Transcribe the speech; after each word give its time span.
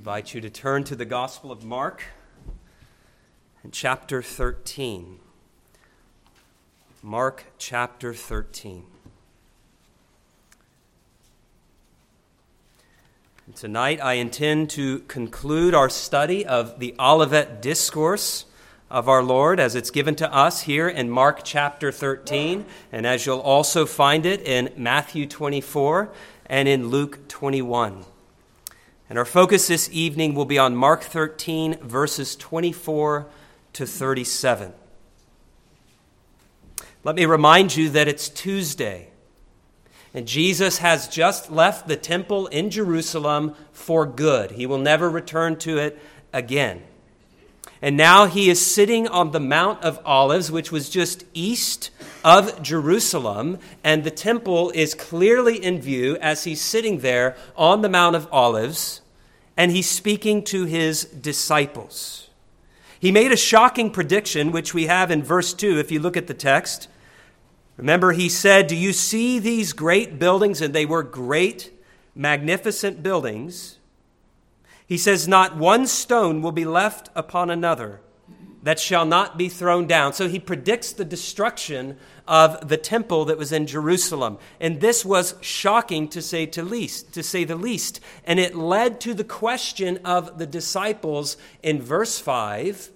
invite 0.00 0.32
you 0.32 0.40
to 0.40 0.48
turn 0.48 0.82
to 0.82 0.96
the 0.96 1.04
Gospel 1.04 1.52
of 1.52 1.62
Mark 1.62 2.04
in 3.62 3.70
chapter 3.70 4.22
13. 4.22 5.18
Mark 7.02 7.44
chapter 7.58 8.14
13. 8.14 8.86
And 13.44 13.54
tonight 13.54 14.00
I 14.02 14.14
intend 14.14 14.70
to 14.70 15.00
conclude 15.00 15.74
our 15.74 15.90
study 15.90 16.46
of 16.46 16.78
the 16.78 16.94
Olivet 16.98 17.60
Discourse 17.60 18.46
of 18.88 19.06
our 19.06 19.22
Lord 19.22 19.60
as 19.60 19.74
it's 19.74 19.90
given 19.90 20.14
to 20.14 20.34
us 20.34 20.62
here 20.62 20.88
in 20.88 21.10
Mark 21.10 21.42
chapter 21.44 21.92
13, 21.92 22.64
and 22.90 23.06
as 23.06 23.26
you'll 23.26 23.38
also 23.38 23.84
find 23.84 24.24
it 24.24 24.40
in 24.40 24.72
Matthew 24.78 25.26
24 25.26 26.10
and 26.46 26.66
in 26.70 26.88
Luke 26.88 27.28
21. 27.28 28.06
And 29.10 29.18
our 29.18 29.24
focus 29.24 29.66
this 29.66 29.90
evening 29.92 30.36
will 30.36 30.44
be 30.44 30.56
on 30.56 30.76
Mark 30.76 31.02
13, 31.02 31.78
verses 31.78 32.36
24 32.36 33.26
to 33.72 33.84
37. 33.84 34.72
Let 37.02 37.16
me 37.16 37.24
remind 37.24 37.74
you 37.74 37.90
that 37.90 38.06
it's 38.06 38.28
Tuesday, 38.28 39.08
and 40.14 40.28
Jesus 40.28 40.78
has 40.78 41.08
just 41.08 41.50
left 41.50 41.88
the 41.88 41.96
temple 41.96 42.46
in 42.46 42.70
Jerusalem 42.70 43.56
for 43.72 44.06
good. 44.06 44.52
He 44.52 44.64
will 44.64 44.78
never 44.78 45.10
return 45.10 45.56
to 45.56 45.78
it 45.78 45.98
again. 46.32 46.84
And 47.82 47.96
now 47.96 48.26
he 48.26 48.50
is 48.50 48.64
sitting 48.64 49.08
on 49.08 49.30
the 49.30 49.40
Mount 49.40 49.82
of 49.82 50.00
Olives, 50.04 50.50
which 50.50 50.70
was 50.70 50.90
just 50.90 51.24
east 51.32 51.90
of 52.22 52.62
Jerusalem, 52.62 53.58
and 53.82 54.04
the 54.04 54.10
temple 54.10 54.70
is 54.74 54.94
clearly 54.94 55.56
in 55.56 55.80
view 55.80 56.18
as 56.20 56.44
he's 56.44 56.60
sitting 56.60 56.98
there 56.98 57.36
on 57.56 57.80
the 57.80 57.88
Mount 57.88 58.16
of 58.16 58.28
Olives 58.30 59.00
and 59.60 59.72
he's 59.72 59.90
speaking 59.90 60.42
to 60.42 60.64
his 60.64 61.04
disciples. 61.04 62.30
He 62.98 63.12
made 63.12 63.30
a 63.30 63.36
shocking 63.36 63.90
prediction, 63.90 64.52
which 64.52 64.72
we 64.72 64.86
have 64.86 65.10
in 65.10 65.22
verse 65.22 65.52
2 65.52 65.78
if 65.78 65.90
you 65.90 66.00
look 66.00 66.16
at 66.16 66.28
the 66.28 66.34
text. 66.34 66.88
Remember, 67.76 68.12
he 68.12 68.30
said, 68.30 68.68
Do 68.68 68.74
you 68.74 68.94
see 68.94 69.38
these 69.38 69.74
great 69.74 70.18
buildings? 70.18 70.62
And 70.62 70.74
they 70.74 70.86
were 70.86 71.02
great, 71.02 71.72
magnificent 72.14 73.02
buildings. 73.02 73.76
He 74.90 74.98
says, 74.98 75.28
Not 75.28 75.56
one 75.56 75.86
stone 75.86 76.42
will 76.42 76.50
be 76.50 76.64
left 76.64 77.10
upon 77.14 77.48
another 77.48 78.00
that 78.64 78.80
shall 78.80 79.06
not 79.06 79.38
be 79.38 79.48
thrown 79.48 79.86
down. 79.86 80.12
So 80.12 80.28
he 80.28 80.40
predicts 80.40 80.92
the 80.92 81.04
destruction 81.04 81.96
of 82.26 82.68
the 82.68 82.76
temple 82.76 83.24
that 83.26 83.38
was 83.38 83.52
in 83.52 83.68
Jerusalem. 83.68 84.36
And 84.58 84.80
this 84.80 85.04
was 85.04 85.36
shocking 85.40 86.08
to 86.08 86.20
say 86.20 86.44
to 86.46 86.64
least, 86.64 87.12
to 87.14 87.22
say 87.22 87.44
the 87.44 87.54
least. 87.54 88.00
And 88.24 88.40
it 88.40 88.56
led 88.56 89.00
to 89.02 89.14
the 89.14 89.22
question 89.22 90.00
of 90.04 90.38
the 90.38 90.46
disciples 90.46 91.36
in 91.62 91.80
verse 91.80 92.18
5, 92.18 92.90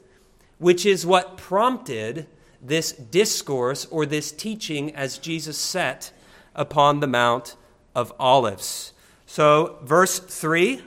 which 0.58 0.84
is 0.84 1.06
what 1.06 1.36
prompted 1.36 2.26
this 2.60 2.90
discourse 2.90 3.86
or 3.86 4.04
this 4.04 4.32
teaching 4.32 4.92
as 4.96 5.18
Jesus 5.18 5.56
sat 5.56 6.10
upon 6.56 6.98
the 6.98 7.06
Mount 7.06 7.54
of 7.94 8.12
Olives. 8.18 8.94
So, 9.26 9.78
verse 9.84 10.18
3 10.18 10.82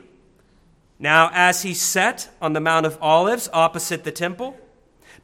Now, 1.00 1.30
as 1.34 1.62
he 1.62 1.74
sat 1.74 2.30
on 2.42 2.54
the 2.54 2.60
Mount 2.60 2.86
of 2.86 2.98
Olives 3.02 3.50
opposite 3.54 4.04
the 4.04 4.12
temple, 4.12 4.58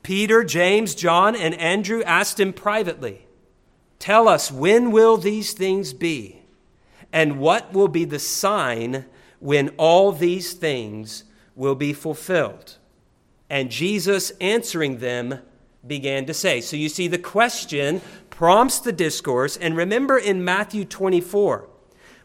Peter, 0.03 0.43
James, 0.43 0.93
John, 0.93 1.35
and 1.35 1.55
Andrew 1.55 2.03
asked 2.03 2.39
him 2.39 2.53
privately, 2.53 3.25
Tell 3.99 4.27
us, 4.27 4.51
when 4.51 4.91
will 4.91 5.17
these 5.17 5.53
things 5.53 5.94
be? 5.94 6.41
And 7.11 7.39
what 7.39 7.71
will 7.71 7.88
be 7.88 8.05
the 8.05 8.19
sign 8.19 9.05
when 9.39 9.69
all 9.77 10.11
these 10.11 10.53
things 10.53 11.23
will 11.55 11.75
be 11.75 11.94
fulfilled? 11.94 12.77
And 13.49 13.71
Jesus, 13.71 14.31
answering 14.41 14.97
them, 14.97 15.39
began 15.85 16.25
to 16.25 16.33
say. 16.33 16.59
So 16.59 16.75
you 16.75 16.89
see, 16.89 17.07
the 17.07 17.17
question 17.17 18.01
prompts 18.29 18.79
the 18.79 18.91
discourse. 18.91 19.57
And 19.57 19.78
remember 19.78 20.17
in 20.17 20.44
Matthew 20.44 20.85
24, 20.85 21.69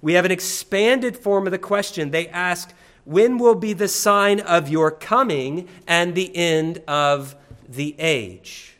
we 0.00 0.14
have 0.14 0.24
an 0.24 0.30
expanded 0.30 1.16
form 1.16 1.46
of 1.46 1.50
the 1.50 1.58
question. 1.58 2.10
They 2.10 2.28
ask, 2.28 2.72
When 3.08 3.38
will 3.38 3.54
be 3.54 3.72
the 3.72 3.88
sign 3.88 4.38
of 4.38 4.68
your 4.68 4.90
coming 4.90 5.66
and 5.86 6.14
the 6.14 6.36
end 6.36 6.82
of 6.86 7.36
the 7.66 7.94
age. 7.98 8.76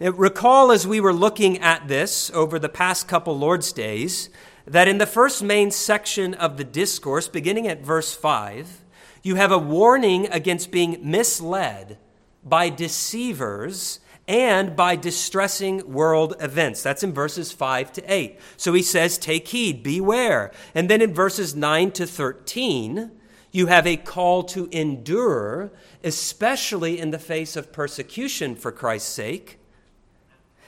Now, 0.00 0.10
recall 0.10 0.72
as 0.72 0.88
we 0.88 0.98
were 0.98 1.12
looking 1.12 1.58
at 1.58 1.86
this 1.86 2.32
over 2.32 2.58
the 2.58 2.68
past 2.68 3.06
couple 3.06 3.38
Lord's 3.38 3.70
days 3.70 4.28
that 4.66 4.88
in 4.88 4.98
the 4.98 5.06
first 5.06 5.40
main 5.40 5.70
section 5.70 6.34
of 6.34 6.56
the 6.56 6.64
discourse, 6.64 7.28
beginning 7.28 7.68
at 7.68 7.84
verse 7.84 8.12
5, 8.12 8.82
you 9.22 9.36
have 9.36 9.52
a 9.52 9.56
warning 9.56 10.26
against 10.32 10.72
being 10.72 10.98
misled 11.00 11.96
by 12.42 12.70
deceivers 12.70 14.00
and 14.28 14.76
by 14.76 14.94
distressing 14.94 15.90
world 15.90 16.36
events. 16.38 16.82
That's 16.82 17.02
in 17.02 17.14
verses 17.14 17.50
5 17.50 17.92
to 17.94 18.12
8. 18.12 18.38
So 18.58 18.74
he 18.74 18.82
says, 18.82 19.16
Take 19.16 19.48
heed, 19.48 19.82
beware. 19.82 20.52
And 20.74 20.90
then 20.90 21.00
in 21.00 21.14
verses 21.14 21.56
9 21.56 21.90
to 21.92 22.06
13, 22.06 23.10
you 23.50 23.66
have 23.66 23.86
a 23.86 23.96
call 23.96 24.42
to 24.44 24.68
endure, 24.70 25.72
especially 26.04 27.00
in 27.00 27.10
the 27.10 27.18
face 27.18 27.56
of 27.56 27.72
persecution 27.72 28.54
for 28.54 28.70
Christ's 28.70 29.10
sake. 29.10 29.58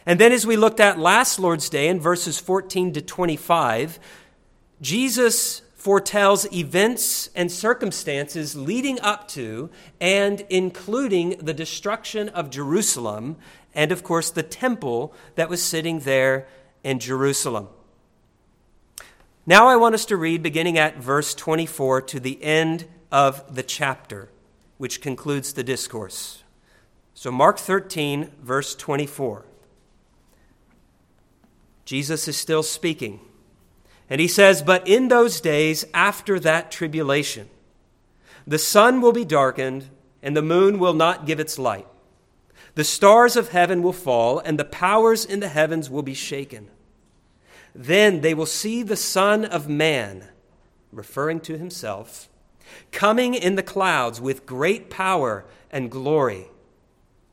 And 0.06 0.18
then, 0.18 0.32
as 0.32 0.46
we 0.46 0.56
looked 0.56 0.80
at 0.80 0.98
last 0.98 1.38
Lord's 1.38 1.68
Day 1.68 1.88
in 1.88 2.00
verses 2.00 2.40
14 2.40 2.94
to 2.94 3.02
25, 3.02 3.98
Jesus 4.80 5.60
foretells 5.80 6.46
events 6.52 7.30
and 7.34 7.50
circumstances 7.50 8.54
leading 8.54 9.00
up 9.00 9.26
to 9.26 9.70
and 9.98 10.44
including 10.50 11.30
the 11.40 11.54
destruction 11.54 12.28
of 12.28 12.50
Jerusalem 12.50 13.36
and, 13.74 13.90
of 13.90 14.02
course, 14.02 14.30
the 14.30 14.42
temple 14.42 15.14
that 15.36 15.48
was 15.48 15.62
sitting 15.62 16.00
there 16.00 16.46
in 16.84 16.98
Jerusalem. 16.98 17.68
Now 19.46 19.68
I 19.68 19.76
want 19.76 19.94
us 19.94 20.04
to 20.06 20.18
read 20.18 20.42
beginning 20.42 20.76
at 20.76 20.98
verse 20.98 21.34
24 21.34 22.02
to 22.02 22.20
the 22.20 22.44
end 22.44 22.84
of 23.10 23.54
the 23.54 23.62
chapter, 23.62 24.28
which 24.76 25.00
concludes 25.00 25.54
the 25.54 25.64
discourse. 25.64 26.42
So, 27.14 27.32
Mark 27.32 27.58
13, 27.58 28.32
verse 28.42 28.74
24. 28.74 29.46
Jesus 31.86 32.28
is 32.28 32.36
still 32.36 32.62
speaking. 32.62 33.20
And 34.10 34.20
he 34.20 34.28
says, 34.28 34.60
But 34.60 34.86
in 34.86 35.08
those 35.08 35.40
days 35.40 35.86
after 35.94 36.40
that 36.40 36.72
tribulation, 36.72 37.48
the 38.46 38.58
sun 38.58 39.00
will 39.00 39.12
be 39.12 39.24
darkened, 39.24 39.88
and 40.22 40.36
the 40.36 40.42
moon 40.42 40.80
will 40.80 40.94
not 40.94 41.24
give 41.24 41.38
its 41.38 41.58
light. 41.58 41.86
The 42.74 42.84
stars 42.84 43.36
of 43.36 43.50
heaven 43.50 43.82
will 43.82 43.92
fall, 43.92 44.40
and 44.40 44.58
the 44.58 44.64
powers 44.64 45.24
in 45.24 45.40
the 45.40 45.48
heavens 45.48 45.88
will 45.88 46.02
be 46.02 46.14
shaken. 46.14 46.68
Then 47.74 48.20
they 48.20 48.34
will 48.34 48.46
see 48.46 48.82
the 48.82 48.96
Son 48.96 49.44
of 49.44 49.68
Man, 49.68 50.24
referring 50.92 51.40
to 51.40 51.56
himself, 51.56 52.28
coming 52.90 53.34
in 53.34 53.54
the 53.54 53.62
clouds 53.62 54.20
with 54.20 54.46
great 54.46 54.90
power 54.90 55.44
and 55.70 55.90
glory. 55.90 56.48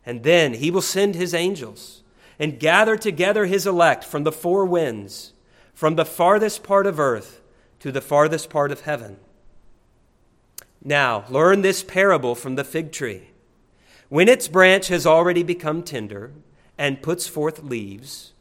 And 0.05 0.23
then 0.23 0.53
he 0.53 0.69
will 0.69 0.81
send 0.81 1.15
his 1.15 1.33
angels 1.33 2.03
and 2.39 2.59
gather 2.59 2.95
together 2.95 3.45
his 3.45 3.65
elect 3.65 4.03
from 4.03 4.23
the 4.23 4.31
four 4.31 4.65
winds, 4.65 5.33
from 5.77 5.95
the 5.95 6.03
farthest 6.03 6.63
part 6.63 6.87
of 6.87 6.99
earth 6.99 7.39
to 7.79 7.91
the 7.91 8.01
farthest 8.01 8.49
part 8.49 8.71
of 8.71 8.81
heaven. 8.81 9.15
Now, 10.83 11.23
learn 11.29 11.61
this 11.61 11.83
parable 11.83 12.33
from 12.33 12.55
the 12.55 12.63
fig 12.63 12.91
tree. 12.91 13.29
When 14.09 14.27
its 14.27 14.47
branch 14.47 14.87
has 14.87 15.05
already 15.05 15.43
become 15.43 15.83
tender 15.83 16.31
and 16.79 17.03
puts 17.03 17.27
forth 17.27 17.61
leaves, 17.61 18.33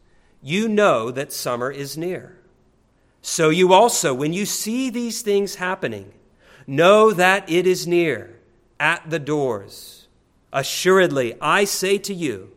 you 0.43 0.67
know 0.67 1.11
that 1.11 1.31
summer 1.31 1.71
is 1.71 1.99
near. 1.99 2.39
So 3.21 3.51
you 3.51 3.75
also, 3.75 4.15
when 4.15 4.33
you 4.33 4.47
see 4.47 4.89
these 4.89 5.21
things 5.21 5.57
happening, 5.57 6.15
know 6.67 7.13
that 7.13 7.51
it 7.51 7.67
is 7.67 7.87
near, 7.87 8.41
at 8.81 9.11
the 9.11 9.19
doors. 9.19 10.09
Assuredly, 10.55 11.35
I 11.43 11.65
say 11.65 11.99
to 11.99 12.15
you, 12.15 12.53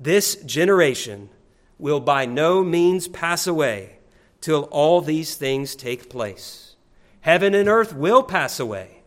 this 0.00 0.34
generation 0.34 1.28
will 1.78 2.00
by 2.00 2.26
no 2.26 2.64
means 2.64 3.06
pass 3.06 3.46
away 3.46 3.98
till 4.40 4.62
all 4.70 5.00
these 5.00 5.36
things 5.36 5.74
take 5.74 6.10
place. 6.10 6.76
Heaven 7.20 7.54
and 7.54 7.68
earth 7.68 7.94
will 7.94 8.22
pass 8.22 8.58
away, 8.58 9.02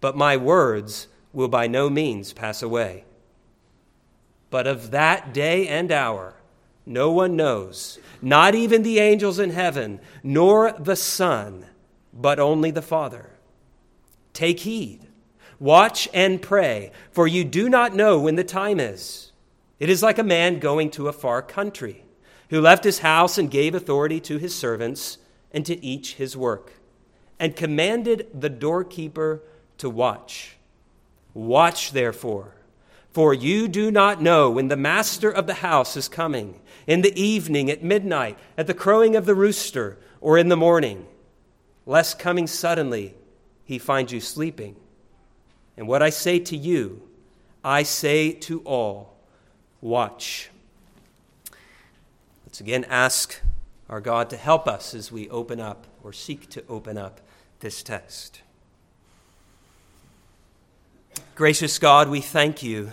but 0.00 0.16
my 0.16 0.36
words 0.36 1.08
will 1.32 1.48
by 1.48 1.66
no 1.66 1.90
means 1.90 2.32
pass 2.32 2.62
away. 2.62 3.04
But 4.50 4.66
of 4.66 4.90
that 4.90 5.32
day 5.32 5.66
and 5.68 5.90
hour, 5.90 6.34
no 6.84 7.10
one 7.10 7.36
knows, 7.36 7.98
not 8.20 8.54
even 8.54 8.82
the 8.82 8.98
angels 8.98 9.38
in 9.38 9.50
heaven, 9.50 10.00
nor 10.22 10.72
the 10.72 10.96
Son, 10.96 11.66
but 12.12 12.40
only 12.40 12.70
the 12.70 12.82
Father. 12.82 13.30
Take 14.32 14.60
heed, 14.60 15.06
watch 15.60 16.08
and 16.12 16.42
pray, 16.42 16.90
for 17.10 17.26
you 17.26 17.44
do 17.44 17.68
not 17.68 17.94
know 17.94 18.18
when 18.18 18.36
the 18.36 18.44
time 18.44 18.80
is. 18.80 19.32
It 19.78 19.88
is 19.88 20.02
like 20.02 20.18
a 20.18 20.24
man 20.24 20.58
going 20.58 20.90
to 20.92 21.08
a 21.08 21.12
far 21.12 21.42
country, 21.42 22.04
who 22.52 22.60
left 22.60 22.84
his 22.84 22.98
house 22.98 23.38
and 23.38 23.50
gave 23.50 23.74
authority 23.74 24.20
to 24.20 24.36
his 24.36 24.54
servants, 24.54 25.16
and 25.52 25.64
to 25.64 25.82
each 25.84 26.14
his 26.14 26.36
work. 26.36 26.74
and 27.42 27.56
commanded 27.56 28.28
the 28.32 28.48
doorkeeper 28.48 29.42
to 29.76 29.90
watch. 29.90 30.56
Watch, 31.34 31.90
therefore, 31.90 32.54
for 33.10 33.34
you 33.34 33.66
do 33.66 33.90
not 33.90 34.22
know 34.22 34.48
when 34.48 34.68
the 34.68 34.76
master 34.76 35.28
of 35.28 35.48
the 35.48 35.54
house 35.54 35.96
is 35.96 36.06
coming, 36.06 36.60
in 36.86 37.00
the 37.00 37.20
evening, 37.20 37.68
at 37.68 37.82
midnight, 37.82 38.38
at 38.56 38.68
the 38.68 38.74
crowing 38.74 39.16
of 39.16 39.26
the 39.26 39.34
rooster, 39.34 39.98
or 40.20 40.38
in 40.38 40.50
the 40.50 40.56
morning, 40.56 41.04
lest 41.84 42.16
coming 42.16 42.46
suddenly 42.46 43.16
he 43.64 43.76
find 43.76 44.12
you 44.12 44.20
sleeping. 44.20 44.76
And 45.76 45.88
what 45.88 46.00
I 46.00 46.10
say 46.10 46.38
to 46.38 46.56
you, 46.56 47.02
I 47.64 47.82
say 47.82 48.30
to 48.32 48.60
all 48.60 49.16
watch. 49.80 50.48
Let's 52.52 52.60
again 52.60 52.84
ask 52.90 53.40
our 53.88 54.02
God 54.02 54.28
to 54.28 54.36
help 54.36 54.68
us 54.68 54.92
as 54.92 55.10
we 55.10 55.26
open 55.30 55.58
up 55.58 55.86
or 56.04 56.12
seek 56.12 56.50
to 56.50 56.62
open 56.68 56.98
up 56.98 57.22
this 57.60 57.82
text. 57.82 58.42
Gracious 61.34 61.78
God, 61.78 62.10
we 62.10 62.20
thank 62.20 62.62
you 62.62 62.90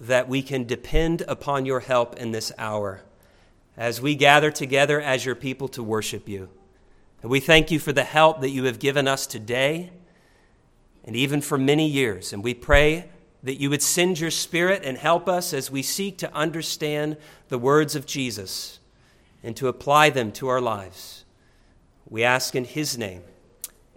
that 0.00 0.30
we 0.30 0.40
can 0.40 0.64
depend 0.64 1.20
upon 1.28 1.66
your 1.66 1.80
help 1.80 2.16
in 2.16 2.32
this 2.32 2.52
hour 2.56 3.02
as 3.76 4.00
we 4.00 4.14
gather 4.14 4.50
together 4.50 4.98
as 4.98 5.26
your 5.26 5.34
people 5.34 5.68
to 5.68 5.82
worship 5.82 6.26
you. 6.26 6.48
And 7.20 7.30
we 7.30 7.40
thank 7.40 7.70
you 7.70 7.78
for 7.78 7.92
the 7.92 8.04
help 8.04 8.40
that 8.40 8.48
you 8.48 8.64
have 8.64 8.78
given 8.78 9.06
us 9.06 9.26
today 9.26 9.90
and 11.04 11.14
even 11.14 11.42
for 11.42 11.58
many 11.58 11.86
years. 11.86 12.32
And 12.32 12.42
we 12.42 12.54
pray 12.54 13.10
that 13.42 13.60
you 13.60 13.70
would 13.70 13.82
send 13.82 14.20
your 14.20 14.30
Spirit 14.30 14.82
and 14.84 14.98
help 14.98 15.28
us 15.28 15.52
as 15.52 15.70
we 15.70 15.82
seek 15.82 16.18
to 16.18 16.34
understand 16.34 17.16
the 17.48 17.58
words 17.58 17.96
of 17.96 18.06
Jesus 18.06 18.78
and 19.42 19.56
to 19.56 19.68
apply 19.68 20.10
them 20.10 20.30
to 20.32 20.48
our 20.48 20.60
lives. 20.60 21.24
We 22.08 22.22
ask 22.22 22.54
in 22.54 22.64
His 22.64 22.98
name. 22.98 23.22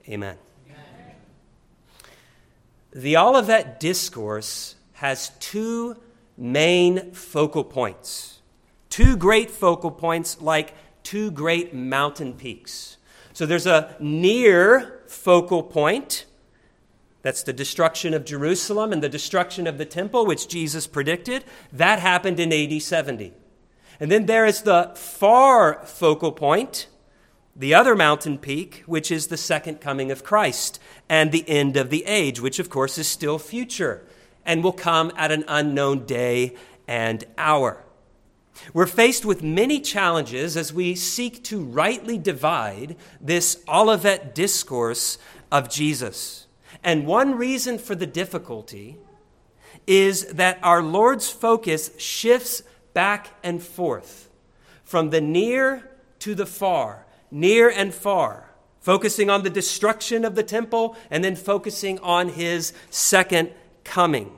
Amen. 0.08 0.38
Amen. 0.66 1.16
The 2.92 3.18
Olivet 3.18 3.80
Discourse 3.80 4.76
has 4.94 5.32
two 5.40 5.98
main 6.38 7.12
focal 7.12 7.64
points, 7.64 8.42
two 8.90 9.18
great 9.18 9.52
focal 9.52 9.92
points 9.92 10.42
like 10.42 10.74
two 11.04 11.32
great 11.32 11.74
mountain 11.74 12.34
peaks. 12.34 12.98
So 13.34 13.46
there's 13.46 13.68
a 13.68 13.96
near 14.00 15.02
focal 15.08 15.64
point 15.64 16.26
that's 17.24 17.42
the 17.42 17.54
destruction 17.54 18.14
of 18.14 18.26
Jerusalem 18.26 18.92
and 18.92 19.02
the 19.02 19.10
destruction 19.10 19.66
of 19.66 19.78
the 19.78 19.86
temple, 19.86 20.26
which 20.26 20.48
Jesus 20.48 20.86
predicted. 20.86 21.46
That 21.72 22.00
happened 22.00 22.40
in 22.40 22.54
AD 22.54 22.82
70. 22.82 23.34
And 24.00 24.12
then 24.12 24.26
there 24.26 24.46
is 24.46 24.62
the 24.62 24.92
far 24.96 25.82
focal 25.86 26.34
point, 26.34 26.88
the 27.56 27.74
other 27.74 27.96
mountain 27.96 28.38
peak, 28.38 28.84
which 28.86 29.10
is 29.10 29.28
the 29.28 29.38
second 29.38 29.80
coming 29.80 30.12
of 30.12 30.24
Christ 30.24 30.80
and 31.08 31.32
the 31.32 31.48
end 31.50 31.78
of 31.78 31.90
the 31.90 32.04
age, 32.06 32.42
which 32.42 32.60
of 32.60 32.70
course 32.70 32.98
is 32.98 33.08
still 33.08 33.40
future 33.40 34.06
and 34.46 34.62
will 34.62 34.74
come 34.74 35.12
at 35.16 35.32
an 35.32 35.46
unknown 35.48 36.06
day 36.06 36.56
and 36.88 37.24
hour. 37.38 37.82
We're 38.74 38.86
faced 38.86 39.24
with 39.24 39.42
many 39.42 39.80
challenges 39.80 40.58
as 40.58 40.74
we 40.74 40.96
seek 40.96 41.42
to 41.46 41.64
rightly 41.64 42.18
divide 42.18 42.98
this 43.22 43.64
Olivet 43.68 44.36
discourse 44.36 45.18
of 45.52 45.70
Jesus. 45.70 46.43
And 46.84 47.08
one 47.08 47.36
reason 47.36 47.78
for 47.78 47.96
the 47.96 48.06
difficulty 48.06 48.98
is 49.88 50.26
that 50.28 50.60
our 50.62 50.82
Lord's 50.82 51.30
focus 51.30 51.92
shifts 51.98 52.64
back 52.94 53.30
and 53.44 53.62
forth 53.62 54.30
from 54.84 55.10
the 55.10 55.22
near 55.22 55.90
to 56.20 56.36
the 56.36 56.46
far, 56.46 57.06
near 57.32 57.70
and 57.70 57.94
far, 57.94 58.52
focusing 58.80 59.30
on 59.30 59.44
the 59.44 59.50
destruction 59.50 60.26
of 60.26 60.36
the 60.36 60.44
temple 60.44 60.96
and 61.10 61.24
then 61.24 61.36
focusing 61.36 62.00
on 62.00 62.30
his 62.30 62.74
second 62.90 63.52
coming. 63.84 64.32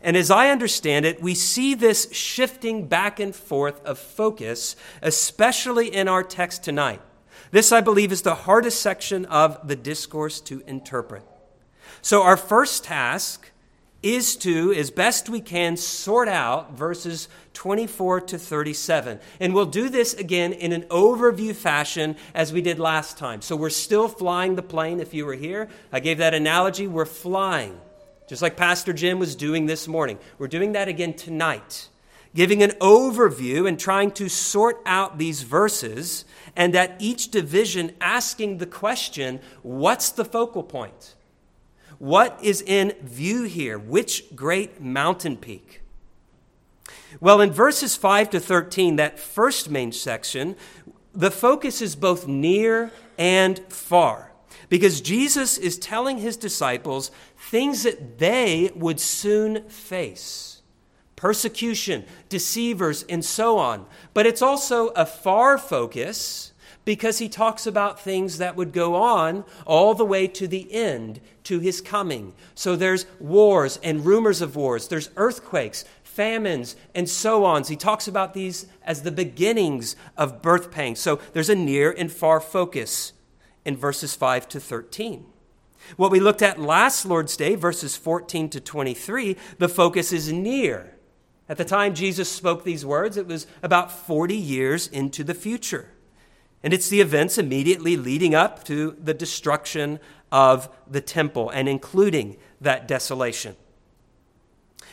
And 0.00 0.16
as 0.16 0.30
I 0.30 0.50
understand 0.50 1.04
it, 1.04 1.20
we 1.20 1.34
see 1.34 1.74
this 1.74 2.12
shifting 2.12 2.86
back 2.86 3.18
and 3.18 3.34
forth 3.34 3.84
of 3.84 3.98
focus, 3.98 4.76
especially 5.02 5.92
in 5.92 6.06
our 6.06 6.22
text 6.22 6.62
tonight. 6.62 7.00
This, 7.50 7.72
I 7.72 7.80
believe, 7.80 8.12
is 8.12 8.22
the 8.22 8.34
hardest 8.34 8.80
section 8.82 9.24
of 9.26 9.66
the 9.66 9.76
discourse 9.76 10.40
to 10.42 10.62
interpret. 10.66 11.22
So, 12.02 12.22
our 12.22 12.36
first 12.36 12.84
task 12.84 13.50
is 14.02 14.36
to, 14.36 14.72
as 14.74 14.90
best 14.90 15.28
we 15.28 15.40
can, 15.40 15.76
sort 15.76 16.28
out 16.28 16.74
verses 16.74 17.28
24 17.54 18.20
to 18.20 18.38
37. 18.38 19.18
And 19.40 19.54
we'll 19.54 19.66
do 19.66 19.88
this 19.88 20.14
again 20.14 20.52
in 20.52 20.72
an 20.72 20.82
overview 20.82 21.54
fashion 21.54 22.16
as 22.34 22.52
we 22.52 22.62
did 22.62 22.78
last 22.78 23.18
time. 23.18 23.40
So, 23.40 23.56
we're 23.56 23.70
still 23.70 24.08
flying 24.08 24.54
the 24.54 24.62
plane 24.62 25.00
if 25.00 25.14
you 25.14 25.24
were 25.24 25.34
here. 25.34 25.68
I 25.90 26.00
gave 26.00 26.18
that 26.18 26.34
analogy. 26.34 26.86
We're 26.86 27.06
flying, 27.06 27.80
just 28.28 28.42
like 28.42 28.56
Pastor 28.56 28.92
Jim 28.92 29.18
was 29.18 29.34
doing 29.34 29.66
this 29.66 29.88
morning. 29.88 30.18
We're 30.38 30.48
doing 30.48 30.72
that 30.72 30.88
again 30.88 31.14
tonight 31.14 31.88
giving 32.34 32.62
an 32.62 32.70
overview 32.80 33.68
and 33.68 33.78
trying 33.78 34.10
to 34.12 34.28
sort 34.28 34.80
out 34.86 35.18
these 35.18 35.42
verses, 35.42 36.24
and 36.58 36.74
at 36.74 36.96
each 36.98 37.30
division 37.30 37.92
asking 38.00 38.58
the 38.58 38.66
question 38.66 39.40
what's 39.62 40.10
the 40.10 40.24
focal 40.24 40.64
point? 40.64 41.14
What 41.98 42.38
is 42.42 42.60
in 42.62 42.94
view 43.00 43.44
here? 43.44 43.78
Which 43.78 44.34
great 44.34 44.80
mountain 44.80 45.36
peak? 45.36 45.82
Well, 47.20 47.40
in 47.40 47.52
verses 47.52 47.96
5 47.96 48.30
to 48.30 48.40
13, 48.40 48.96
that 48.96 49.18
first 49.18 49.70
main 49.70 49.92
section, 49.92 50.56
the 51.14 51.30
focus 51.30 51.80
is 51.80 51.96
both 51.96 52.26
near 52.26 52.90
and 53.16 53.60
far 53.72 54.32
because 54.68 55.00
Jesus 55.00 55.58
is 55.58 55.78
telling 55.78 56.18
his 56.18 56.36
disciples 56.36 57.10
things 57.36 57.84
that 57.84 58.18
they 58.18 58.70
would 58.74 59.00
soon 59.00 59.68
face 59.68 60.57
persecution, 61.18 62.04
deceivers, 62.28 63.04
and 63.08 63.24
so 63.24 63.58
on. 63.58 63.84
But 64.14 64.24
it's 64.24 64.40
also 64.40 64.88
a 64.90 65.04
far 65.04 65.58
focus 65.58 66.52
because 66.84 67.18
he 67.18 67.28
talks 67.28 67.66
about 67.66 68.00
things 68.00 68.38
that 68.38 68.54
would 68.54 68.72
go 68.72 68.94
on 68.94 69.44
all 69.66 69.94
the 69.94 70.04
way 70.04 70.28
to 70.28 70.46
the 70.46 70.72
end, 70.72 71.20
to 71.42 71.58
his 71.58 71.80
coming. 71.80 72.34
So 72.54 72.76
there's 72.76 73.04
wars 73.18 73.80
and 73.82 74.06
rumors 74.06 74.40
of 74.40 74.54
wars, 74.54 74.86
there's 74.86 75.10
earthquakes, 75.16 75.84
famines, 76.04 76.76
and 76.94 77.08
so 77.08 77.44
on. 77.44 77.64
So 77.64 77.70
he 77.70 77.76
talks 77.76 78.06
about 78.06 78.32
these 78.32 78.66
as 78.84 79.02
the 79.02 79.10
beginnings 79.10 79.96
of 80.16 80.40
birth 80.40 80.70
pangs. 80.70 81.00
So 81.00 81.16
there's 81.32 81.50
a 81.50 81.56
near 81.56 81.90
and 81.90 82.12
far 82.12 82.40
focus 82.40 83.12
in 83.64 83.76
verses 83.76 84.14
5 84.14 84.48
to 84.50 84.60
13. 84.60 85.26
What 85.96 86.12
we 86.12 86.20
looked 86.20 86.42
at 86.42 86.60
last 86.60 87.04
Lord's 87.04 87.36
Day, 87.36 87.56
verses 87.56 87.96
14 87.96 88.50
to 88.50 88.60
23, 88.60 89.36
the 89.58 89.68
focus 89.68 90.12
is 90.12 90.32
near. 90.32 90.94
At 91.48 91.56
the 91.56 91.64
time 91.64 91.94
Jesus 91.94 92.30
spoke 92.30 92.64
these 92.64 92.84
words, 92.84 93.16
it 93.16 93.26
was 93.26 93.46
about 93.62 93.90
40 93.90 94.36
years 94.36 94.86
into 94.86 95.24
the 95.24 95.34
future. 95.34 95.88
And 96.62 96.74
it's 96.74 96.88
the 96.88 97.00
events 97.00 97.38
immediately 97.38 97.96
leading 97.96 98.34
up 98.34 98.64
to 98.64 98.96
the 99.02 99.14
destruction 99.14 100.00
of 100.30 100.68
the 100.90 101.00
temple 101.00 101.48
and 101.50 101.68
including 101.68 102.36
that 102.60 102.86
desolation. 102.86 103.56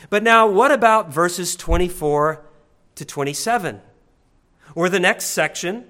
But 0.08 0.22
now, 0.22 0.46
what 0.46 0.70
about 0.70 1.12
verses 1.12 1.56
24 1.56 2.44
to 2.94 3.04
27? 3.04 3.80
Or 4.74 4.88
the 4.88 5.00
next 5.00 5.26
section, 5.26 5.86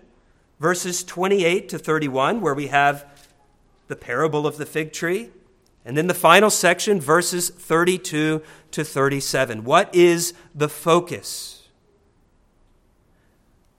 verses 0.58 1.04
28 1.04 1.68
to 1.68 1.78
31, 1.78 2.40
where 2.40 2.54
we 2.54 2.68
have 2.68 3.06
the 3.88 3.96
parable 3.96 4.46
of 4.46 4.56
the 4.56 4.66
fig 4.66 4.92
tree 4.92 5.30
and 5.86 5.96
then 5.96 6.08
the 6.08 6.14
final 6.14 6.50
section, 6.50 7.00
verses 7.00 7.48
32 7.48 8.42
to 8.72 8.84
37. 8.84 9.62
What 9.62 9.94
is 9.94 10.34
the 10.52 10.68
focus? 10.68 11.68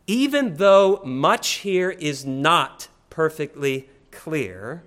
Even 0.08 0.56
though 0.56 1.02
much 1.04 1.50
here 1.56 1.90
is 1.90 2.26
not 2.26 2.88
perfectly 3.10 3.90
clear, 4.10 4.84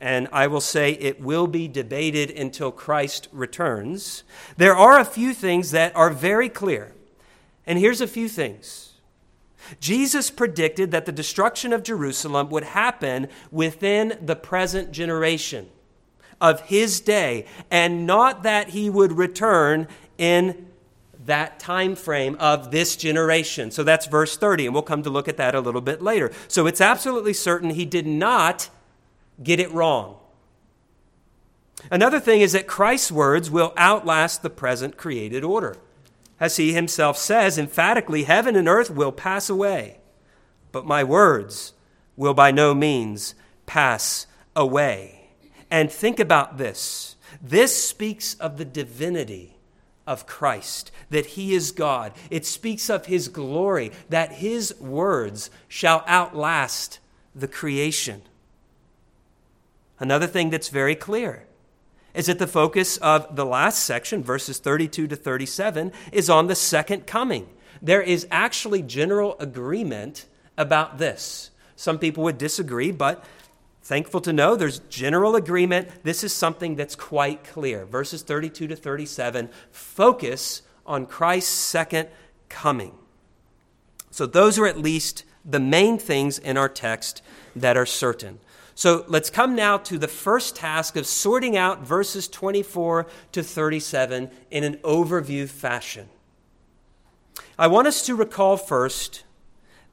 and 0.00 0.26
I 0.32 0.46
will 0.46 0.62
say 0.62 0.92
it 0.92 1.20
will 1.20 1.46
be 1.46 1.68
debated 1.68 2.30
until 2.30 2.72
Christ 2.72 3.28
returns, 3.30 4.24
there 4.56 4.74
are 4.74 4.98
a 4.98 5.04
few 5.04 5.34
things 5.34 5.72
that 5.72 5.94
are 5.94 6.08
very 6.08 6.48
clear. 6.48 6.94
And 7.66 7.78
here's 7.78 8.00
a 8.00 8.06
few 8.06 8.30
things. 8.30 8.94
Jesus 9.78 10.30
predicted 10.30 10.90
that 10.90 11.04
the 11.04 11.12
destruction 11.12 11.74
of 11.74 11.82
Jerusalem 11.82 12.48
would 12.48 12.64
happen 12.64 13.28
within 13.50 14.16
the 14.22 14.36
present 14.36 14.90
generation 14.90 15.68
of 16.40 16.60
his 16.62 17.00
day, 17.00 17.46
and 17.70 18.06
not 18.06 18.42
that 18.42 18.70
he 18.70 18.90
would 18.90 19.12
return 19.12 19.88
in 20.18 20.66
that 21.26 21.58
time 21.58 21.96
frame 21.96 22.36
of 22.38 22.70
this 22.70 22.96
generation. 22.96 23.70
So 23.70 23.82
that's 23.82 24.06
verse 24.06 24.36
30, 24.36 24.66
and 24.66 24.74
we'll 24.74 24.82
come 24.82 25.02
to 25.02 25.10
look 25.10 25.28
at 25.28 25.36
that 25.38 25.54
a 25.54 25.60
little 25.60 25.80
bit 25.80 26.02
later. 26.02 26.30
So 26.48 26.66
it's 26.66 26.80
absolutely 26.80 27.32
certain 27.32 27.70
he 27.70 27.86
did 27.86 28.06
not 28.06 28.68
get 29.42 29.58
it 29.58 29.70
wrong. 29.72 30.16
Another 31.90 32.20
thing 32.20 32.40
is 32.40 32.52
that 32.52 32.66
Christ's 32.66 33.12
words 33.12 33.50
will 33.50 33.72
outlast 33.76 34.42
the 34.42 34.50
present 34.50 34.96
created 34.96 35.44
order. 35.44 35.76
As 36.40 36.56
he 36.56 36.72
himself 36.72 37.16
says 37.16 37.58
emphatically, 37.58 38.24
heaven 38.24 38.56
and 38.56 38.68
earth 38.68 38.90
will 38.90 39.12
pass 39.12 39.48
away, 39.48 39.98
but 40.72 40.86
my 40.86 41.04
words 41.04 41.72
will 42.16 42.34
by 42.34 42.50
no 42.50 42.74
means 42.74 43.34
pass 43.66 44.26
away. 44.56 45.13
And 45.70 45.90
think 45.90 46.20
about 46.20 46.58
this 46.58 47.16
this 47.42 47.88
speaks 47.88 48.34
of 48.34 48.56
the 48.56 48.64
divinity 48.64 49.56
of 50.06 50.26
Christ, 50.26 50.90
that 51.10 51.26
he 51.26 51.54
is 51.54 51.72
God. 51.72 52.12
It 52.30 52.44
speaks 52.46 52.90
of 52.90 53.06
his 53.06 53.28
glory, 53.28 53.90
that 54.08 54.32
his 54.32 54.78
words 54.80 55.50
shall 55.66 56.04
outlast 56.06 56.98
the 57.34 57.48
creation. 57.48 58.22
Another 59.98 60.26
thing 60.26 60.50
that's 60.50 60.68
very 60.68 60.94
clear 60.94 61.46
is 62.12 62.26
that 62.26 62.38
the 62.38 62.46
focus 62.46 62.96
of 62.98 63.34
the 63.34 63.46
last 63.46 63.84
section, 63.84 64.22
verses 64.22 64.58
32 64.58 65.08
to 65.08 65.16
37, 65.16 65.92
is 66.12 66.30
on 66.30 66.46
the 66.46 66.54
second 66.54 67.06
coming. 67.06 67.48
There 67.82 68.02
is 68.02 68.26
actually 68.30 68.82
general 68.82 69.36
agreement 69.38 70.26
about 70.56 70.98
this. 70.98 71.50
Some 71.76 71.98
people 71.98 72.22
would 72.24 72.38
disagree, 72.38 72.92
but 72.92 73.24
thankful 73.84 74.20
to 74.22 74.32
know 74.32 74.56
there's 74.56 74.80
general 74.80 75.36
agreement. 75.36 75.88
This 76.02 76.24
is 76.24 76.32
something 76.32 76.74
that's 76.74 76.96
quite 76.96 77.44
clear. 77.44 77.84
Verses 77.84 78.22
32 78.22 78.66
to 78.66 78.76
37 78.76 79.48
focus 79.70 80.62
on 80.84 81.06
Christ's 81.06 81.52
second 81.52 82.08
coming. 82.48 82.94
So, 84.10 84.26
those 84.26 84.58
are 84.58 84.66
at 84.66 84.78
least 84.78 85.24
the 85.44 85.60
main 85.60 85.98
things 85.98 86.38
in 86.38 86.56
our 86.56 86.68
text 86.68 87.22
that 87.54 87.76
are 87.76 87.86
certain. 87.86 88.40
So 88.74 89.04
let's 89.06 89.30
come 89.30 89.54
now 89.54 89.78
to 89.78 89.98
the 89.98 90.08
first 90.08 90.56
task 90.56 90.96
of 90.96 91.06
sorting 91.06 91.56
out 91.56 91.86
verses 91.86 92.26
24 92.26 93.06
to 93.32 93.42
37 93.42 94.30
in 94.50 94.64
an 94.64 94.76
overview 94.78 95.48
fashion. 95.48 96.08
I 97.58 97.68
want 97.68 97.86
us 97.86 98.04
to 98.06 98.16
recall 98.16 98.56
first 98.56 99.23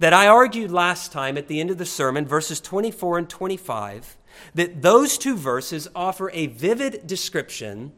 that 0.02 0.14
I 0.14 0.26
argued 0.26 0.72
last 0.72 1.12
time 1.12 1.38
at 1.38 1.48
the 1.48 1.60
end 1.60 1.70
of 1.70 1.78
the 1.78 1.86
sermon, 1.86 2.26
verses 2.26 2.60
24 2.60 3.20
and 3.20 3.30
25, 3.30 4.18
that 4.56 4.82
those 4.82 5.16
two 5.16 5.38
verses 5.38 5.88
offer 5.96 6.32
a 6.32 6.48
vivid 6.48 7.06
description 7.06 7.92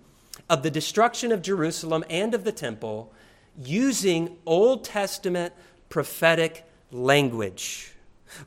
of 0.50 0.64
the 0.64 0.70
destruction 0.70 1.32
of 1.32 1.42
Jerusalem 1.42 2.04
and 2.10 2.34
of 2.34 2.44
the 2.44 2.52
temple 2.52 3.14
using 3.58 4.36
Old 4.46 4.84
Testament 4.84 5.54
prophetic 5.88 6.66
language. 6.92 7.94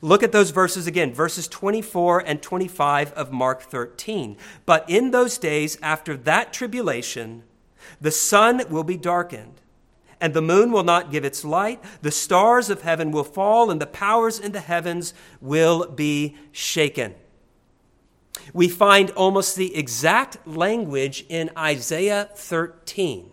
Look 0.01 0.21
at 0.21 0.31
those 0.31 0.51
verses 0.51 0.85
again, 0.85 1.11
verses 1.11 1.47
24 1.47 2.19
and 2.27 2.43
25 2.43 3.11
of 3.13 3.31
Mark 3.31 3.63
13. 3.63 4.37
But 4.67 4.87
in 4.87 5.09
those 5.09 5.39
days 5.39 5.79
after 5.81 6.15
that 6.15 6.53
tribulation, 6.53 7.41
the 7.99 8.11
sun 8.11 8.61
will 8.69 8.83
be 8.83 8.97
darkened, 8.97 9.56
and 10.19 10.33
the 10.33 10.41
moon 10.41 10.71
will 10.71 10.83
not 10.83 11.11
give 11.11 11.23
its 11.23 11.45
light, 11.45 11.83
the 12.01 12.11
stars 12.11 12.69
of 12.69 12.81
heaven 12.81 13.11
will 13.11 13.23
fall, 13.23 13.69
and 13.69 13.81
the 13.81 13.87
powers 13.87 14.39
in 14.39 14.51
the 14.51 14.59
heavens 14.59 15.13
will 15.41 15.87
be 15.87 16.35
shaken. 16.51 17.15
We 18.53 18.69
find 18.69 19.11
almost 19.11 19.55
the 19.55 19.75
exact 19.75 20.47
language 20.47 21.25
in 21.29 21.49
Isaiah 21.57 22.29
13, 22.35 23.31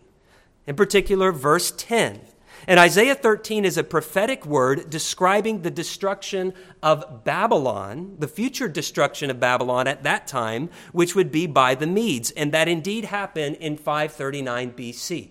in 0.66 0.76
particular, 0.76 1.30
verse 1.32 1.72
10 1.76 2.20
and 2.66 2.80
Isaiah 2.80 3.14
13 3.14 3.64
is 3.64 3.76
a 3.76 3.84
prophetic 3.84 4.46
word 4.46 4.88
describing 4.88 5.62
the 5.62 5.70
destruction 5.70 6.54
of 6.82 7.24
Babylon, 7.24 8.16
the 8.18 8.28
future 8.28 8.68
destruction 8.68 9.30
of 9.30 9.38
Babylon 9.38 9.86
at 9.86 10.02
that 10.04 10.26
time, 10.26 10.70
which 10.92 11.14
would 11.14 11.30
be 11.30 11.46
by 11.46 11.74
the 11.74 11.86
Medes. 11.86 12.30
And 12.30 12.52
that 12.52 12.68
indeed 12.68 13.06
happened 13.06 13.56
in 13.56 13.76
539 13.76 14.72
BC. 14.72 15.30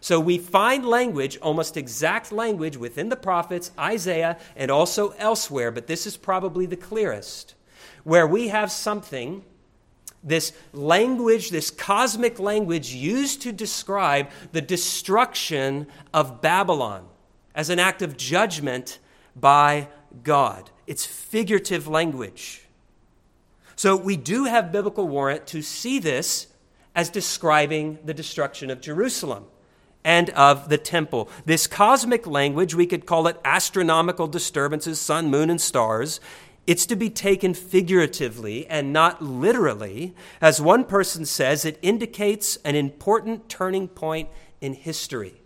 So 0.00 0.18
we 0.18 0.38
find 0.38 0.84
language, 0.84 1.38
almost 1.42 1.76
exact 1.76 2.32
language, 2.32 2.76
within 2.76 3.10
the 3.10 3.16
prophets, 3.16 3.70
Isaiah, 3.78 4.38
and 4.56 4.70
also 4.70 5.10
elsewhere, 5.18 5.70
but 5.70 5.86
this 5.86 6.06
is 6.06 6.16
probably 6.16 6.66
the 6.66 6.76
clearest, 6.76 7.54
where 8.04 8.26
we 8.26 8.48
have 8.48 8.72
something 8.72 9.44
this 10.22 10.52
language, 10.72 11.50
this 11.50 11.70
cosmic 11.70 12.38
language 12.38 12.92
used 12.92 13.40
to 13.42 13.52
describe 13.52 14.28
the 14.52 14.60
destruction 14.60 15.86
of 16.12 16.42
Babylon 16.42 17.08
as 17.54 17.70
an 17.70 17.78
act 17.78 18.02
of 18.02 18.16
judgment 18.16 18.98
by 19.34 19.88
God. 20.22 20.70
It's 20.86 21.06
figurative 21.06 21.88
language. 21.88 22.64
So 23.76 23.96
we 23.96 24.16
do 24.16 24.44
have 24.44 24.72
biblical 24.72 25.08
warrant 25.08 25.46
to 25.48 25.62
see 25.62 25.98
this 25.98 26.48
as 26.94 27.08
describing 27.08 27.98
the 28.04 28.12
destruction 28.12 28.70
of 28.70 28.82
Jerusalem 28.82 29.46
and 30.04 30.30
of 30.30 30.68
the 30.68 30.78
temple. 30.78 31.28
This 31.44 31.66
cosmic 31.66 32.26
language, 32.26 32.74
we 32.74 32.86
could 32.86 33.06
call 33.06 33.26
it 33.26 33.40
astronomical 33.44 34.26
disturbances, 34.26 35.00
sun, 35.00 35.30
moon, 35.30 35.50
and 35.50 35.60
stars, 35.60 36.20
it's 36.66 36.86
to 36.86 36.96
be 36.96 37.10
taken 37.10 37.54
figuratively 37.54 38.66
and 38.68 38.92
not 38.92 39.20
literally. 39.22 40.14
As 40.40 40.60
one 40.60 40.84
person 40.84 41.24
says, 41.24 41.64
it 41.64 41.78
indicates 41.82 42.56
an 42.64 42.76
important 42.76 43.48
turning 43.48 43.88
point 43.88 44.28
in 44.60 44.74
history. 44.74 45.42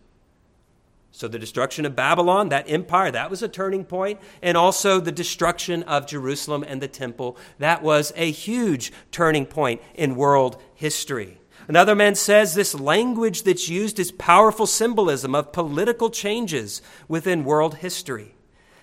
So, 1.13 1.29
the 1.29 1.39
destruction 1.39 1.87
of 1.87 1.95
Babylon, 1.95 2.49
that 2.49 2.69
empire, 2.69 3.13
that 3.13 3.31
was 3.31 3.41
a 3.41 3.49
turning 3.49 3.85
point. 3.85 4.21
And 4.43 4.57
also 4.57 4.99
the 4.99 5.13
destruction 5.13 5.85
of 5.85 6.09
Jerusalem 6.09 6.65
and 6.67 6.83
the 6.83 6.89
temple, 6.89 7.37
that 7.59 7.83
was 7.85 8.13
a 8.17 8.33
huge 8.33 8.93
turning 9.13 9.47
point 9.47 9.81
in 9.95 10.17
world 10.17 10.61
history. 10.75 11.39
Another 11.66 11.94
man 11.94 12.14
says 12.14 12.54
this 12.54 12.75
language 12.75 13.42
that's 13.42 13.68
used 13.68 13.99
is 13.99 14.12
powerful 14.12 14.66
symbolism 14.66 15.35
of 15.35 15.52
political 15.52 16.11
changes 16.11 16.83
within 17.09 17.44
world 17.44 17.76
history. 17.76 18.35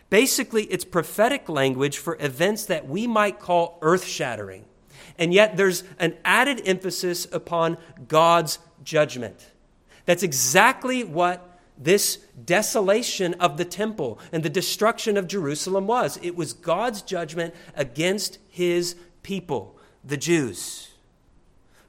Basically, 0.09 0.63
it's 0.63 0.83
prophetic 0.83 1.47
language 1.47 1.97
for 1.97 2.17
events 2.19 2.65
that 2.65 2.87
we 2.87 3.07
might 3.07 3.39
call 3.39 3.77
earth 3.81 4.05
shattering. 4.05 4.65
And 5.17 5.33
yet, 5.33 5.57
there's 5.57 5.83
an 5.99 6.17
added 6.25 6.61
emphasis 6.65 7.27
upon 7.31 7.77
God's 8.07 8.59
judgment. 8.83 9.51
That's 10.05 10.23
exactly 10.23 11.03
what 11.03 11.59
this 11.77 12.17
desolation 12.43 13.35
of 13.35 13.57
the 13.57 13.65
temple 13.65 14.19
and 14.31 14.43
the 14.43 14.49
destruction 14.49 15.17
of 15.17 15.27
Jerusalem 15.27 15.87
was. 15.87 16.19
It 16.21 16.35
was 16.35 16.53
God's 16.53 17.01
judgment 17.01 17.53
against 17.75 18.39
his 18.49 18.95
people, 19.23 19.77
the 20.03 20.17
Jews. 20.17 20.89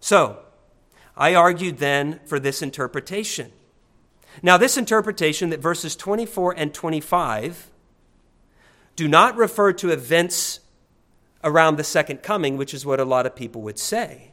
So, 0.00 0.38
I 1.16 1.35
argued 1.35 1.78
then 1.78 2.21
for 2.25 2.40
this 2.40 2.62
interpretation. 2.62 3.52
Now, 4.42 4.57
this 4.57 4.76
interpretation 4.76 5.50
that 5.50 5.61
verses 5.61 5.95
24 5.95 6.54
and 6.57 6.73
25 6.73 7.71
do 8.97 9.09
not 9.09 9.37
refer 9.37 9.73
to 9.75 9.90
events 9.90 10.61
around 11.45 11.76
the 11.76 11.85
second 11.85 12.23
coming, 12.23 12.57
which 12.57 12.73
is 12.73 12.87
what 12.87 13.00
a 13.00 13.04
lot 13.04 13.26
of 13.26 13.35
people 13.35 13.62
would 13.62 13.78
say, 13.78 14.31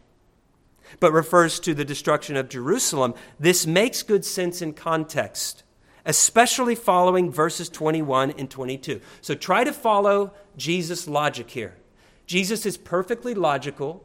but 1.00 1.12
refers 1.12 1.60
to 1.62 1.74
the 1.74 1.86
destruction 1.86 2.36
of 2.36 2.50
Jerusalem. 2.50 3.14
This 3.40 3.66
makes 3.66 4.04
good 4.04 4.24
sense 4.24 4.62
in 4.62 4.74
context, 4.74 5.64
especially 6.06 6.76
following 6.76 7.32
verses 7.32 7.68
21 7.68 8.32
and 8.32 8.50
22. 8.50 9.02
So 9.22 9.36
try 9.36 9.64
to 9.64 9.74
follow 9.74 10.34
Jesus' 10.56 11.08
logic 11.08 11.50
here. 11.50 11.76
Jesus 12.26 12.66
is 12.66 12.78
perfectly 12.78 13.34
logical. 13.34 14.04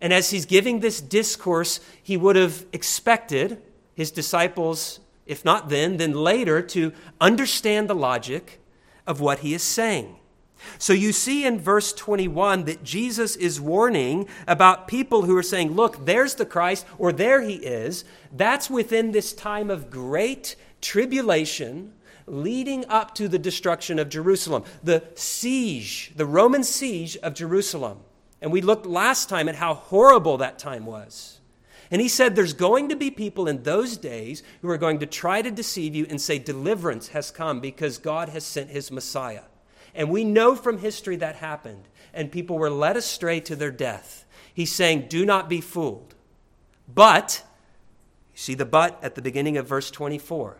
And 0.00 0.12
as 0.12 0.30
he's 0.30 0.46
giving 0.46 0.80
this 0.80 1.00
discourse, 1.00 1.80
he 2.02 2.16
would 2.16 2.36
have 2.36 2.66
expected 2.72 3.62
his 3.94 4.10
disciples, 4.10 5.00
if 5.26 5.44
not 5.44 5.68
then, 5.68 5.96
then 5.96 6.12
later, 6.12 6.60
to 6.60 6.92
understand 7.20 7.88
the 7.88 7.94
logic 7.94 8.60
of 9.06 9.20
what 9.20 9.40
he 9.40 9.54
is 9.54 9.62
saying. 9.62 10.16
So 10.78 10.92
you 10.92 11.12
see 11.12 11.44
in 11.44 11.58
verse 11.58 11.92
21 11.92 12.64
that 12.64 12.84
Jesus 12.84 13.36
is 13.36 13.60
warning 13.60 14.28
about 14.46 14.88
people 14.88 15.22
who 15.22 15.36
are 15.36 15.42
saying, 15.42 15.72
Look, 15.72 16.06
there's 16.06 16.34
the 16.34 16.46
Christ, 16.46 16.86
or 16.98 17.12
there 17.12 17.42
he 17.42 17.54
is. 17.54 18.04
That's 18.32 18.70
within 18.70 19.12
this 19.12 19.32
time 19.32 19.70
of 19.70 19.90
great 19.90 20.56
tribulation 20.80 21.92
leading 22.26 22.86
up 22.86 23.14
to 23.16 23.28
the 23.28 23.38
destruction 23.38 23.98
of 23.98 24.08
Jerusalem, 24.08 24.64
the 24.82 25.04
siege, 25.14 26.12
the 26.16 26.26
Roman 26.26 26.64
siege 26.64 27.16
of 27.18 27.34
Jerusalem. 27.34 27.98
And 28.44 28.52
we 28.52 28.60
looked 28.60 28.84
last 28.84 29.30
time 29.30 29.48
at 29.48 29.54
how 29.54 29.72
horrible 29.72 30.36
that 30.36 30.58
time 30.58 30.84
was. 30.84 31.40
And 31.90 31.98
he 32.02 32.08
said, 32.08 32.36
There's 32.36 32.52
going 32.52 32.90
to 32.90 32.94
be 32.94 33.10
people 33.10 33.48
in 33.48 33.62
those 33.62 33.96
days 33.96 34.42
who 34.60 34.68
are 34.68 34.76
going 34.76 34.98
to 34.98 35.06
try 35.06 35.40
to 35.40 35.50
deceive 35.50 35.94
you 35.94 36.06
and 36.10 36.20
say, 36.20 36.38
Deliverance 36.38 37.08
has 37.08 37.30
come 37.30 37.60
because 37.60 37.96
God 37.96 38.28
has 38.28 38.44
sent 38.44 38.68
his 38.68 38.90
Messiah. 38.90 39.44
And 39.94 40.10
we 40.10 40.24
know 40.24 40.54
from 40.54 40.76
history 40.76 41.16
that 41.16 41.36
happened, 41.36 41.88
and 42.12 42.30
people 42.30 42.58
were 42.58 42.68
led 42.68 42.98
astray 42.98 43.40
to 43.40 43.56
their 43.56 43.70
death. 43.70 44.26
He's 44.52 44.70
saying, 44.70 45.06
Do 45.08 45.24
not 45.24 45.48
be 45.48 45.62
fooled. 45.62 46.14
But, 46.86 47.42
you 48.34 48.38
see 48.38 48.54
the 48.54 48.66
but 48.66 49.02
at 49.02 49.14
the 49.14 49.22
beginning 49.22 49.56
of 49.56 49.66
verse 49.66 49.90
24. 49.90 50.58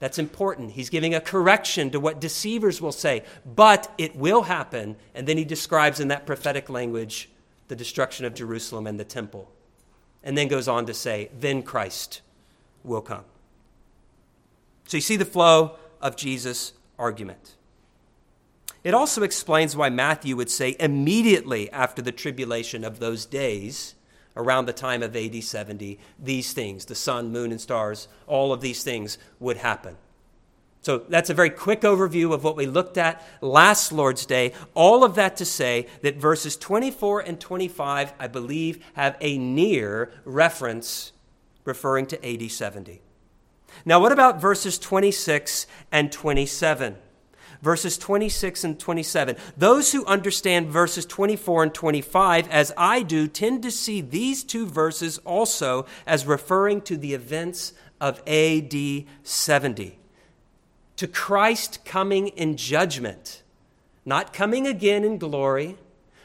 That's 0.00 0.18
important. 0.18 0.72
He's 0.72 0.90
giving 0.90 1.14
a 1.14 1.20
correction 1.20 1.90
to 1.90 2.00
what 2.00 2.20
deceivers 2.20 2.80
will 2.80 2.92
say, 2.92 3.22
but 3.46 3.92
it 3.98 4.16
will 4.16 4.42
happen. 4.42 4.96
And 5.14 5.26
then 5.26 5.36
he 5.36 5.44
describes 5.44 6.00
in 6.00 6.08
that 6.08 6.26
prophetic 6.26 6.68
language 6.68 7.28
the 7.68 7.76
destruction 7.76 8.26
of 8.26 8.34
Jerusalem 8.34 8.86
and 8.86 8.98
the 8.98 9.04
temple 9.04 9.52
and 10.22 10.36
then 10.36 10.48
goes 10.48 10.68
on 10.68 10.86
to 10.86 10.94
say, 10.94 11.30
then 11.38 11.62
Christ 11.62 12.20
will 12.84 13.00
come. 13.00 13.24
So 14.86 14.96
you 14.96 15.00
see 15.00 15.16
the 15.16 15.24
flow 15.24 15.76
of 16.00 16.16
Jesus' 16.16 16.72
argument. 16.98 17.56
It 18.82 18.94
also 18.94 19.22
explains 19.22 19.76
why 19.76 19.90
Matthew 19.90 20.36
would 20.36 20.50
say 20.50 20.76
immediately 20.80 21.70
after 21.70 22.00
the 22.02 22.12
tribulation 22.12 22.84
of 22.84 22.98
those 22.98 23.26
days, 23.26 23.94
around 24.36 24.66
the 24.66 24.72
time 24.72 25.02
of 25.02 25.16
AD 25.16 25.42
70, 25.42 25.98
these 26.18 26.52
things, 26.52 26.84
the 26.84 26.94
sun, 26.94 27.32
moon, 27.32 27.50
and 27.50 27.60
stars, 27.60 28.08
all 28.26 28.52
of 28.52 28.60
these 28.60 28.82
things 28.82 29.18
would 29.38 29.58
happen. 29.58 29.96
So 30.82 30.98
that's 30.98 31.28
a 31.28 31.34
very 31.34 31.50
quick 31.50 31.82
overview 31.82 32.32
of 32.32 32.42
what 32.42 32.56
we 32.56 32.64
looked 32.64 32.96
at 32.96 33.22
last 33.42 33.92
Lord's 33.92 34.24
Day. 34.24 34.52
All 34.74 35.04
of 35.04 35.14
that 35.16 35.36
to 35.36 35.44
say 35.44 35.86
that 36.00 36.16
verses 36.16 36.56
24 36.56 37.20
and 37.20 37.38
25, 37.38 38.14
I 38.18 38.26
believe, 38.26 38.82
have 38.94 39.16
a 39.20 39.36
near 39.36 40.10
reference 40.24 41.12
referring 41.64 42.06
to 42.06 42.26
AD 42.26 42.50
70. 42.50 43.02
Now, 43.84 44.00
what 44.00 44.12
about 44.12 44.40
verses 44.40 44.78
26 44.78 45.66
and 45.92 46.10
27? 46.10 46.96
Verses 47.62 47.98
26 47.98 48.64
and 48.64 48.80
27. 48.80 49.36
Those 49.56 49.92
who 49.92 50.04
understand 50.06 50.68
verses 50.68 51.04
24 51.04 51.64
and 51.64 51.74
25, 51.74 52.48
as 52.48 52.72
I 52.76 53.02
do, 53.02 53.28
tend 53.28 53.62
to 53.62 53.70
see 53.70 54.00
these 54.00 54.44
two 54.44 54.66
verses 54.66 55.18
also 55.18 55.86
as 56.06 56.26
referring 56.26 56.80
to 56.82 56.96
the 56.96 57.12
events 57.12 57.74
of 58.00 58.22
AD 58.26 59.04
70 59.22 60.00
to 61.00 61.08
Christ 61.08 61.82
coming 61.86 62.28
in 62.28 62.58
judgment, 62.58 63.42
not 64.04 64.34
coming 64.34 64.66
again 64.66 65.02
in 65.02 65.16
glory, 65.16 65.78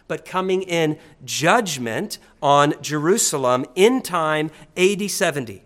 but 0.05 0.25
coming 0.25 0.63
in 0.63 0.99
judgment 1.23 2.17
on 2.41 2.73
Jerusalem 2.81 3.65
in 3.73 4.01
time 4.01 4.51
AD 4.75 5.09
70, 5.09 5.63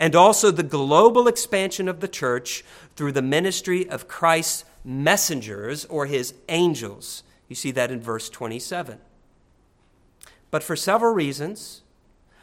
and 0.00 0.16
also 0.16 0.50
the 0.50 0.64
global 0.64 1.28
expansion 1.28 1.86
of 1.86 2.00
the 2.00 2.08
church 2.08 2.64
through 2.96 3.12
the 3.12 3.22
ministry 3.22 3.88
of 3.88 4.08
Christ's 4.08 4.64
messengers 4.84 5.84
or 5.86 6.06
his 6.06 6.34
angels. 6.48 7.22
You 7.48 7.56
see 7.56 7.70
that 7.72 7.90
in 7.90 8.00
verse 8.00 8.28
27. 8.28 8.98
But 10.50 10.62
for 10.62 10.76
several 10.76 11.12
reasons, 11.12 11.82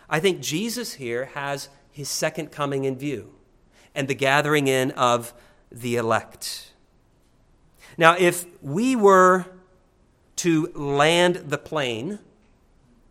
I 0.10 0.20
think 0.20 0.40
Jesus 0.40 0.94
here 0.94 1.26
has 1.34 1.70
his 1.92 2.10
second 2.10 2.52
coming 2.52 2.86
in 2.86 2.98
view 2.98 3.34
and 3.94 4.08
the 4.08 4.14
gathering 4.14 4.68
in 4.68 4.92
of 4.92 5.34
the 5.72 5.96
elect. 5.96 6.74
Now, 7.98 8.16
if 8.18 8.46
we 8.62 8.96
were 8.96 9.46
to 10.38 10.72
land 10.76 11.36
the 11.48 11.58
plane 11.58 12.20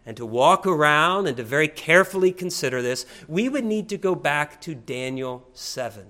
and 0.07 0.17
to 0.17 0.25
walk 0.25 0.67
around 0.67 1.27
and 1.27 1.37
to 1.37 1.43
very 1.43 1.69
carefully 1.69 2.31
consider 2.31 2.81
this, 2.81 3.05
we 3.27 3.49
would 3.49 3.65
need 3.65 3.89
to 3.89 3.99
go 3.99 4.15
back 4.15 4.61
to 4.63 4.75
Daniel 4.75 5.49
7. 5.53 6.07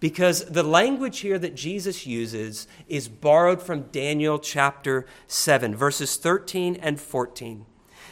Because 0.00 0.44
the 0.44 0.62
language 0.62 1.20
here 1.20 1.38
that 1.38 1.54
Jesus 1.54 2.06
uses 2.06 2.66
is 2.88 3.08
borrowed 3.08 3.62
from 3.62 3.82
Daniel 3.92 4.38
chapter 4.38 5.06
7, 5.26 5.74
verses 5.74 6.16
13 6.16 6.76
and 6.76 7.00
14. 7.00 7.66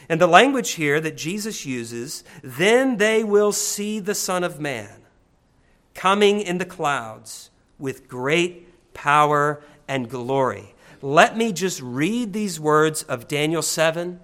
And 0.09 0.19
the 0.19 0.27
language 0.27 0.71
here 0.71 0.99
that 0.99 1.17
Jesus 1.17 1.65
uses, 1.65 2.23
then 2.43 2.97
they 2.97 3.23
will 3.23 3.51
see 3.51 3.99
the 3.99 4.15
Son 4.15 4.43
of 4.43 4.59
Man 4.59 5.03
coming 5.93 6.41
in 6.41 6.57
the 6.57 6.65
clouds 6.65 7.49
with 7.77 8.07
great 8.07 8.93
power 8.93 9.63
and 9.87 10.09
glory. 10.09 10.73
Let 11.01 11.37
me 11.37 11.51
just 11.51 11.81
read 11.81 12.33
these 12.33 12.59
words 12.59 13.03
of 13.03 13.27
Daniel 13.27 13.61
7. 13.61 14.19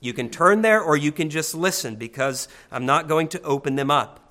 You 0.00 0.12
can 0.12 0.30
turn 0.30 0.62
there 0.62 0.82
or 0.82 0.96
you 0.96 1.12
can 1.12 1.30
just 1.30 1.54
listen 1.54 1.96
because 1.96 2.48
I'm 2.70 2.84
not 2.84 3.08
going 3.08 3.28
to 3.28 3.42
open 3.42 3.76
them 3.76 3.90
up. 3.90 4.21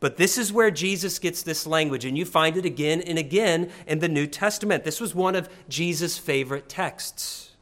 But 0.00 0.16
this 0.16 0.38
is 0.38 0.52
where 0.52 0.70
Jesus 0.70 1.18
gets 1.18 1.42
this 1.42 1.66
language, 1.66 2.04
and 2.04 2.16
you 2.16 2.24
find 2.24 2.56
it 2.56 2.64
again 2.64 3.00
and 3.00 3.18
again 3.18 3.70
in 3.86 3.98
the 3.98 4.08
New 4.08 4.26
Testament. 4.26 4.84
This 4.84 5.00
was 5.00 5.14
one 5.14 5.34
of 5.34 5.48
Jesus' 5.68 6.18
favorite 6.18 6.68
texts. 6.68 7.52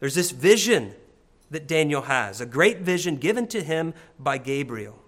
There's 0.00 0.16
this 0.16 0.32
vision 0.32 0.94
that 1.50 1.68
Daniel 1.68 2.02
has, 2.02 2.40
a 2.40 2.46
great 2.46 2.80
vision 2.80 3.16
given 3.16 3.46
to 3.48 3.62
him 3.62 3.94
by 4.18 4.38
Gabriel. 4.38 4.98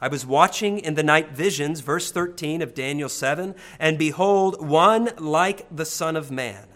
I 0.00 0.08
was 0.08 0.24
watching 0.24 0.78
in 0.78 0.94
the 0.94 1.02
night 1.02 1.32
visions, 1.32 1.80
verse 1.80 2.12
13 2.12 2.62
of 2.62 2.74
Daniel 2.74 3.08
7, 3.08 3.54
and 3.78 3.98
behold, 3.98 4.64
one 4.64 5.10
like 5.18 5.66
the 5.74 5.84
Son 5.84 6.14
of 6.14 6.30
Man, 6.30 6.66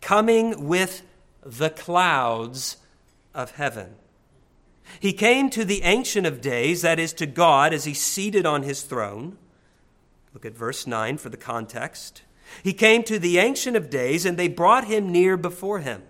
coming 0.00 0.66
with 0.66 1.02
the 1.42 1.70
clouds 1.70 2.76
of 3.34 3.52
heaven. 3.52 3.94
He 5.00 5.12
came 5.12 5.50
to 5.50 5.64
the 5.64 5.82
Ancient 5.82 6.26
of 6.26 6.40
Days, 6.40 6.82
that 6.82 6.98
is, 6.98 7.12
to 7.14 7.26
God, 7.26 7.72
as 7.72 7.84
he 7.84 7.94
seated 7.94 8.46
on 8.46 8.62
his 8.62 8.82
throne. 8.82 9.36
Look 10.32 10.44
at 10.44 10.56
verse 10.56 10.86
9 10.86 11.18
for 11.18 11.28
the 11.28 11.36
context. 11.36 12.22
He 12.62 12.72
came 12.72 13.02
to 13.04 13.18
the 13.18 13.38
Ancient 13.38 13.76
of 13.76 13.90
Days, 13.90 14.24
and 14.24 14.36
they 14.36 14.48
brought 14.48 14.84
him 14.84 15.10
near 15.10 15.36
before 15.36 15.80
him. 15.80 16.02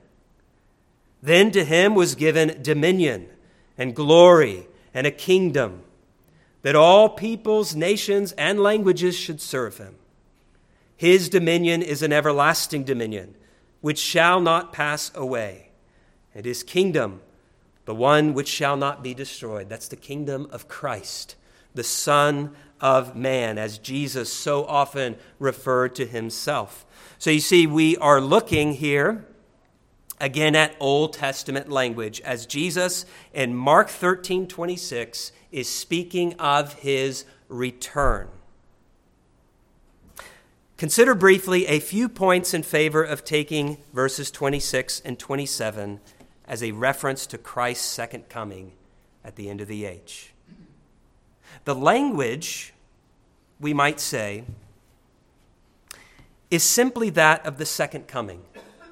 Then 1.22 1.50
to 1.52 1.64
him 1.64 1.94
was 1.94 2.14
given 2.14 2.62
dominion 2.62 3.28
and 3.78 3.96
glory 3.96 4.68
and 4.92 5.06
a 5.06 5.10
kingdom 5.10 5.82
that 6.62 6.74
all 6.74 7.08
peoples, 7.08 7.76
nations, 7.76 8.32
and 8.32 8.60
languages 8.60 9.16
should 9.16 9.40
serve 9.40 9.78
him. 9.78 9.94
His 10.96 11.28
dominion 11.28 11.82
is 11.82 12.02
an 12.02 12.12
everlasting 12.12 12.84
dominion, 12.84 13.34
which 13.80 13.98
shall 13.98 14.40
not 14.40 14.72
pass 14.72 15.12
away, 15.14 15.70
and 16.34 16.44
his 16.44 16.62
kingdom, 16.62 17.20
the 17.86 17.94
one 17.94 18.34
which 18.34 18.48
shall 18.48 18.76
not 18.76 19.02
be 19.02 19.14
destroyed. 19.14 19.68
That's 19.68 19.88
the 19.88 19.96
kingdom 19.96 20.48
of 20.50 20.68
Christ, 20.68 21.36
the 21.74 21.84
Son 21.84 22.54
of 22.80 23.16
Man, 23.16 23.56
as 23.56 23.78
Jesus 23.78 24.30
so 24.30 24.66
often 24.66 25.16
referred 25.38 25.94
to 25.94 26.04
himself. 26.04 26.84
So 27.18 27.30
you 27.30 27.40
see, 27.40 27.66
we 27.66 27.96
are 27.96 28.20
looking 28.20 28.74
here 28.74 29.24
again 30.20 30.54
at 30.54 30.76
Old 30.80 31.12
Testament 31.12 31.70
language 31.70 32.20
as 32.22 32.44
Jesus 32.44 33.06
in 33.32 33.54
Mark 33.54 33.88
13 33.88 34.46
26 34.46 35.32
is 35.52 35.68
speaking 35.68 36.34
of 36.34 36.74
his 36.74 37.24
return. 37.48 38.28
Consider 40.76 41.14
briefly 41.14 41.66
a 41.68 41.80
few 41.80 42.08
points 42.08 42.52
in 42.52 42.62
favor 42.62 43.02
of 43.02 43.24
taking 43.24 43.78
verses 43.94 44.30
26 44.30 45.00
and 45.00 45.18
27 45.18 46.00
as 46.48 46.62
a 46.62 46.72
reference 46.72 47.26
to 47.26 47.38
Christ's 47.38 47.86
second 47.86 48.28
coming 48.28 48.72
at 49.24 49.36
the 49.36 49.48
end 49.48 49.60
of 49.60 49.68
the 49.68 49.84
age. 49.84 50.32
The 51.64 51.74
language, 51.74 52.72
we 53.60 53.74
might 53.74 54.00
say, 54.00 54.44
is 56.50 56.62
simply 56.62 57.10
that 57.10 57.44
of 57.44 57.58
the 57.58 57.66
second 57.66 58.06
coming 58.06 58.42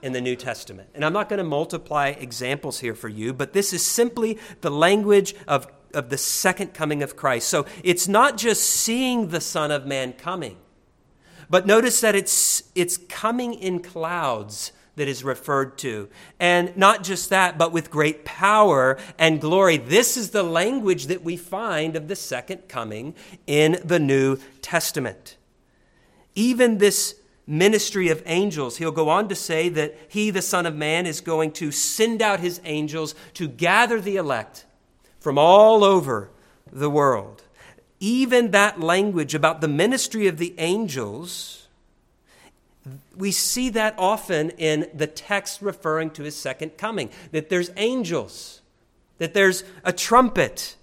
in 0.02 0.12
the 0.12 0.20
New 0.20 0.36
Testament. 0.36 0.88
And 0.94 1.04
I'm 1.04 1.12
not 1.12 1.28
going 1.28 1.38
to 1.38 1.44
multiply 1.44 2.08
examples 2.08 2.80
here 2.80 2.94
for 2.94 3.08
you, 3.08 3.32
but 3.32 3.52
this 3.52 3.72
is 3.72 3.84
simply 3.84 4.38
the 4.60 4.70
language 4.70 5.34
of 5.46 5.68
of 5.94 6.10
the 6.10 6.18
second 6.18 6.74
coming 6.74 7.02
of 7.02 7.16
Christ. 7.16 7.48
So 7.48 7.66
it's 7.82 8.08
not 8.08 8.36
just 8.36 8.62
seeing 8.64 9.28
the 9.28 9.40
Son 9.40 9.70
of 9.70 9.86
Man 9.86 10.12
coming, 10.12 10.56
but 11.48 11.66
notice 11.66 12.00
that 12.00 12.14
it's, 12.14 12.64
it's 12.74 12.96
coming 12.96 13.54
in 13.54 13.80
clouds 13.80 14.72
that 14.96 15.08
is 15.08 15.24
referred 15.24 15.76
to. 15.78 16.08
And 16.38 16.76
not 16.76 17.02
just 17.02 17.30
that, 17.30 17.58
but 17.58 17.72
with 17.72 17.90
great 17.90 18.24
power 18.24 18.98
and 19.18 19.40
glory. 19.40 19.76
This 19.76 20.16
is 20.16 20.30
the 20.30 20.42
language 20.42 21.06
that 21.06 21.24
we 21.24 21.36
find 21.36 21.96
of 21.96 22.08
the 22.08 22.16
second 22.16 22.68
coming 22.68 23.14
in 23.46 23.80
the 23.84 23.98
New 23.98 24.38
Testament. 24.62 25.36
Even 26.34 26.78
this 26.78 27.16
ministry 27.46 28.08
of 28.08 28.22
angels, 28.26 28.78
he'll 28.78 28.92
go 28.92 29.08
on 29.08 29.28
to 29.28 29.34
say 29.34 29.68
that 29.68 29.96
he, 30.08 30.30
the 30.30 30.42
Son 30.42 30.66
of 30.66 30.74
Man, 30.74 31.06
is 31.06 31.20
going 31.20 31.52
to 31.52 31.70
send 31.70 32.22
out 32.22 32.40
his 32.40 32.60
angels 32.64 33.14
to 33.34 33.48
gather 33.48 34.00
the 34.00 34.16
elect 34.16 34.64
from 35.20 35.38
all 35.38 35.84
over 35.84 36.30
the 36.72 36.90
world. 36.90 37.42
Even 38.00 38.50
that 38.50 38.80
language 38.80 39.34
about 39.34 39.60
the 39.60 39.68
ministry 39.68 40.26
of 40.26 40.38
the 40.38 40.54
angels, 40.58 41.63
we 43.16 43.32
see 43.32 43.70
that 43.70 43.94
often 43.98 44.50
in 44.50 44.88
the 44.92 45.06
text 45.06 45.62
referring 45.62 46.10
to 46.10 46.22
his 46.22 46.36
second 46.36 46.76
coming, 46.76 47.10
that 47.32 47.48
there's 47.48 47.70
angels, 47.76 48.60
that 49.18 49.34
there's 49.34 49.64
a 49.84 49.92
trumpet, 49.92 50.76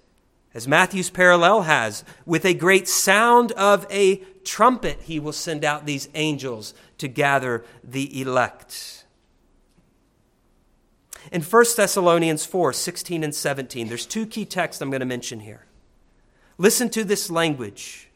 as 0.54 0.68
Matthew's 0.68 1.10
parallel 1.10 1.64
has, 1.64 2.04
with 2.26 2.46
a 2.46 2.54
great 2.54 2.88
sound 2.88 3.52
of 3.54 3.86
a 3.92 4.18
trumpet, 4.44 5.02
he 5.04 5.20
will 5.20 5.34
send 5.34 5.64
out 5.64 5.86
these 5.86 6.10
angels 6.16 6.74
to 6.98 7.08
gather 7.08 7.64
the 7.84 8.20
elect. 8.20 9.06
In 11.32 11.42
1 11.42 11.66
Thessalonians 11.78 12.46
4 12.46 12.74
16 12.74 13.24
and 13.24 13.36
17, 13.36 13.88
there's 13.88 14.06
two 14.06 14.26
key 14.26 14.46
texts 14.46 14.82
I'm 14.82 14.90
going 14.90 15.02
to 15.02 15.06
mention 15.06 15.42
here. 15.42 15.66
Listen 16.58 16.90
to 16.90 17.04
this 17.04 17.30
language. 17.30 18.11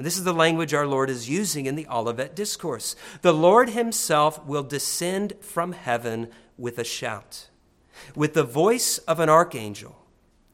And 0.00 0.06
this 0.06 0.16
is 0.16 0.24
the 0.24 0.32
language 0.32 0.72
our 0.72 0.86
Lord 0.86 1.10
is 1.10 1.28
using 1.28 1.66
in 1.66 1.74
the 1.74 1.86
Olivet 1.86 2.34
Discourse. 2.34 2.96
The 3.20 3.34
Lord 3.34 3.68
Himself 3.68 4.42
will 4.46 4.62
descend 4.62 5.34
from 5.42 5.72
heaven 5.72 6.30
with 6.56 6.78
a 6.78 6.84
shout, 6.84 7.50
with 8.16 8.32
the 8.32 8.42
voice 8.42 8.96
of 8.96 9.20
an 9.20 9.28
archangel, 9.28 10.06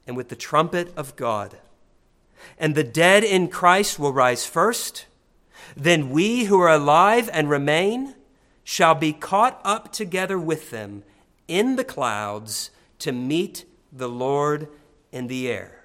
and 0.05 0.17
with 0.17 0.31
the 0.31 0.35
trumpet 0.35 0.93
of 0.97 1.15
God. 1.15 1.59
And 2.59 2.75
the 2.75 2.83
dead 2.83 3.23
in 3.23 3.47
Christ 3.47 4.01
will 4.01 4.13
rise 4.13 4.45
first. 4.45 5.07
Then 5.77 6.11
we 6.11 6.47
who 6.47 6.59
are 6.59 6.75
alive 6.75 7.31
and 7.33 7.49
remain 7.49 8.17
shall 8.65 8.97
be 8.97 9.13
caught 9.13 9.61
up 9.63 9.93
together 9.93 10.41
with 10.41 10.73
them 10.73 11.05
in 11.47 11.77
the 11.77 11.85
clouds 11.85 12.73
to 12.99 13.13
meet 13.13 13.65
the 13.93 14.09
Lord 14.09 14.67
in 15.13 15.29
the 15.29 15.49
air. 15.49 15.85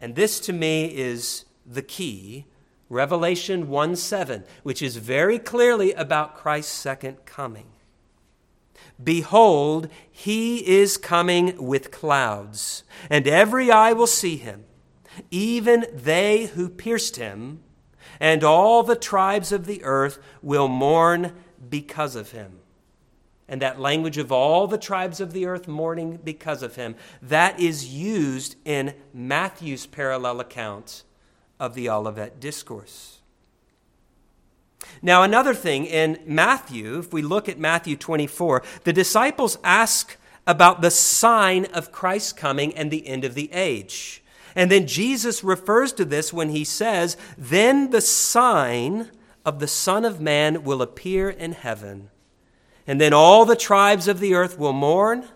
And 0.00 0.16
this 0.16 0.40
to 0.40 0.52
me 0.52 0.86
is 0.86 1.44
the 1.64 1.80
key 1.80 2.46
Revelation 2.88 3.68
1 3.68 3.96
7, 3.96 4.44
which 4.62 4.82
is 4.82 4.96
very 4.96 5.38
clearly 5.38 5.92
about 5.92 6.36
Christ's 6.36 6.72
second 6.72 7.24
coming. 7.24 7.66
Behold, 9.02 9.88
he 10.10 10.66
is 10.66 10.96
coming 10.96 11.64
with 11.64 11.90
clouds, 11.90 12.84
and 13.10 13.26
every 13.26 13.70
eye 13.70 13.92
will 13.92 14.06
see 14.06 14.36
him, 14.36 14.64
even 15.30 15.86
they 15.92 16.46
who 16.46 16.68
pierced 16.68 17.16
him, 17.16 17.62
and 18.20 18.44
all 18.44 18.82
the 18.82 18.96
tribes 18.96 19.50
of 19.50 19.66
the 19.66 19.82
earth 19.82 20.18
will 20.42 20.68
mourn 20.68 21.32
because 21.68 22.14
of 22.14 22.30
him. 22.30 22.60
And 23.48 23.60
that 23.60 23.80
language 23.80 24.16
of 24.16 24.30
all 24.30 24.66
the 24.66 24.78
tribes 24.78 25.20
of 25.20 25.32
the 25.32 25.46
earth 25.46 25.66
mourning 25.66 26.18
because 26.22 26.62
of 26.62 26.76
him, 26.76 26.94
that 27.20 27.58
is 27.58 27.92
used 27.92 28.56
in 28.64 28.94
Matthew's 29.12 29.86
parallel 29.86 30.40
account 30.40 31.02
of 31.58 31.74
the 31.74 31.88
Olivet 31.88 32.40
Discourse. 32.40 33.18
Now, 35.02 35.22
another 35.22 35.54
thing 35.54 35.86
in 35.86 36.20
Matthew, 36.26 36.98
if 36.98 37.12
we 37.12 37.22
look 37.22 37.48
at 37.48 37.58
Matthew 37.58 37.96
24, 37.96 38.62
the 38.84 38.92
disciples 38.92 39.58
ask 39.64 40.16
about 40.46 40.82
the 40.82 40.90
sign 40.90 41.64
of 41.66 41.92
Christ's 41.92 42.32
coming 42.32 42.74
and 42.74 42.90
the 42.90 43.06
end 43.06 43.24
of 43.24 43.34
the 43.34 43.50
age. 43.52 44.22
And 44.54 44.70
then 44.70 44.86
Jesus 44.86 45.42
refers 45.42 45.92
to 45.94 46.04
this 46.04 46.32
when 46.32 46.50
he 46.50 46.64
says, 46.64 47.16
Then 47.36 47.90
the 47.90 48.00
sign 48.00 49.10
of 49.44 49.58
the 49.58 49.68
Son 49.68 50.04
of 50.04 50.20
Man 50.20 50.64
will 50.64 50.80
appear 50.80 51.28
in 51.28 51.52
heaven. 51.52 52.10
And 52.86 53.00
then 53.00 53.12
all 53.12 53.44
the 53.44 53.56
tribes 53.56 54.08
of 54.08 54.20
the 54.20 54.34
earth 54.34 54.58
will 54.58 54.72
mourn, 54.72 55.26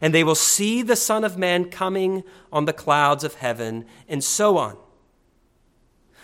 and 0.00 0.14
they 0.14 0.24
will 0.24 0.34
see 0.34 0.82
the 0.82 0.96
Son 0.96 1.24
of 1.24 1.38
Man 1.38 1.66
coming 1.66 2.22
on 2.52 2.66
the 2.66 2.72
clouds 2.72 3.24
of 3.24 3.36
heaven, 3.36 3.86
and 4.08 4.22
so 4.22 4.56
on. 4.58 4.76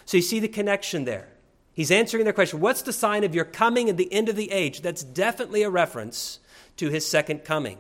So 0.07 0.17
you 0.17 0.23
see 0.23 0.41
the 0.41 0.49
connection 0.49 1.05
there. 1.05 1.29
He's 1.73 1.91
answering 1.91 2.25
their 2.25 2.33
question 2.33 2.61
What's 2.61 2.83
the 2.83 2.93
sign 2.93 3.23
of 3.23 3.35
your 3.35 3.45
coming 3.45 3.91
and 3.91 3.99
the 3.99 4.13
end 4.13 4.31
of 4.31 4.37
the 4.37 4.51
age? 4.51 4.81
That's 4.81 5.05
definitely 5.05 5.63
a 5.63 5.71
reference 5.71 6.39
to 6.79 6.89
his 6.89 7.07
second 7.07 7.45
coming. 7.45 7.79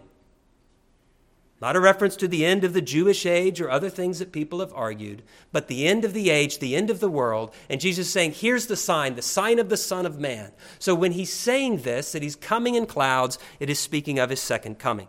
Not 1.58 1.76
a 1.76 1.80
reference 1.80 2.16
to 2.16 2.28
the 2.28 2.44
end 2.44 2.64
of 2.64 2.74
the 2.74 2.82
Jewish 2.82 3.24
age 3.24 3.62
or 3.62 3.70
other 3.70 3.88
things 3.88 4.18
that 4.18 4.30
people 4.30 4.60
have 4.60 4.74
argued, 4.74 5.22
but 5.52 5.68
the 5.68 5.86
end 5.86 6.04
of 6.04 6.12
the 6.12 6.28
age, 6.28 6.58
the 6.58 6.76
end 6.76 6.90
of 6.90 7.00
the 7.00 7.08
world. 7.08 7.54
And 7.70 7.80
Jesus 7.80 8.08
is 8.08 8.12
saying, 8.12 8.32
Here's 8.32 8.66
the 8.66 8.76
sign, 8.76 9.14
the 9.14 9.22
sign 9.22 9.58
of 9.58 9.70
the 9.70 9.78
Son 9.78 10.04
of 10.04 10.18
Man. 10.20 10.52
So 10.78 10.94
when 10.94 11.12
he's 11.12 11.32
saying 11.32 11.78
this, 11.78 12.12
that 12.12 12.22
he's 12.22 12.36
coming 12.36 12.74
in 12.74 12.84
clouds, 12.84 13.38
it 13.58 13.70
is 13.70 13.78
speaking 13.78 14.18
of 14.18 14.28
his 14.28 14.40
second 14.40 14.78
coming. 14.78 15.08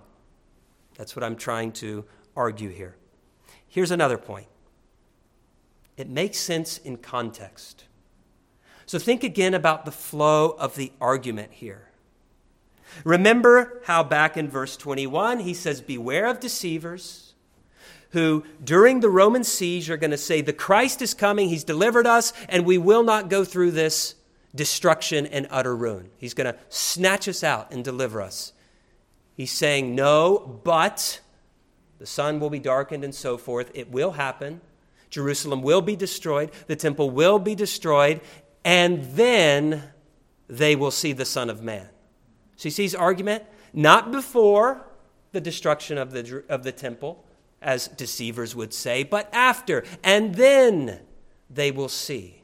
That's 0.97 1.15
what 1.15 1.23
I'm 1.23 1.35
trying 1.35 1.73
to 1.73 2.05
argue 2.35 2.69
here. 2.69 2.95
Here's 3.67 3.91
another 3.91 4.17
point 4.17 4.47
it 5.97 6.07
makes 6.07 6.37
sense 6.37 6.77
in 6.77 6.97
context. 6.97 7.85
So 8.85 8.99
think 8.99 9.23
again 9.23 9.53
about 9.53 9.83
the 9.83 9.91
flow 9.91 10.51
of 10.51 10.75
the 10.75 10.93
argument 11.01 11.51
here. 11.51 11.89
Remember 13.03 13.81
how 13.85 14.03
back 14.03 14.37
in 14.37 14.49
verse 14.49 14.77
21 14.77 15.39
he 15.39 15.53
says, 15.53 15.81
Beware 15.81 16.27
of 16.27 16.39
deceivers 16.39 17.33
who, 18.11 18.45
during 18.63 19.01
the 19.01 19.09
Roman 19.09 19.43
siege, 19.43 19.89
are 19.89 19.97
going 19.97 20.11
to 20.11 20.17
say, 20.17 20.41
The 20.41 20.53
Christ 20.53 21.01
is 21.01 21.13
coming, 21.13 21.49
he's 21.49 21.63
delivered 21.63 22.07
us, 22.07 22.31
and 22.47 22.65
we 22.65 22.77
will 22.77 23.03
not 23.03 23.29
go 23.29 23.43
through 23.43 23.71
this 23.71 24.15
destruction 24.55 25.25
and 25.27 25.47
utter 25.49 25.75
ruin. 25.75 26.09
He's 26.17 26.33
going 26.33 26.51
to 26.51 26.59
snatch 26.69 27.27
us 27.27 27.43
out 27.43 27.71
and 27.71 27.83
deliver 27.83 28.21
us. 28.21 28.53
He's 29.35 29.51
saying, 29.51 29.93
No, 29.93 30.59
but 30.63 31.19
the 31.99 32.05
sun 32.05 32.39
will 32.39 32.49
be 32.49 32.59
darkened 32.59 33.03
and 33.03 33.13
so 33.13 33.37
forth. 33.37 33.71
It 33.73 33.91
will 33.91 34.11
happen. 34.11 34.61
Jerusalem 35.09 35.61
will 35.61 35.81
be 35.81 35.95
destroyed, 35.95 36.51
the 36.67 36.75
temple 36.75 37.09
will 37.09 37.39
be 37.39 37.55
destroyed, 37.55 38.21
and 38.65 39.03
then 39.15 39.83
they 40.47 40.75
will 40.75 40.91
see 40.91 41.13
the 41.13 41.25
Son 41.25 41.49
of 41.49 41.61
Man. 41.61 41.87
So 42.55 42.67
you 42.67 42.71
see 42.71 42.83
his 42.83 42.95
argument? 42.95 43.43
Not 43.73 44.11
before 44.11 44.85
the 45.31 45.41
destruction 45.41 45.97
of 45.97 46.11
the, 46.11 46.43
of 46.49 46.63
the 46.63 46.71
temple, 46.71 47.25
as 47.61 47.87
deceivers 47.87 48.55
would 48.55 48.73
say, 48.73 49.03
but 49.03 49.29
after, 49.33 49.83
and 50.03 50.35
then 50.35 51.01
they 51.49 51.71
will 51.71 51.89
see. 51.89 52.43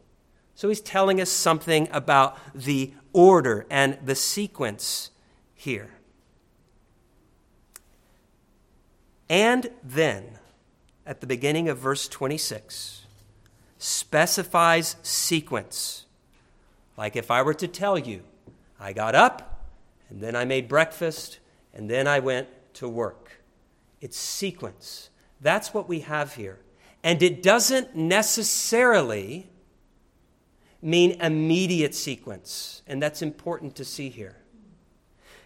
So 0.55 0.69
he's 0.69 0.81
telling 0.81 1.19
us 1.19 1.29
something 1.29 1.87
about 1.91 2.37
the 2.53 2.93
order 3.11 3.65
and 3.69 3.97
the 4.03 4.15
sequence 4.15 5.11
here. 5.53 5.91
And 9.29 9.69
then, 9.83 10.39
at 11.05 11.21
the 11.21 11.27
beginning 11.27 11.69
of 11.69 11.77
verse 11.77 12.07
26, 12.07 13.05
specifies 13.77 14.95
sequence. 15.03 16.05
Like 16.97 17.15
if 17.15 17.29
I 17.29 17.41
were 17.41 17.53
to 17.55 17.67
tell 17.67 17.97
you, 17.97 18.23
I 18.79 18.93
got 18.93 19.15
up, 19.15 19.65
and 20.09 20.21
then 20.21 20.35
I 20.35 20.45
made 20.45 20.67
breakfast, 20.67 21.39
and 21.73 21.89
then 21.89 22.07
I 22.07 22.19
went 22.19 22.47
to 22.75 22.87
work. 22.87 23.41
It's 23.99 24.17
sequence. 24.17 25.09
That's 25.41 25.73
what 25.73 25.89
we 25.89 26.01
have 26.01 26.35
here. 26.35 26.59
And 27.03 27.21
it 27.21 27.43
doesn't 27.43 27.95
necessarily 27.95 29.49
mean 30.81 31.11
immediate 31.21 31.95
sequence, 31.95 32.81
and 32.87 33.01
that's 33.01 33.21
important 33.21 33.75
to 33.75 33.85
see 33.85 34.09
here. 34.09 34.37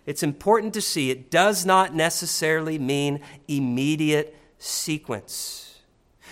It's 0.05 0.23
important 0.23 0.73
to 0.73 0.81
see 0.81 1.11
it 1.11 1.29
does 1.29 1.65
not 1.65 1.93
necessarily 1.93 2.79
mean 2.79 3.19
immediate 3.47 4.35
sequence. 4.57 5.79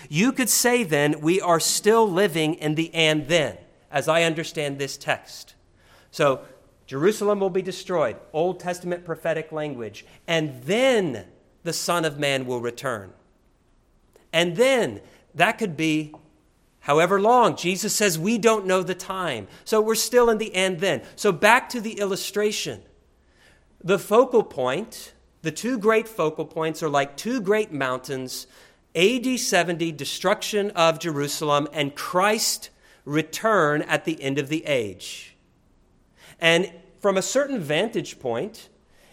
You 0.08 0.32
could 0.32 0.48
say 0.48 0.82
then, 0.82 1.20
we 1.20 1.40
are 1.40 1.60
still 1.60 2.10
living 2.10 2.54
in 2.54 2.74
the 2.74 2.94
and 2.94 3.28
then, 3.28 3.58
as 3.90 4.08
I 4.08 4.22
understand 4.22 4.78
this 4.78 4.96
text. 4.96 5.54
So 6.10 6.42
Jerusalem 6.86 7.40
will 7.40 7.50
be 7.50 7.62
destroyed, 7.62 8.16
Old 8.32 8.60
Testament 8.60 9.04
prophetic 9.04 9.50
language, 9.52 10.06
and 10.26 10.62
then 10.62 11.26
the 11.64 11.72
Son 11.72 12.04
of 12.04 12.18
Man 12.18 12.46
will 12.46 12.60
return. 12.60 13.12
And 14.32 14.56
then 14.56 15.00
that 15.34 15.58
could 15.58 15.76
be 15.76 16.14
however 16.80 17.20
long. 17.20 17.56
Jesus 17.56 17.94
says 17.94 18.18
we 18.18 18.38
don't 18.38 18.66
know 18.66 18.82
the 18.82 18.94
time. 18.94 19.48
So 19.64 19.80
we're 19.80 19.96
still 19.96 20.30
in 20.30 20.38
the 20.38 20.54
and 20.54 20.78
then. 20.78 21.02
So 21.16 21.32
back 21.32 21.68
to 21.70 21.80
the 21.80 21.98
illustration. 21.98 22.82
The 23.82 23.98
focal 23.98 24.44
point, 24.44 25.12
the 25.46 25.52
two 25.52 25.78
great 25.78 26.08
focal 26.08 26.44
points 26.44 26.82
are 26.82 26.88
like 26.88 27.16
two 27.16 27.40
great 27.40 27.70
mountains 27.70 28.48
AD 28.96 29.38
70, 29.38 29.92
destruction 29.92 30.72
of 30.72 30.98
Jerusalem, 30.98 31.68
and 31.72 31.94
Christ 31.94 32.70
return 33.04 33.82
at 33.82 34.04
the 34.04 34.20
end 34.20 34.40
of 34.40 34.48
the 34.48 34.66
age. 34.66 35.36
And 36.40 36.72
from 36.98 37.16
a 37.16 37.22
certain 37.22 37.60
vantage 37.60 38.18
point, 38.18 38.70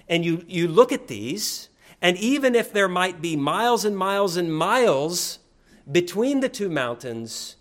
and 0.10 0.26
you, 0.26 0.44
you 0.48 0.68
look 0.68 0.92
at 0.92 1.08
these, 1.08 1.70
and 2.02 2.18
even 2.18 2.56
if 2.56 2.74
there 2.74 2.90
might 2.90 3.22
be 3.22 3.36
miles 3.36 3.86
and 3.86 3.96
miles 3.96 4.36
and 4.36 4.52
miles 4.52 5.38
between 5.92 6.40
the 6.40 6.50
two 6.50 6.68
mountains, 6.68 7.58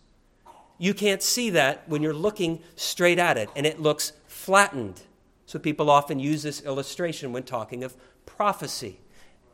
you 0.78 0.94
can't 0.94 1.22
see 1.22 1.50
that 1.50 1.86
when 1.90 2.00
you're 2.00 2.14
looking 2.14 2.62
straight 2.74 3.18
at 3.18 3.36
it, 3.36 3.50
and 3.54 3.66
it 3.66 3.80
looks 3.80 4.14
flattened. 4.28 5.02
So 5.44 5.58
people 5.58 5.90
often 5.90 6.18
use 6.18 6.42
this 6.42 6.62
illustration 6.62 7.30
when 7.32 7.42
talking 7.42 7.84
of 7.84 7.94
prophecy. 8.26 9.00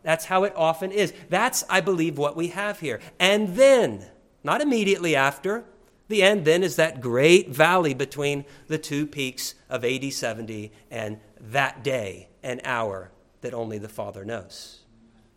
That's 0.02 0.26
how 0.26 0.44
it 0.44 0.52
often 0.56 0.92
is. 0.92 1.12
That's, 1.28 1.64
I 1.68 1.80
believe, 1.80 2.18
what 2.18 2.36
we 2.36 2.48
have 2.48 2.80
here. 2.80 3.00
And 3.18 3.56
then, 3.56 4.06
not 4.44 4.60
immediately 4.60 5.14
after, 5.16 5.64
the 6.08 6.22
end 6.22 6.44
then 6.44 6.62
is 6.62 6.76
that 6.76 7.00
great 7.00 7.50
valley 7.50 7.94
between 7.94 8.44
the 8.66 8.78
two 8.78 9.06
peaks 9.06 9.54
of 9.68 9.84
AD 9.84 10.12
70 10.12 10.72
and 10.90 11.20
that 11.40 11.84
day 11.84 12.28
and 12.42 12.60
hour 12.64 13.10
that 13.42 13.54
only 13.54 13.78
the 13.78 13.88
Father 13.88 14.24
knows. 14.24 14.80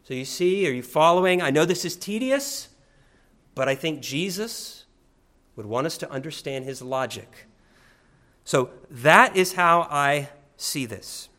So 0.04 0.14
you 0.14 0.26
see, 0.26 0.68
are 0.68 0.72
you 0.72 0.84
following? 0.84 1.42
I 1.42 1.52
know 1.52 1.66
this 1.66 1.86
is 1.86 1.96
tedious, 1.96 2.70
but 3.54 3.68
I 3.68 3.76
think 3.76 4.02
Jesus 4.02 4.86
would 5.56 5.66
want 5.66 5.88
us 5.88 5.98
to 6.00 6.10
understand 6.10 6.66
his 6.66 6.82
logic. 6.82 7.48
So 8.44 8.72
that 8.90 9.36
is 9.36 9.54
how 9.54 9.88
I 9.92 10.30
see 10.58 10.86
this. 10.86 11.30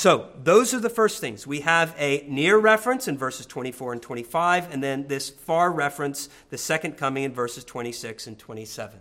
So, 0.00 0.30
those 0.42 0.72
are 0.72 0.80
the 0.80 0.88
first 0.88 1.20
things. 1.20 1.46
We 1.46 1.60
have 1.60 1.94
a 1.98 2.24
near 2.26 2.56
reference 2.56 3.06
in 3.06 3.18
verses 3.18 3.44
24 3.44 3.92
and 3.92 4.00
25, 4.00 4.72
and 4.72 4.82
then 4.82 5.08
this 5.08 5.28
far 5.28 5.70
reference, 5.70 6.30
the 6.48 6.56
second 6.56 6.96
coming 6.96 7.24
in 7.24 7.34
verses 7.34 7.64
26 7.64 8.26
and 8.26 8.38
27. 8.38 8.98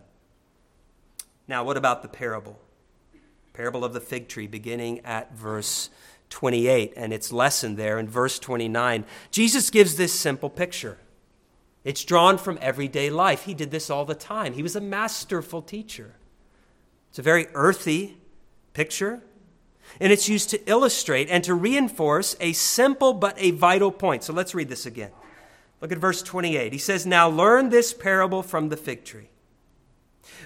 Now, 1.47 1.63
what 1.63 1.77
about 1.77 2.01
the 2.01 2.09
parable? 2.09 2.59
Parable 3.53 3.85
of 3.85 3.93
the 3.93 4.01
fig 4.01 4.27
tree, 4.27 4.45
beginning 4.45 4.99
at 5.05 5.33
verse 5.33 5.89
28, 6.31 6.91
and 6.97 7.13
its 7.13 7.31
lesson 7.31 7.77
there 7.77 7.97
in 7.97 8.09
verse 8.09 8.38
29. 8.38 9.05
Jesus 9.31 9.69
gives 9.69 9.95
this 9.95 10.12
simple 10.12 10.49
picture. 10.49 10.97
It's 11.85 12.03
drawn 12.03 12.38
from 12.38 12.59
everyday 12.59 13.09
life. 13.09 13.43
He 13.43 13.53
did 13.53 13.71
this 13.71 13.89
all 13.89 14.03
the 14.03 14.15
time. 14.15 14.51
He 14.51 14.63
was 14.63 14.75
a 14.75 14.81
masterful 14.81 15.62
teacher. 15.62 16.15
It's 17.09 17.19
a 17.19 17.21
very 17.21 17.47
earthy 17.53 18.17
picture, 18.73 19.21
and 19.99 20.12
it's 20.12 20.30
used 20.30 20.49
to 20.52 20.69
illustrate 20.69 21.30
and 21.30 21.43
to 21.43 21.54
reinforce 21.54 22.36
a 22.39 22.54
simple 22.54 23.13
but 23.13 23.36
a 23.38 23.52
vital 23.52 23.91
point. 23.91 24.23
So 24.23 24.34
let's 24.34 24.56
read 24.56 24.69
this 24.69 24.86
again. 24.86 25.12
Look 25.82 25.91
at 25.91 25.97
verse 25.97 26.21
28. 26.21 26.73
He 26.73 26.80
says, 26.80 27.06
Now 27.06 27.30
learn 27.30 27.69
this 27.69 27.93
parable 27.93 28.43
from 28.43 28.69
the 28.69 28.78
fig 28.78 29.06
tree. 29.06 29.30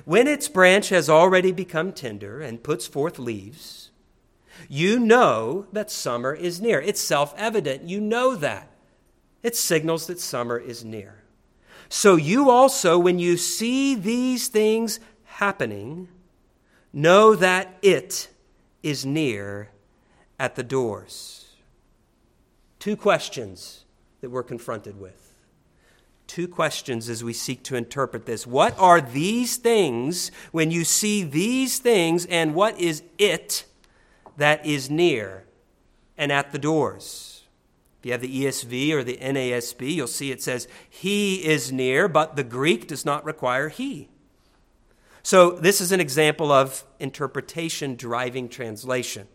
When 0.06 0.28
its 0.28 0.48
branch 0.48 0.90
has 0.90 1.10
already 1.10 1.52
become 1.52 1.92
tender 1.92 2.42
and 2.42 2.64
puts 2.64 2.88
forth 2.88 3.20
leaves, 3.20 3.92
you 4.70 5.00
know 5.00 5.68
that 5.72 5.92
summer 5.92 6.34
is 6.34 6.62
near. 6.62 6.80
It's 6.82 7.02
self 7.02 7.34
evident. 7.38 7.84
You 7.84 8.00
know 8.00 8.36
that. 8.36 8.70
It 9.42 9.56
signals 9.56 10.08
that 10.08 10.20
summer 10.20 10.58
is 10.58 10.86
near. 10.86 11.24
So 11.90 12.16
you 12.16 12.50
also, 12.50 12.98
when 12.98 13.20
you 13.20 13.38
see 13.38 13.94
these 13.94 14.48
things 14.48 15.00
happening, 15.26 16.08
know 16.94 17.36
that 17.36 17.78
it 17.82 18.30
is 18.84 19.06
near 19.06 19.70
at 20.38 20.56
the 20.56 20.64
doors. 20.64 21.46
Two 22.80 22.98
questions 22.98 23.86
that 24.22 24.30
we're 24.30 24.44
confronted 24.44 25.00
with. 25.00 25.34
Two 26.28 26.48
questions 26.48 27.10
as 27.10 27.24
we 27.24 27.34
seek 27.34 27.64
to 27.64 27.76
interpret 27.76 28.26
this. 28.26 28.46
What 28.46 28.78
are 28.78 29.00
these 29.00 29.58
things 29.58 30.32
when 30.52 30.72
you 30.72 30.84
see 30.84 31.24
these 31.24 31.80
things, 31.80 32.26
and 32.26 32.56
what 32.56 32.80
is 32.80 33.04
it 33.18 33.66
that 34.38 34.66
is 34.66 34.90
near 34.90 35.46
and 36.18 36.32
at 36.32 36.52
the 36.52 36.60
doors? 36.60 37.44
If 38.00 38.08
you 38.08 38.12
have 38.12 38.22
the 38.22 38.46
ESV 38.46 38.92
or 38.92 39.04
the 39.04 39.18
NASB, 39.18 39.94
you'll 39.94 40.08
see 40.08 40.32
it 40.32 40.42
says, 40.42 40.68
He 40.90 41.46
is 41.46 41.72
near, 41.72 42.10
but 42.10 42.36
the 42.36 42.44
Greek 42.44 42.88
does 42.88 43.06
not 43.06 43.24
require 43.24 43.70
He. 43.70 44.10
So, 45.26 45.52
this 45.52 45.80
is 45.80 45.94
an 45.94 46.02
example 46.02 46.52
of 46.52 46.84
interpretation 47.00 47.96
driving 47.96 48.50
translation. 48.50 49.28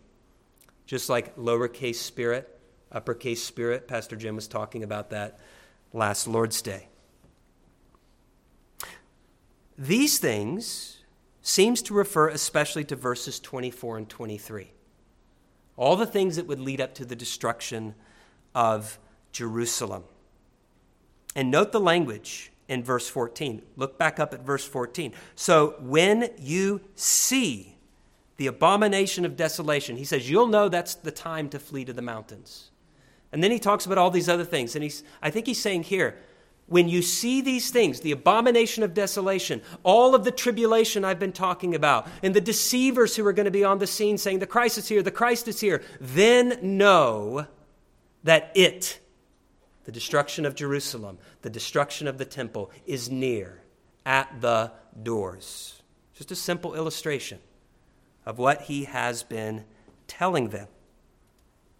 Just 0.85 1.09
like 1.09 1.35
lowercase 1.35 1.95
spirit, 1.95 2.59
uppercase 2.91 3.43
spirit. 3.43 3.87
Pastor 3.87 4.15
Jim 4.15 4.35
was 4.35 4.47
talking 4.47 4.83
about 4.83 5.09
that 5.09 5.39
last 5.91 6.27
Lord's 6.27 6.61
Day. 6.61 6.87
These 9.79 10.19
things 10.19 10.97
seems 11.41 11.81
to 11.83 11.93
refer 11.95 12.29
especially 12.29 12.83
to 12.85 12.95
verses 12.95 13.39
24 13.39 13.97
and 13.97 14.09
23. 14.09 14.71
All 15.75 15.95
the 15.95 16.05
things 16.05 16.35
that 16.35 16.45
would 16.45 16.59
lead 16.59 16.81
up 16.81 16.93
to 16.95 17.05
the 17.05 17.15
destruction 17.15 17.95
of 18.53 18.99
Jerusalem. 19.31 20.03
And 21.35 21.49
note 21.49 21.71
the 21.71 21.79
language 21.79 22.48
in 22.69 22.83
verse 22.83 23.09
14. 23.09 23.61
Look 23.75 23.97
back 23.97 24.19
up 24.19 24.33
at 24.33 24.45
verse 24.45 24.63
14. 24.63 25.11
So 25.35 25.75
when 25.81 26.29
you 26.37 26.79
see 26.95 27.75
the 28.37 28.47
abomination 28.47 29.25
of 29.25 29.35
desolation, 29.35 29.97
he 29.97 30.05
says, 30.05 30.29
you'll 30.29 30.47
know 30.47 30.69
that's 30.69 30.95
the 30.95 31.11
time 31.11 31.49
to 31.49 31.59
flee 31.59 31.83
to 31.83 31.91
the 31.91 32.01
mountains. 32.01 32.69
And 33.33 33.43
then 33.43 33.51
he 33.51 33.59
talks 33.59 33.85
about 33.85 33.97
all 33.97 34.11
these 34.11 34.29
other 34.29 34.45
things. 34.45 34.75
And 34.75 34.83
he's, 34.83 35.03
I 35.21 35.29
think 35.29 35.47
he's 35.47 35.61
saying 35.61 35.83
here, 35.83 36.15
when 36.67 36.87
you 36.87 37.01
see 37.01 37.41
these 37.41 37.71
things, 37.71 38.01
the 38.01 38.11
abomination 38.11 38.83
of 38.83 38.93
desolation, 38.93 39.61
all 39.83 40.13
of 40.13 40.23
the 40.23 40.31
tribulation 40.31 41.03
I've 41.03 41.19
been 41.19 41.31
talking 41.31 41.73
about, 41.73 42.07
and 42.21 42.35
the 42.35 42.41
deceivers 42.41 43.15
who 43.15 43.25
are 43.25 43.33
going 43.33 43.45
to 43.45 43.51
be 43.51 43.63
on 43.63 43.79
the 43.79 43.87
scene 43.87 44.19
saying, 44.19 44.37
the 44.37 44.47
Christ 44.47 44.77
is 44.77 44.87
here, 44.87 45.01
the 45.01 45.09
Christ 45.09 45.47
is 45.47 45.59
here, 45.59 45.81
then 45.99 46.59
know 46.61 47.47
that 48.23 48.51
it, 48.53 48.99
the 49.85 49.91
destruction 49.91 50.45
of 50.45 50.55
Jerusalem, 50.55 51.17
the 51.41 51.49
destruction 51.49 52.07
of 52.07 52.17
the 52.17 52.25
temple, 52.25 52.71
is 52.85 53.09
near 53.09 53.61
at 54.05 54.41
the 54.41 54.71
doors. 55.01 55.81
Just 56.13 56.31
a 56.31 56.35
simple 56.35 56.75
illustration 56.75 57.39
of 58.25 58.37
what 58.37 58.63
he 58.63 58.83
has 58.85 59.23
been 59.23 59.65
telling 60.07 60.49
them. 60.49 60.67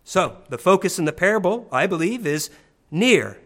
So, 0.03 0.37
the 0.49 0.57
focus 0.57 0.97
in 0.97 1.05
the 1.05 1.13
parable, 1.13 1.67
I 1.71 1.85
believe, 1.85 2.25
is 2.25 2.49
near. 2.89 3.37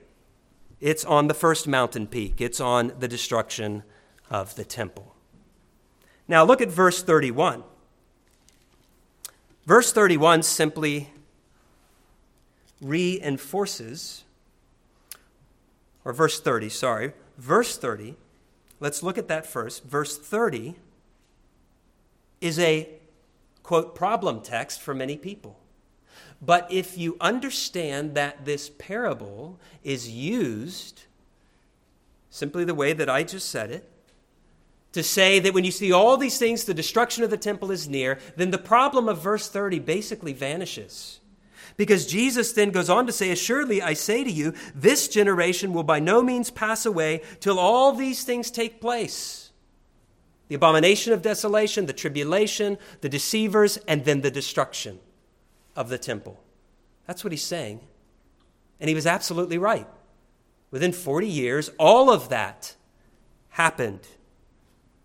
It's 0.80 1.04
on 1.04 1.28
the 1.28 1.34
first 1.34 1.68
mountain 1.68 2.08
peak, 2.08 2.40
it's 2.40 2.60
on 2.60 2.94
the 3.00 3.08
destruction 3.08 3.84
of 4.30 4.56
the 4.56 4.64
temple. 4.64 5.16
Now, 6.28 6.44
look 6.44 6.62
at 6.62 6.70
verse 6.70 7.04
31. 7.04 7.64
Verse 9.66 9.92
31 9.92 10.44
simply 10.44 11.10
reinforces 12.82 14.24
or 16.06 16.14
verse 16.14 16.40
30, 16.40 16.70
sorry. 16.70 17.14
Verse 17.38 17.78
30, 17.78 18.16
let's 18.80 19.04
look 19.04 19.18
at 19.18 19.28
that 19.28 19.46
first. 19.46 19.84
Verse 19.84 20.18
30 20.18 20.76
is 22.42 22.60
a, 22.60 22.90
quote, 23.64 23.96
problem 23.96 24.42
text 24.42 24.82
for 24.82 24.94
many 24.94 25.18
people. 25.18 25.60
But 26.42 26.70
if 26.72 26.98
you 26.98 27.16
understand 27.22 28.16
that 28.16 28.46
this 28.46 28.70
parable 28.70 29.60
is 29.84 30.10
used 30.10 31.04
simply 32.30 32.66
the 32.66 32.76
way 32.76 32.94
that 32.94 33.10
I 33.10 33.24
just 33.24 33.50
said 33.50 33.72
it, 33.72 33.90
to 34.92 35.04
say 35.04 35.40
that 35.40 35.54
when 35.54 35.64
you 35.64 35.72
see 35.72 35.92
all 35.92 36.18
these 36.18 36.38
things, 36.38 36.66
the 36.66 36.74
destruction 36.74 37.24
of 37.24 37.30
the 37.30 37.38
temple 37.38 37.72
is 37.72 37.88
near, 37.88 38.20
then 38.36 38.52
the 38.52 38.58
problem 38.58 39.08
of 39.08 39.22
verse 39.22 39.48
30 39.50 39.80
basically 39.80 40.34
vanishes. 40.34 41.20
Because 41.76 42.06
Jesus 42.06 42.54
then 42.54 42.72
goes 42.72 42.90
on 42.90 43.08
to 43.08 43.12
say, 43.12 43.32
Assuredly, 43.32 43.82
I 43.82 43.94
say 43.94 44.24
to 44.24 44.32
you, 44.32 44.54
this 44.76 45.08
generation 45.08 45.74
will 45.74 45.84
by 45.84 46.00
no 46.00 46.22
means 46.22 46.52
pass 46.52 46.86
away 46.86 47.22
till 47.40 47.58
all 47.60 47.94
these 47.94 48.24
things 48.24 48.52
take 48.52 48.80
place 48.80 49.44
the 50.50 50.56
abomination 50.56 51.14
of 51.14 51.24
desolation, 51.24 51.88
the 51.88 51.94
tribulation, 51.94 52.78
the 53.02 53.10
deceivers, 53.10 53.78
and 53.88 54.06
then 54.06 54.22
the 54.22 54.30
destruction 54.30 55.00
of 55.76 55.90
the 55.90 55.98
temple. 55.98 56.40
That's 57.08 57.24
what 57.24 57.32
he's 57.32 57.44
saying. 57.44 57.80
And 58.80 58.88
he 58.88 58.94
was 58.94 59.08
absolutely 59.08 59.58
right. 59.58 59.88
Within 60.70 60.92
40 60.92 61.28
years, 61.28 61.72
all 61.80 62.12
of 62.12 62.30
that 62.30 62.76
happened. 63.50 64.02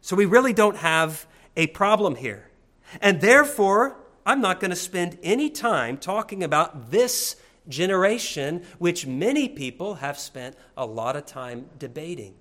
So 0.01 0.17
we 0.17 0.25
really 0.27 0.53
don't 0.53 0.77
have 0.77 1.27
a 1.57 1.69
problem 1.69 2.17
here. 2.17 2.51
And 3.01 3.21
therefore, 3.21 3.97
I'm 4.29 4.43
not 4.43 4.61
going 4.61 4.73
to 4.73 4.77
spend 4.77 5.17
any 5.23 5.49
time 5.49 5.97
talking 5.97 6.45
about 6.45 6.91
this 6.91 7.37
generation, 7.67 8.63
which 8.79 9.07
many 9.07 9.49
people 9.49 9.95
have 9.95 10.19
spent 10.19 10.55
a 10.77 10.85
lot 10.85 11.17
of 11.17 11.25
time 11.25 11.71
debating. 11.79 12.35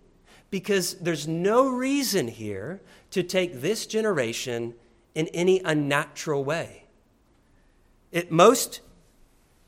Because 0.50 0.95
there's 0.95 1.30
no 1.30 1.69
reason 1.69 2.28
here 2.28 2.82
to 3.12 3.23
take 3.23 3.62
this 3.62 3.86
generation 3.86 4.73
in 5.15 5.28
any 5.30 5.62
unnatural 5.63 6.43
way. 6.43 6.84
It 8.12 8.34
most 8.34 8.82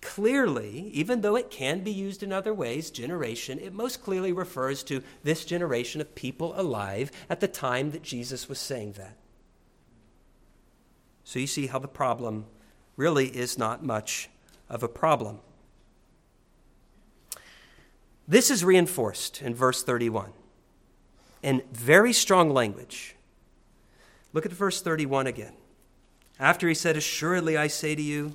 clearly, 0.01 0.91
even 0.93 1.21
though 1.21 1.37
it 1.37 1.49
can 1.49 1.85
be 1.85 1.91
used 1.91 2.21
in 2.21 2.33
other 2.33 2.53
ways, 2.53 2.91
generation, 2.91 3.59
it 3.59 3.71
most 3.71 4.03
clearly 4.03 4.33
refers 4.33 4.83
to 4.83 5.03
this 5.23 5.45
generation 5.45 6.01
of 6.01 6.15
people 6.15 6.53
alive 6.59 7.11
at 7.29 7.39
the 7.39 7.47
time 7.47 7.91
that 7.91 8.03
Jesus 8.03 8.49
was 8.49 8.59
saying 8.59 8.93
that. 8.97 9.15
So 11.29 11.37
you 11.37 11.45
see 11.45 11.67
how 11.67 11.77
the 11.77 11.87
problem 11.87 12.47
really 12.97 13.27
is 13.27 13.55
not 13.55 13.85
much 13.85 14.31
of 14.67 14.81
a 14.81 14.87
problem. 14.87 15.41
This 18.27 18.49
is 18.49 18.65
reinforced 18.65 19.39
in 19.39 19.53
verse 19.53 19.83
31 19.83 20.33
in 21.43 21.61
very 21.71 22.13
strong 22.13 22.49
language. 22.49 23.15
Look 24.33 24.47
at 24.47 24.51
verse 24.51 24.81
31 24.81 25.27
again. 25.27 25.53
After 26.39 26.67
he 26.67 26.73
said, 26.73 26.97
Assuredly 26.97 27.55
I 27.55 27.67
say 27.67 27.93
to 27.93 28.01
you, 28.01 28.33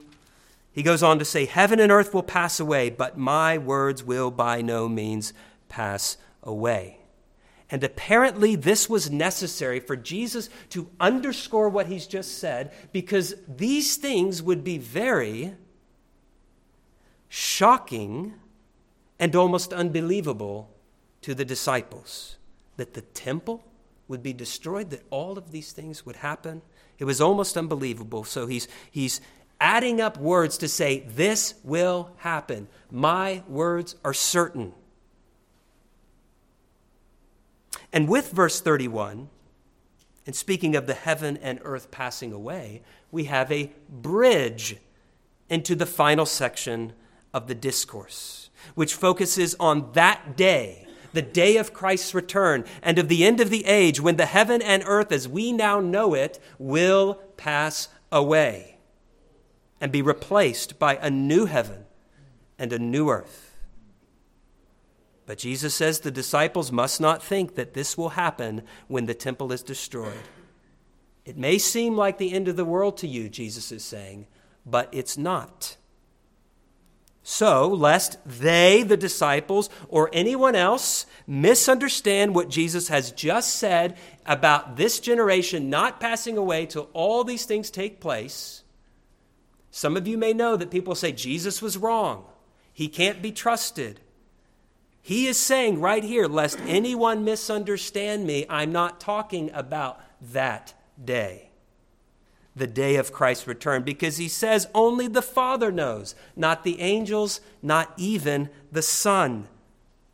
he 0.71 0.85
goes 0.85 1.03
on 1.03 1.19
to 1.19 1.25
say, 1.25 1.47
Heaven 1.47 1.81
and 1.81 1.91
earth 1.91 2.15
will 2.15 2.23
pass 2.23 2.61
away, 2.61 2.91
but 2.91 3.19
my 3.19 3.59
words 3.59 4.05
will 4.05 4.31
by 4.31 4.63
no 4.63 4.89
means 4.89 5.33
pass 5.69 6.17
away. 6.45 7.01
And 7.71 7.83
apparently, 7.83 8.57
this 8.57 8.89
was 8.89 9.11
necessary 9.11 9.81
for 9.81 9.97
Jesus 9.97 10.51
to 10.71 10.91
underscore 11.01 11.69
what 11.69 11.87
he's 11.87 12.07
just 12.07 12.39
said 12.39 12.73
because 12.93 13.35
these 13.49 13.97
things 13.97 14.43
would 14.43 14.63
be 14.63 14.79
very 14.79 15.55
shocking 17.29 18.35
and 19.19 19.35
almost 19.35 19.73
unbelievable 19.73 20.71
to 21.23 21.35
the 21.35 21.45
disciples. 21.45 22.37
That 22.77 22.95
the 22.95 23.01
temple 23.01 23.65
would 24.09 24.23
be 24.23 24.33
destroyed, 24.33 24.91
that 24.91 25.03
all 25.11 25.39
of 25.39 25.51
these 25.51 25.73
things 25.73 26.05
would 26.05 26.17
happen. 26.17 26.61
It 26.99 27.05
was 27.05 27.21
almost 27.21 27.57
unbelievable. 27.57 28.25
So 28.25 28.47
he's, 28.47 28.69
he's 28.91 29.21
adding 29.61 30.01
up 30.01 30.19
words 30.19 30.59
to 30.59 30.69
say, 30.69 31.01
This 31.09 31.55
will 31.65 32.11
happen. 32.19 32.69
My 32.91 33.43
words 33.49 33.97
are 34.05 34.15
certain. 34.15 34.75
And 37.95 38.09
with 38.09 38.33
verse 38.33 38.61
31, 38.61 39.29
and 40.27 40.35
speaking 40.35 40.75
of 40.75 40.89
the 40.89 40.95
heaven 40.95 41.37
and 41.37 41.61
earth 41.63 41.93
passing 41.93 42.33
away, 42.33 42.83
we 43.13 43.25
have 43.25 43.53
a 43.53 43.71
bridge 43.89 44.79
into 45.49 45.77
the 45.77 45.87
final 45.87 46.27
section 46.27 46.93
of 47.33 47.47
the 47.47 47.55
discourse, 47.55 48.51
which 48.75 48.95
focuses 48.95 49.55
on 49.61 49.93
that 49.93 50.37
day, 50.37 50.89
the 51.13 51.23
day 51.23 51.57
of 51.57 51.73
Christ's 51.73 52.15
return 52.15 52.65
and 52.83 52.99
of 52.99 53.09
the 53.09 53.25
end 53.25 53.41
of 53.41 53.49
the 53.49 53.65
age 53.65 54.01
when 54.01 54.17
the 54.17 54.27
heaven 54.27 54.61
and 54.61 54.83
earth 54.87 55.13
as 55.13 55.29
we 55.29 55.53
now 55.53 55.79
know 55.79 56.15
it 56.15 56.41
will 56.59 57.15
pass 57.37 57.91
away 58.11 58.79
and 59.81 59.93
be 59.93 60.03
replaced 60.03 60.81
by 60.81 60.97
a 60.97 61.11
new 61.11 61.47
heaven 61.47 61.85
and 62.59 62.73
a 62.73 62.79
new 62.81 63.09
earth. 63.09 63.44
But 65.27 65.39
Jesus 65.39 65.75
says 65.75 66.01
the 66.01 66.11
disciples 66.11 66.71
must 66.71 67.01
not 67.01 67.23
think 67.23 67.55
that 67.55 67.75
this 67.75 67.97
will 67.97 68.11
happen 68.11 68.63
when 68.89 69.07
the 69.07 69.15
temple 69.15 69.53
is 69.53 69.63
destroyed. 69.63 70.13
It 71.25 71.39
may 71.39 71.57
seem 71.59 71.97
like 71.97 72.19
the 72.19 72.33
end 72.33 72.49
of 72.49 72.57
the 72.57 72.65
world 72.65 72.99
to 72.99 73.09
you, 73.09 73.29
Jesus 73.29 73.73
is 73.73 73.85
saying, 73.85 74.27
but 74.67 74.89
it's 74.93 75.17
not. 75.17 75.77
So, 77.27 77.69
lest 77.69 78.19
they, 78.27 78.83
the 78.83 78.99
disciples, 78.99 79.71
or 79.89 80.11
anyone 80.13 80.55
else 80.55 81.07
misunderstand 81.27 82.35
what 82.35 82.51
Jesus 82.51 82.89
has 82.89 83.13
just 83.13 83.57
said 83.57 83.97
about 84.27 84.77
this 84.77 85.01
generation 85.01 85.71
not 85.71 86.01
passing 86.01 86.37
away 86.37 86.67
till 86.67 86.91
all 86.93 87.25
these 87.25 87.47
things 87.47 87.71
take 87.71 87.99
place, 87.99 88.63
some 89.71 89.97
of 89.97 90.07
you 90.07 90.19
may 90.19 90.35
know 90.35 90.55
that 90.55 90.71
people 90.71 90.95
say 90.95 91.13
Jesus 91.13 91.63
was 91.63 91.79
wrong. 91.79 92.27
He 92.75 92.89
can't 92.89 93.23
be 93.23 93.33
trusted. 93.33 94.01
He 95.07 95.27
is 95.27 95.39
saying 95.39 95.83
right 95.83 96.03
here, 96.03 96.27
lest 96.27 96.59
anyone 96.61 97.25
misunderstand 97.25 98.27
me, 98.27 98.47
I'm 98.49 98.73
not 98.73 99.01
talking 99.01 99.51
about 99.53 100.01
that 100.33 100.73
day 101.05 101.51
the 102.57 102.67
day 102.67 102.97
of 102.97 103.13
Christ's 103.13 103.47
return 103.47 103.83
because 103.83 104.17
he 104.17 104.29
says 104.29 104.69
only 104.75 105.09
the 105.09 105.23
Father 105.23 105.73
knows, 105.73 106.15
not 106.37 106.63
the 106.63 106.81
angels, 106.81 107.41
not 107.63 107.93
even 107.97 108.49
the 108.71 108.83
Son. 108.83 109.49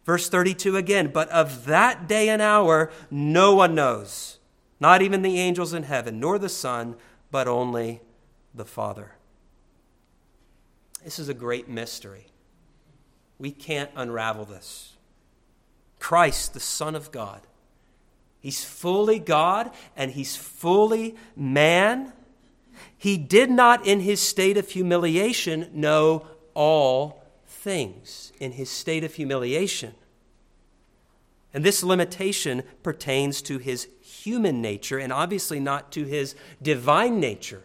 Verse 0.04 0.28
32 0.28 0.76
again, 0.76 1.10
but 1.12 1.28
of 1.28 1.66
that 1.66 2.08
day 2.08 2.28
and 2.28 2.40
hour 2.40 2.90
no 3.10 3.54
one 3.54 3.74
knows, 3.74 4.38
not 4.80 5.02
even 5.02 5.22
the 5.22 5.38
angels 5.38 5.74
in 5.74 5.82
heaven, 5.82 6.18
nor 6.18 6.38
the 6.38 6.48
Son, 6.48 6.96
but 7.30 7.46
only 7.46 8.00
the 8.54 8.64
Father. 8.64 9.12
This 11.04 11.18
is 11.18 11.28
a 11.28 11.34
great 11.34 11.68
mystery. 11.68 12.26
We 13.40 13.50
can't 13.50 13.90
unravel 13.96 14.44
this. 14.44 14.92
Christ, 15.98 16.54
the 16.54 16.60
Son 16.60 16.94
of 16.94 17.10
God, 17.10 17.40
He's 18.38 18.64
fully 18.64 19.18
God 19.18 19.70
and 19.96 20.12
He's 20.12 20.36
fully 20.36 21.16
man 21.34 22.12
he 22.96 23.16
did 23.16 23.50
not, 23.50 23.86
in 23.86 24.00
his 24.00 24.20
state 24.20 24.56
of 24.56 24.68
humiliation, 24.68 25.70
know 25.72 26.26
all 26.54 27.24
things. 27.46 28.32
In 28.40 28.52
his 28.52 28.70
state 28.70 29.04
of 29.04 29.14
humiliation. 29.14 29.94
And 31.52 31.64
this 31.64 31.82
limitation 31.82 32.62
pertains 32.82 33.42
to 33.42 33.58
his 33.58 33.88
human 34.00 34.62
nature 34.62 34.98
and 34.98 35.12
obviously 35.12 35.58
not 35.58 35.90
to 35.92 36.04
his 36.04 36.34
divine 36.62 37.18
nature. 37.18 37.64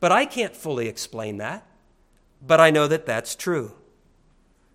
But 0.00 0.12
I 0.12 0.24
can't 0.24 0.56
fully 0.56 0.88
explain 0.88 1.36
that. 1.36 1.66
But 2.44 2.58
I 2.58 2.70
know 2.70 2.88
that 2.88 3.06
that's 3.06 3.36
true. 3.36 3.72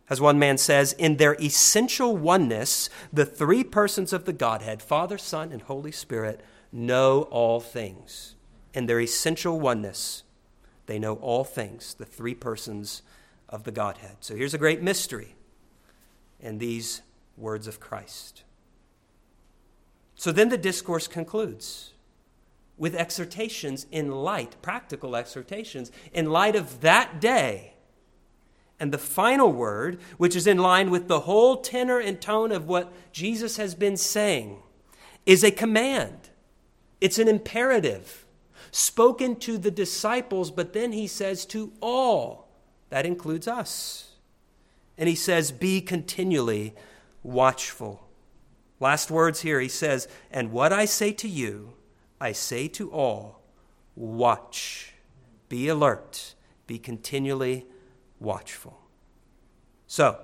As 0.10 0.22
one 0.22 0.38
man 0.38 0.58
says, 0.58 0.94
in 0.94 1.18
their 1.18 1.34
essential 1.42 2.16
oneness, 2.16 2.90
the 3.12 3.26
three 3.26 3.64
persons 3.64 4.14
of 4.14 4.26
the 4.26 4.34
Godhead, 4.34 4.82
Father, 4.82 5.18
Son, 5.18 5.52
and 5.52 5.64
Holy 5.64 5.92
Spirit, 5.92 6.42
know 6.72 7.24
all 7.32 7.60
things 7.60 8.36
in 8.74 8.86
their 8.86 9.00
essential 9.00 9.60
oneness, 9.60 10.24
they 10.86 11.00
know 11.00 11.16
all 11.16 11.44
things, 11.44 11.96
the 11.96 12.06
three 12.06 12.36
persons 12.36 13.02
of 13.50 13.64
the 13.64 13.72
Godhead. 13.72 14.18
So 14.20 14.36
here's 14.36 14.54
a 14.54 14.60
great 14.60 14.84
mystery 14.84 15.36
in 16.40 16.60
these 16.60 17.02
words 17.38 17.68
of 17.68 17.80
Christ. 17.80 18.44
So 20.16 20.32
then 20.32 20.50
the 20.50 20.58
discourse 20.58 21.08
concludes 21.08 21.94
with 22.78 22.94
exhortations 22.94 23.88
in 23.92 24.12
light, 24.12 24.56
practical 24.62 25.16
exhortations, 25.16 25.92
in 26.14 26.30
light 26.30 26.56
of 26.56 26.82
that 26.82 27.22
day. 27.22 27.75
And 28.80 28.92
the 28.92 28.98
final 28.98 29.52
word, 29.52 30.00
which 30.18 30.36
is 30.36 30.48
in 30.48 30.58
line 30.58 30.90
with 30.90 31.08
the 31.08 31.22
whole 31.22 31.58
tenor 31.58 32.00
and 32.00 32.20
tone 32.20 32.52
of 32.52 32.68
what 32.68 32.92
Jesus 33.12 33.58
has 33.58 33.74
been 33.74 33.96
saying, 33.96 34.62
is 35.26 35.44
a 35.44 35.52
command. 35.52 36.30
It's 37.00 37.20
an 37.20 37.28
imperative 37.28 38.26
spoken 38.72 39.38
to 39.38 39.58
the 39.58 39.72
disciples, 39.72 40.52
but 40.52 40.74
then 40.74 40.92
he 40.92 41.08
says 41.08 41.46
to 41.46 41.72
all. 41.82 42.50
That 42.90 43.06
includes 43.06 43.48
us. 43.48 44.12
And 44.98 45.08
he 45.08 45.16
says, 45.16 45.52
Be 45.52 45.82
continually 45.82 46.74
watchful. 47.24 48.08
Last 48.80 49.10
words 49.10 49.42
here, 49.42 49.62
he 49.62 49.70
says, 49.70 50.08
And 50.30 50.52
what 50.52 50.74
I 50.74 50.86
say 50.86 51.14
to 51.14 51.28
you, 51.28 51.74
I 52.20 52.34
say 52.34 52.68
to 52.70 52.92
all 52.92 53.42
watch, 53.96 54.94
be 55.48 55.68
alert, 55.68 56.36
be 56.68 56.78
continually 56.78 57.66
watchful. 58.26 58.78
So, 59.88 60.20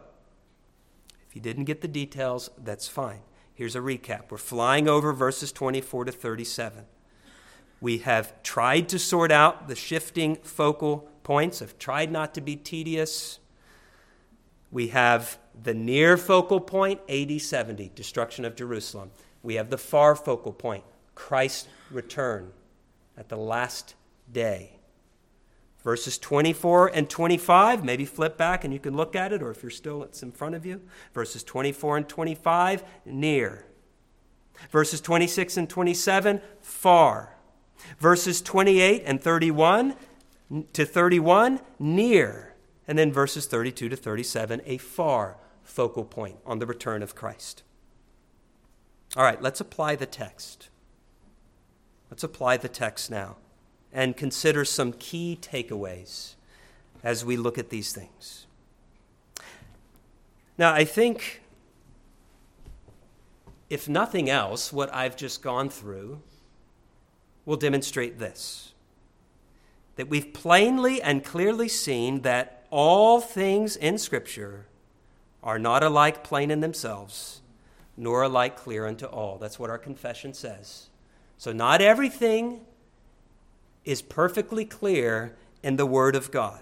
if 1.30 1.36
you 1.36 1.42
didn't 1.42 1.64
get 1.64 1.80
the 1.80 1.88
details, 1.88 2.50
that's 2.62 2.90
fine. 2.90 3.22
Here's 3.54 3.76
a 3.76 3.80
recap. 3.80 4.32
We're 4.32 4.38
flying 4.38 4.90
over 4.90 5.14
verses 5.14 5.52
24 5.54 6.06
to 6.06 6.12
37. 6.12 6.86
We 7.80 8.00
have 8.00 8.44
tried 8.44 8.90
to 8.90 9.00
sort 9.00 9.32
out 9.32 9.68
the 9.68 9.76
shifting 9.76 10.36
focal 10.38 11.10
points, 11.24 11.62
I've 11.62 11.78
tried 11.78 12.12
not 12.12 12.34
to 12.34 12.42
be 12.42 12.56
tedious. 12.56 13.40
We 14.72 14.88
have 14.90 15.38
the 15.64 15.74
near 15.74 16.18
focal 16.18 16.60
point, 16.60 17.02
AD 17.08 17.42
70, 17.42 17.92
destruction 17.94 18.46
of 18.46 18.56
Jerusalem. 18.56 19.12
We 19.44 19.56
have 19.56 19.70
the 19.70 19.78
far 19.78 20.16
focal 20.16 20.54
point, 20.54 20.84
Christ's 21.14 21.68
return 21.92 22.52
at 23.18 23.30
the 23.30 23.38
last 23.38 23.96
day. 24.32 24.81
Verses 25.84 26.17
24 26.20 26.89
and 26.94 27.10
25, 27.10 27.84
maybe 27.84 28.06
flip 28.06 28.38
back 28.38 28.63
and 28.63 28.74
you 28.74 28.80
can 28.80 28.96
look 28.96 29.15
at 29.15 29.34
it, 29.34 29.41
or 29.41 29.50
if 29.50 29.63
you're 29.63 29.72
still, 29.72 30.04
it's 30.04 30.22
in 30.22 30.32
front 30.32 30.54
of 30.54 30.65
you. 30.65 30.82
Verses 31.13 31.44
24 31.44 31.98
and 31.98 32.10
25, 32.10 32.84
near. 33.06 33.65
Verses 34.70 35.02
26 35.02 35.58
and 35.58 35.70
27, 35.70 36.41
far. 36.62 37.36
Verses 38.00 38.41
28 38.41 39.04
and 39.06 39.22
31 39.22 39.96
to 40.74 40.86
31, 40.86 41.60
near. 41.80 42.54
And 42.88 43.00
then 43.00 43.12
verses 43.12 43.48
32 43.48 43.89
to 43.89 43.96
37, 43.96 44.62
a 44.65 44.78
far 44.78 45.38
focal 45.63 46.06
point 46.06 46.38
on 46.46 46.60
the 46.60 46.67
return 46.67 47.02
of 47.02 47.15
Christ. 47.15 47.63
All 49.17 49.24
right, 49.24 49.41
let's 49.41 49.60
apply 49.60 49.96
the 49.96 50.06
text. 50.06 50.70
Let's 52.12 52.24
apply 52.24 52.58
the 52.58 52.70
text 52.70 53.10
now 53.10 53.38
and 53.94 54.16
consider 54.16 54.64
some 54.66 54.94
key 54.94 55.38
takeaways 55.42 56.36
as 57.04 57.26
we 57.26 57.36
look 57.38 57.58
at 57.58 57.70
these 57.70 57.92
things. 57.92 58.46
Now, 60.58 60.74
I 60.74 60.86
think, 60.86 61.42
if 63.70 63.90
nothing 63.90 64.30
else, 64.30 64.72
what 64.72 64.94
I've 64.94 65.18
just 65.18 65.42
gone 65.42 65.70
through 65.70 66.22
will 67.46 67.58
demonstrate 67.58 68.20
this 68.20 68.68
that 69.98 70.08
we've 70.08 70.34
plainly 70.34 71.02
and 71.02 71.24
clearly 71.24 71.68
seen 71.68 72.22
that 72.22 72.66
all 72.70 73.20
things 73.20 73.76
in 73.76 73.98
Scripture 73.98 74.66
are 75.44 75.60
not 75.60 75.84
alike 75.84 76.24
plain 76.24 76.50
in 76.50 76.62
themselves, 76.62 77.42
nor 77.98 78.24
alike 78.24 78.56
clear 78.56 78.86
unto 78.86 79.06
all. 79.06 79.38
That's 79.38 79.60
what 79.60 79.70
our 79.70 79.78
confession 79.78 80.34
says. 80.34 80.88
So, 81.38 81.52
not 81.52 81.82
everything 81.82 82.62
is 83.86 84.02
perfectly 84.02 84.65
clear 84.65 85.36
in 85.63 85.76
the 85.76 85.86
Word 85.86 86.15
of 86.15 86.32
God. 86.32 86.62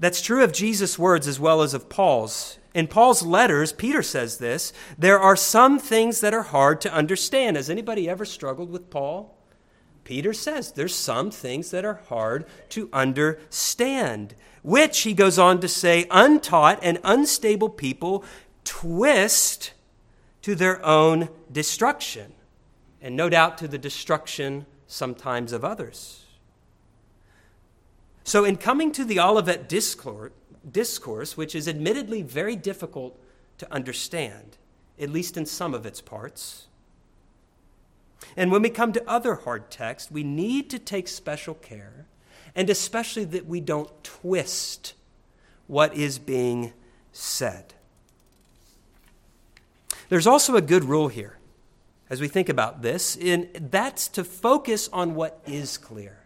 That's 0.00 0.20
true 0.20 0.42
of 0.42 0.52
Jesus' 0.52 0.98
words 0.98 1.28
as 1.28 1.38
well 1.38 1.62
as 1.62 1.74
of 1.74 1.88
Paul's. 1.88 2.58
In 2.74 2.88
Paul's 2.88 3.22
letters, 3.22 3.72
Peter 3.72 4.02
says 4.02 4.38
this 4.38 4.72
there 4.98 5.20
are 5.20 5.36
some 5.36 5.78
things 5.78 6.20
that 6.20 6.34
are 6.34 6.42
hard 6.42 6.80
to 6.82 6.92
understand. 6.92 7.56
Has 7.56 7.70
anybody 7.70 8.08
ever 8.08 8.24
struggled 8.24 8.70
with 8.70 8.90
Paul? 8.90 9.36
Peter 10.02 10.32
says 10.32 10.72
there's 10.72 10.94
some 10.94 11.30
things 11.30 11.70
that 11.70 11.84
are 11.84 12.00
hard 12.08 12.44
to 12.70 12.90
understand, 12.92 14.34
which, 14.62 15.00
he 15.00 15.14
goes 15.14 15.38
on 15.38 15.60
to 15.60 15.68
say, 15.68 16.06
untaught 16.10 16.78
and 16.82 16.98
unstable 17.04 17.70
people 17.70 18.24
twist 18.64 19.72
to 20.42 20.54
their 20.54 20.84
own 20.84 21.30
destruction, 21.50 22.34
and 23.00 23.16
no 23.16 23.30
doubt 23.30 23.56
to 23.58 23.68
the 23.68 23.78
destruction 23.78 24.66
sometimes 24.86 25.52
of 25.52 25.64
others. 25.64 26.24
So, 28.24 28.44
in 28.44 28.56
coming 28.56 28.90
to 28.92 29.04
the 29.04 29.20
Olivet 29.20 29.68
discourse, 29.68 31.36
which 31.36 31.54
is 31.54 31.68
admittedly 31.68 32.22
very 32.22 32.56
difficult 32.56 33.18
to 33.58 33.72
understand, 33.72 34.56
at 34.98 35.10
least 35.10 35.36
in 35.36 35.46
some 35.46 35.74
of 35.74 35.84
its 35.84 36.00
parts. 36.00 36.66
And 38.36 38.50
when 38.50 38.62
we 38.62 38.70
come 38.70 38.92
to 38.92 39.08
other 39.08 39.34
hard 39.34 39.70
texts, 39.70 40.10
we 40.10 40.24
need 40.24 40.70
to 40.70 40.78
take 40.78 41.08
special 41.08 41.54
care, 41.54 42.06
and 42.54 42.70
especially 42.70 43.24
that 43.26 43.46
we 43.46 43.60
don't 43.60 44.02
twist 44.02 44.94
what 45.66 45.94
is 45.94 46.18
being 46.18 46.72
said. 47.12 47.74
There's 50.08 50.26
also 50.26 50.56
a 50.56 50.62
good 50.62 50.84
rule 50.84 51.08
here 51.08 51.38
as 52.10 52.20
we 52.20 52.28
think 52.28 52.48
about 52.48 52.82
this, 52.82 53.18
that's 53.60 54.08
to 54.08 54.24
focus 54.24 54.88
on 54.92 55.14
what 55.14 55.40
is 55.46 55.78
clear. 55.78 56.18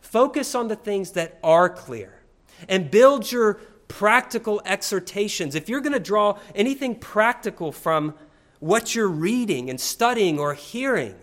Focus 0.00 0.54
on 0.54 0.68
the 0.68 0.76
things 0.76 1.12
that 1.12 1.38
are 1.42 1.68
clear 1.68 2.22
and 2.68 2.90
build 2.90 3.30
your 3.30 3.54
practical 3.88 4.62
exhortations. 4.64 5.54
If 5.54 5.68
you're 5.68 5.80
going 5.80 5.92
to 5.92 6.00
draw 6.00 6.38
anything 6.54 6.94
practical 6.94 7.72
from 7.72 8.14
what 8.58 8.94
you're 8.94 9.08
reading 9.08 9.68
and 9.68 9.80
studying 9.80 10.38
or 10.38 10.54
hearing, 10.54 11.16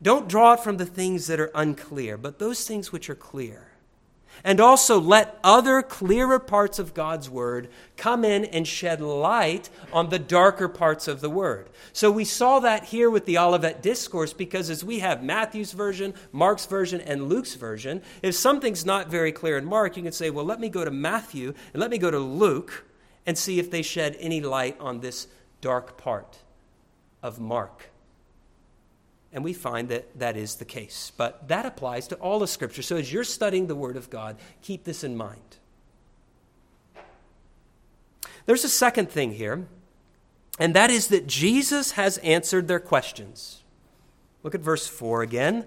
don't 0.00 0.28
draw 0.28 0.52
it 0.52 0.60
from 0.60 0.76
the 0.76 0.86
things 0.86 1.26
that 1.26 1.40
are 1.40 1.50
unclear, 1.54 2.16
but 2.16 2.38
those 2.38 2.66
things 2.66 2.92
which 2.92 3.10
are 3.10 3.16
clear. 3.16 3.67
And 4.44 4.60
also 4.60 5.00
let 5.00 5.38
other 5.42 5.82
clearer 5.82 6.38
parts 6.38 6.78
of 6.78 6.94
God's 6.94 7.28
Word 7.28 7.68
come 7.96 8.24
in 8.24 8.44
and 8.44 8.66
shed 8.66 9.00
light 9.00 9.68
on 9.92 10.08
the 10.08 10.18
darker 10.18 10.68
parts 10.68 11.08
of 11.08 11.20
the 11.20 11.30
Word. 11.30 11.68
So 11.92 12.10
we 12.10 12.24
saw 12.24 12.60
that 12.60 12.84
here 12.84 13.10
with 13.10 13.26
the 13.26 13.38
Olivet 13.38 13.82
Discourse 13.82 14.32
because 14.32 14.70
as 14.70 14.84
we 14.84 15.00
have 15.00 15.22
Matthew's 15.22 15.72
version, 15.72 16.14
Mark's 16.32 16.66
version, 16.66 17.00
and 17.00 17.28
Luke's 17.28 17.54
version, 17.54 18.02
if 18.22 18.34
something's 18.34 18.86
not 18.86 19.08
very 19.08 19.32
clear 19.32 19.58
in 19.58 19.64
Mark, 19.64 19.96
you 19.96 20.02
can 20.02 20.12
say, 20.12 20.30
well, 20.30 20.44
let 20.44 20.60
me 20.60 20.68
go 20.68 20.84
to 20.84 20.90
Matthew 20.90 21.54
and 21.72 21.80
let 21.80 21.90
me 21.90 21.98
go 21.98 22.10
to 22.10 22.18
Luke 22.18 22.84
and 23.26 23.36
see 23.36 23.58
if 23.58 23.70
they 23.70 23.82
shed 23.82 24.16
any 24.20 24.40
light 24.40 24.76
on 24.80 25.00
this 25.00 25.26
dark 25.60 25.98
part 25.98 26.38
of 27.22 27.38
Mark. 27.38 27.90
And 29.32 29.44
we 29.44 29.52
find 29.52 29.88
that 29.90 30.18
that 30.18 30.36
is 30.36 30.56
the 30.56 30.64
case. 30.64 31.12
But 31.16 31.48
that 31.48 31.66
applies 31.66 32.08
to 32.08 32.16
all 32.16 32.42
of 32.42 32.48
Scripture. 32.48 32.82
So 32.82 32.96
as 32.96 33.12
you're 33.12 33.24
studying 33.24 33.66
the 33.66 33.74
Word 33.74 33.96
of 33.96 34.08
God, 34.08 34.36
keep 34.62 34.84
this 34.84 35.04
in 35.04 35.16
mind. 35.16 35.58
There's 38.46 38.64
a 38.64 38.68
second 38.70 39.10
thing 39.10 39.32
here, 39.32 39.66
and 40.58 40.74
that 40.74 40.90
is 40.90 41.08
that 41.08 41.26
Jesus 41.26 41.92
has 41.92 42.16
answered 42.18 42.66
their 42.66 42.80
questions. 42.80 43.62
Look 44.42 44.54
at 44.54 44.62
verse 44.62 44.86
4 44.86 45.20
again. 45.20 45.66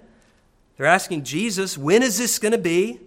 They're 0.75 0.87
asking 0.87 1.23
Jesus, 1.23 1.77
when 1.77 2.01
is 2.01 2.17
this 2.17 2.39
going 2.39 2.53
to 2.53 2.57
be? 2.57 2.99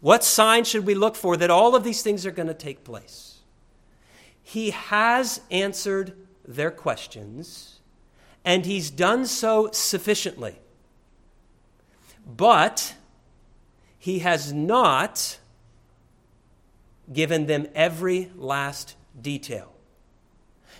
What 0.00 0.24
sign 0.24 0.64
should 0.64 0.84
we 0.84 0.96
look 0.96 1.14
for 1.14 1.36
that 1.36 1.48
all 1.48 1.76
of 1.76 1.84
these 1.84 2.02
things 2.02 2.26
are 2.26 2.32
going 2.32 2.48
to 2.48 2.54
take 2.54 2.82
place? 2.82 3.38
He 4.42 4.70
has 4.70 5.40
answered 5.50 6.14
their 6.46 6.72
questions 6.72 7.78
and 8.44 8.66
he's 8.66 8.90
done 8.90 9.26
so 9.26 9.70
sufficiently. 9.72 10.58
But 12.26 12.94
he 13.98 14.20
has 14.20 14.52
not 14.52 15.38
given 17.12 17.46
them 17.46 17.66
every 17.74 18.30
last 18.36 18.96
detail. 19.20 19.72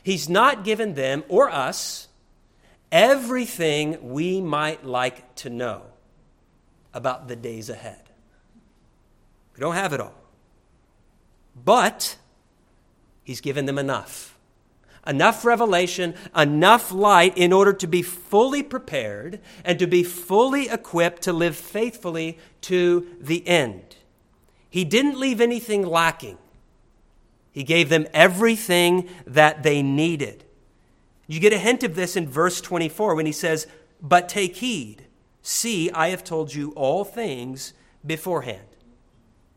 He's 0.03 0.29
not 0.29 0.65
given 0.65 0.95
them 0.95 1.25
or 1.29 1.51
us 1.51 2.09
everything 2.93 4.13
we 4.13 4.41
might 4.41 4.85
like 4.85 5.35
to 5.37 5.51
know 5.51 5.83
about 6.93 7.29
the 7.29 7.37
days 7.37 7.71
ahead. 7.71 8.03
We 9.55 9.61
don't 9.61 9.75
have 9.75 9.93
it 9.93 10.01
all. 10.01 10.15
But 11.65 12.17
he's 13.23 13.41
given 13.41 13.67
them 13.67 13.79
enough 13.79 14.34
enough 15.07 15.45
revelation, 15.45 16.15
enough 16.37 16.93
light 16.93 17.37
in 17.37 17.53
order 17.53 17.73
to 17.73 17.87
be 17.87 18.03
fully 18.03 18.63
prepared 18.63 19.41
and 19.65 19.79
to 19.79 19.87
be 19.87 20.03
fully 20.03 20.69
equipped 20.69 21.23
to 21.23 21.33
live 21.33 21.57
faithfully 21.57 22.39
to 22.63 23.07
the 23.21 23.47
end. 23.47 23.97
He 24.69 24.85
didn't 24.85 25.19
leave 25.19 25.41
anything 25.41 25.87
lacking. 25.87 26.39
He 27.53 27.63
gave 27.63 27.89
them 27.89 28.07
everything 28.13 29.09
that 29.27 29.63
they 29.63 29.83
needed. 29.83 30.45
You 31.27 31.41
get 31.41 31.53
a 31.53 31.59
hint 31.59 31.85
of 31.85 31.95
this 31.95 32.17
in 32.17 32.29
verse 32.29 32.61
24 32.61 33.15
when 33.15 33.27
he 33.27 33.33
says, 33.33 33.67
But 34.03 34.29
take 34.29 34.57
heed. 34.57 35.07
See, 35.43 35.91
I 35.93 36.09
have 36.09 36.25
told 36.25 36.55
you 36.55 36.73
all 36.73 37.05
things 37.05 37.73
beforehand. 38.05 38.67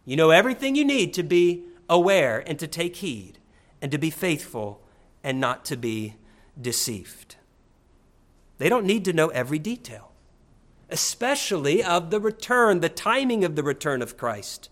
You 0.06 0.16
know 0.16 0.30
everything 0.30 0.76
you 0.76 0.86
need 0.86 1.14
to 1.16 1.24
be 1.24 1.64
aware 1.90 2.44
and 2.46 2.60
to 2.60 2.68
take 2.68 2.98
heed 2.98 3.40
and 3.82 3.92
to 3.92 3.98
be 3.98 4.10
faithful 4.10 4.82
and 5.24 5.40
not 5.40 5.66
to 5.66 5.78
be 5.78 6.16
deceived. 6.60 7.36
They 8.58 8.70
don't 8.70 8.86
need 8.86 9.06
to 9.06 9.14
know 9.14 9.28
every 9.30 9.60
detail, 9.60 10.12
especially 10.90 11.84
of 11.84 12.10
the 12.10 12.20
return, 12.20 12.80
the 12.80 12.90
timing 12.90 13.44
of 13.44 13.56
the 13.56 13.64
return 13.64 14.02
of 14.02 14.18
Christ. 14.18 14.70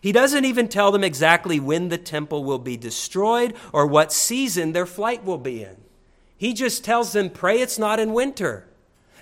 He 0.00 0.12
doesn't 0.12 0.44
even 0.44 0.68
tell 0.68 0.92
them 0.92 1.02
exactly 1.02 1.58
when 1.58 1.88
the 1.88 1.98
temple 1.98 2.44
will 2.44 2.58
be 2.58 2.76
destroyed 2.76 3.54
or 3.72 3.86
what 3.86 4.12
season 4.12 4.72
their 4.72 4.86
flight 4.86 5.24
will 5.24 5.38
be 5.38 5.62
in. 5.62 5.76
He 6.36 6.52
just 6.52 6.84
tells 6.84 7.12
them, 7.12 7.30
pray 7.30 7.60
it's 7.60 7.78
not 7.78 7.98
in 7.98 8.12
winter. 8.12 8.68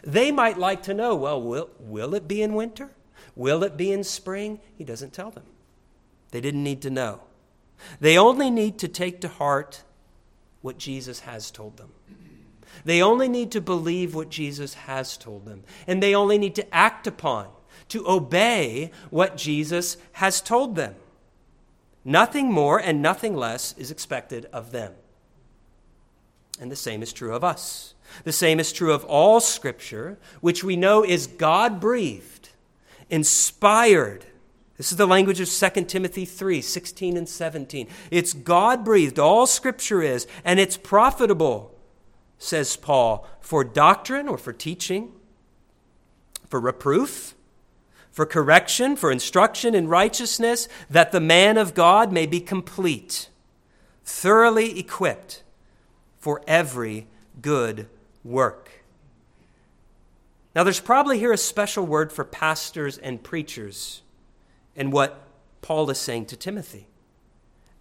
They 0.03 0.33
might 0.33 0.59
like 0.59 0.83
to 0.85 0.95
know, 0.95 1.15
well, 1.15 1.41
will, 1.41 1.71
will 1.79 2.15
it 2.15 2.27
be 2.27 2.43
in 2.43 2.55
winter? 2.55 2.91
Will 3.37 3.63
it 3.63 3.77
be 3.77 3.93
in 3.93 4.03
spring? 4.03 4.61
He 4.77 4.83
doesn't 4.83 5.13
tell 5.13 5.31
them. 5.31 5.45
They 6.33 6.41
didn't 6.41 6.65
need 6.65 6.83
to 6.83 6.91
know. 6.91 7.21
They 8.01 8.19
only 8.19 8.51
need 8.51 8.79
to 8.79 8.89
take 8.89 9.21
to 9.21 9.29
heart 9.29 9.85
what 10.63 10.79
Jesus 10.79 11.21
has 11.21 11.51
told 11.51 11.77
them. 11.77 11.93
They 12.85 13.03
only 13.03 13.29
need 13.29 13.53
to 13.53 13.61
believe 13.61 14.15
what 14.15 14.31
Jesus 14.31 14.75
has 14.75 15.17
told 15.17 15.45
them, 15.45 15.65
and 15.87 16.03
they 16.03 16.15
only 16.15 16.39
need 16.39 16.55
to 16.55 16.75
act 16.75 17.07
upon, 17.07 17.49
to 17.89 18.09
obey 18.09 18.91
what 19.11 19.37
Jesus 19.37 19.99
has 20.13 20.41
told 20.41 20.75
them. 20.75 20.95
Nothing 22.05 22.51
more 22.51 22.79
and 22.79 23.03
nothing 23.03 23.37
less 23.37 23.75
is 23.77 23.91
expected 23.91 24.47
of 24.53 24.73
them. 24.73 24.95
And 26.61 26.71
the 26.71 26.77
same 26.77 27.03
is 27.03 27.13
true 27.13 27.35
of 27.35 27.45
us. 27.45 27.95
The 28.25 28.33
same 28.33 28.61
is 28.61 28.73
true 28.73 28.93
of 28.93 29.05
all 29.05 29.41
Scripture, 29.41 30.19
which 30.41 30.65
we 30.65 30.77
know 30.77 31.05
is 31.05 31.27
God 31.27 31.81
breathed, 31.81 32.51
inspired, 33.11 34.27
this 34.77 34.91
is 34.91 34.99
the 34.99 35.07
language 35.07 35.41
of 35.41 35.49
2 35.49 35.85
Timothy 35.85 36.25
3 36.25 36.63
16 36.63 37.17
and 37.17 37.29
17. 37.29 37.89
It's 38.11 38.33
God 38.33 38.85
breathed, 38.85 39.19
all 39.19 39.47
scripture 39.47 40.03
is, 40.03 40.27
and 40.45 40.59
it's 40.59 40.77
profitable, 40.77 41.75
says 42.39 42.77
Paul, 42.77 43.27
for 43.41 43.65
doctrine 43.65 44.29
or 44.29 44.39
for 44.39 44.53
teaching, 44.53 45.13
for 46.49 46.59
reproof, 46.59 47.35
for 48.11 48.27
correction, 48.27 48.97
for 48.97 49.11
instruction 49.11 49.75
in 49.75 49.89
righteousness, 49.89 50.69
that 50.89 51.13
the 51.13 51.21
man 51.21 51.59
of 51.59 51.75
God 51.75 52.13
may 52.13 52.27
be 52.27 52.41
complete, 52.41 53.29
thoroughly 54.05 54.79
equipped 54.79 55.43
for 56.19 56.43
every 56.47 57.07
good 57.41 57.89
work. 58.25 58.71
Now, 60.55 60.65
there's 60.65 60.81
probably 60.81 61.19
here 61.19 61.33
a 61.33 61.39
special 61.39 61.87
word 61.87 62.13
for 62.13 62.25
pastors 62.25 62.99
and 62.99 63.23
preachers 63.23 64.03
and 64.77 64.93
what 64.93 65.27
Paul 65.61 65.89
is 65.91 65.99
saying 65.99 66.27
to 66.27 66.37
Timothy. 66.37 66.89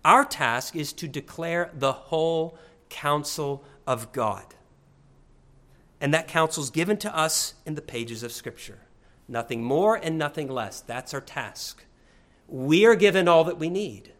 Our 0.04 0.26
task 0.26 0.76
is 0.76 0.94
to 0.94 1.08
declare 1.08 1.72
the 1.74 1.94
whole 1.94 2.58
counsel 2.90 3.64
of 3.86 4.12
God. 4.12 4.46
And 6.00 6.14
that 6.14 6.28
counsel 6.28 6.64
is 6.64 6.72
given 6.72 6.98
to 6.98 7.16
us 7.16 7.54
in 7.66 7.76
the 7.76 7.82
pages 7.82 8.24
of 8.24 8.32
Scripture. 8.32 8.80
Nothing 9.28 9.64
more 9.64 9.96
and 9.96 10.18
nothing 10.18 10.50
less. 10.50 10.82
That's 10.82 11.14
our 11.14 11.22
task. 11.22 11.86
We 12.48 12.86
are 12.86 12.96
given 12.96 13.28
all 13.28 13.44
that 13.46 13.60
we 13.60 13.70
need. 13.70 14.12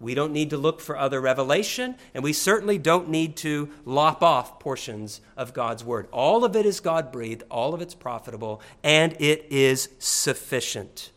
We 0.00 0.14
don't 0.14 0.32
need 0.32 0.50
to 0.50 0.56
look 0.56 0.80
for 0.80 0.96
other 0.96 1.20
revelation, 1.20 1.96
and 2.14 2.22
we 2.22 2.32
certainly 2.32 2.78
don't 2.78 3.08
need 3.08 3.36
to 3.38 3.68
lop 3.84 4.22
off 4.22 4.60
portions 4.60 5.20
of 5.36 5.52
God's 5.52 5.84
Word. 5.84 6.08
All 6.12 6.44
of 6.44 6.54
it 6.54 6.64
is 6.64 6.80
God 6.80 7.10
breathed, 7.10 7.42
all 7.50 7.74
of 7.74 7.82
it's 7.82 7.94
profitable, 7.94 8.62
and 8.82 9.14
it 9.20 9.46
is 9.50 9.88
sufficient. 9.98 11.10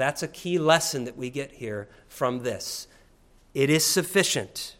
That's 0.00 0.22
a 0.22 0.28
key 0.28 0.58
lesson 0.58 1.04
that 1.04 1.18
we 1.18 1.28
get 1.28 1.52
here 1.52 1.86
from 2.08 2.42
this. 2.42 2.88
It 3.52 3.68
is 3.68 3.84
sufficient, 3.84 4.76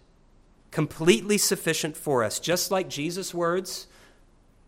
completely 0.70 1.36
sufficient 1.36 1.94
for 1.94 2.24
us. 2.24 2.40
Just 2.40 2.70
like 2.70 2.88
Jesus' 2.88 3.34
words, 3.34 3.86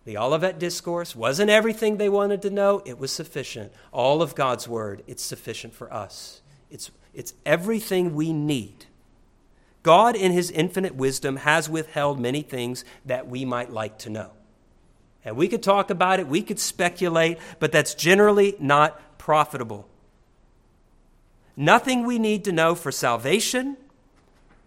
the 0.04 0.18
Olivet 0.18 0.58
Discourse 0.58 1.16
wasn't 1.16 1.48
everything 1.48 1.96
they 1.96 2.10
wanted 2.10 2.42
to 2.42 2.50
know, 2.50 2.82
it 2.84 2.98
was 2.98 3.10
sufficient. 3.10 3.72
All 3.92 4.20
of 4.20 4.34
God's 4.34 4.68
Word, 4.68 5.02
it's 5.06 5.22
sufficient 5.22 5.72
for 5.72 5.90
us. 5.90 6.42
It's, 6.70 6.90
it's 7.14 7.32
everything 7.46 8.14
we 8.14 8.34
need. 8.34 8.84
God, 9.82 10.14
in 10.14 10.32
His 10.32 10.50
infinite 10.50 10.94
wisdom, 10.94 11.36
has 11.36 11.70
withheld 11.70 12.20
many 12.20 12.42
things 12.42 12.84
that 13.06 13.26
we 13.26 13.46
might 13.46 13.72
like 13.72 13.96
to 14.00 14.10
know. 14.10 14.32
And 15.24 15.34
we 15.34 15.48
could 15.48 15.62
talk 15.62 15.88
about 15.88 16.20
it, 16.20 16.28
we 16.28 16.42
could 16.42 16.60
speculate, 16.60 17.38
but 17.58 17.72
that's 17.72 17.94
generally 17.94 18.54
not 18.60 19.16
profitable. 19.16 19.88
Nothing 21.56 22.06
we 22.06 22.18
need 22.18 22.44
to 22.44 22.52
know 22.52 22.74
for 22.74 22.90
salvation 22.90 23.76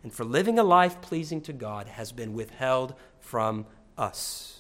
and 0.03 0.13
for 0.13 0.23
living 0.23 0.59
a 0.59 0.63
life 0.63 1.01
pleasing 1.01 1.41
to 1.41 1.53
God 1.53 1.88
has 1.88 2.11
been 2.11 2.33
withheld 2.33 2.93
from 3.19 3.65
us. 3.97 4.59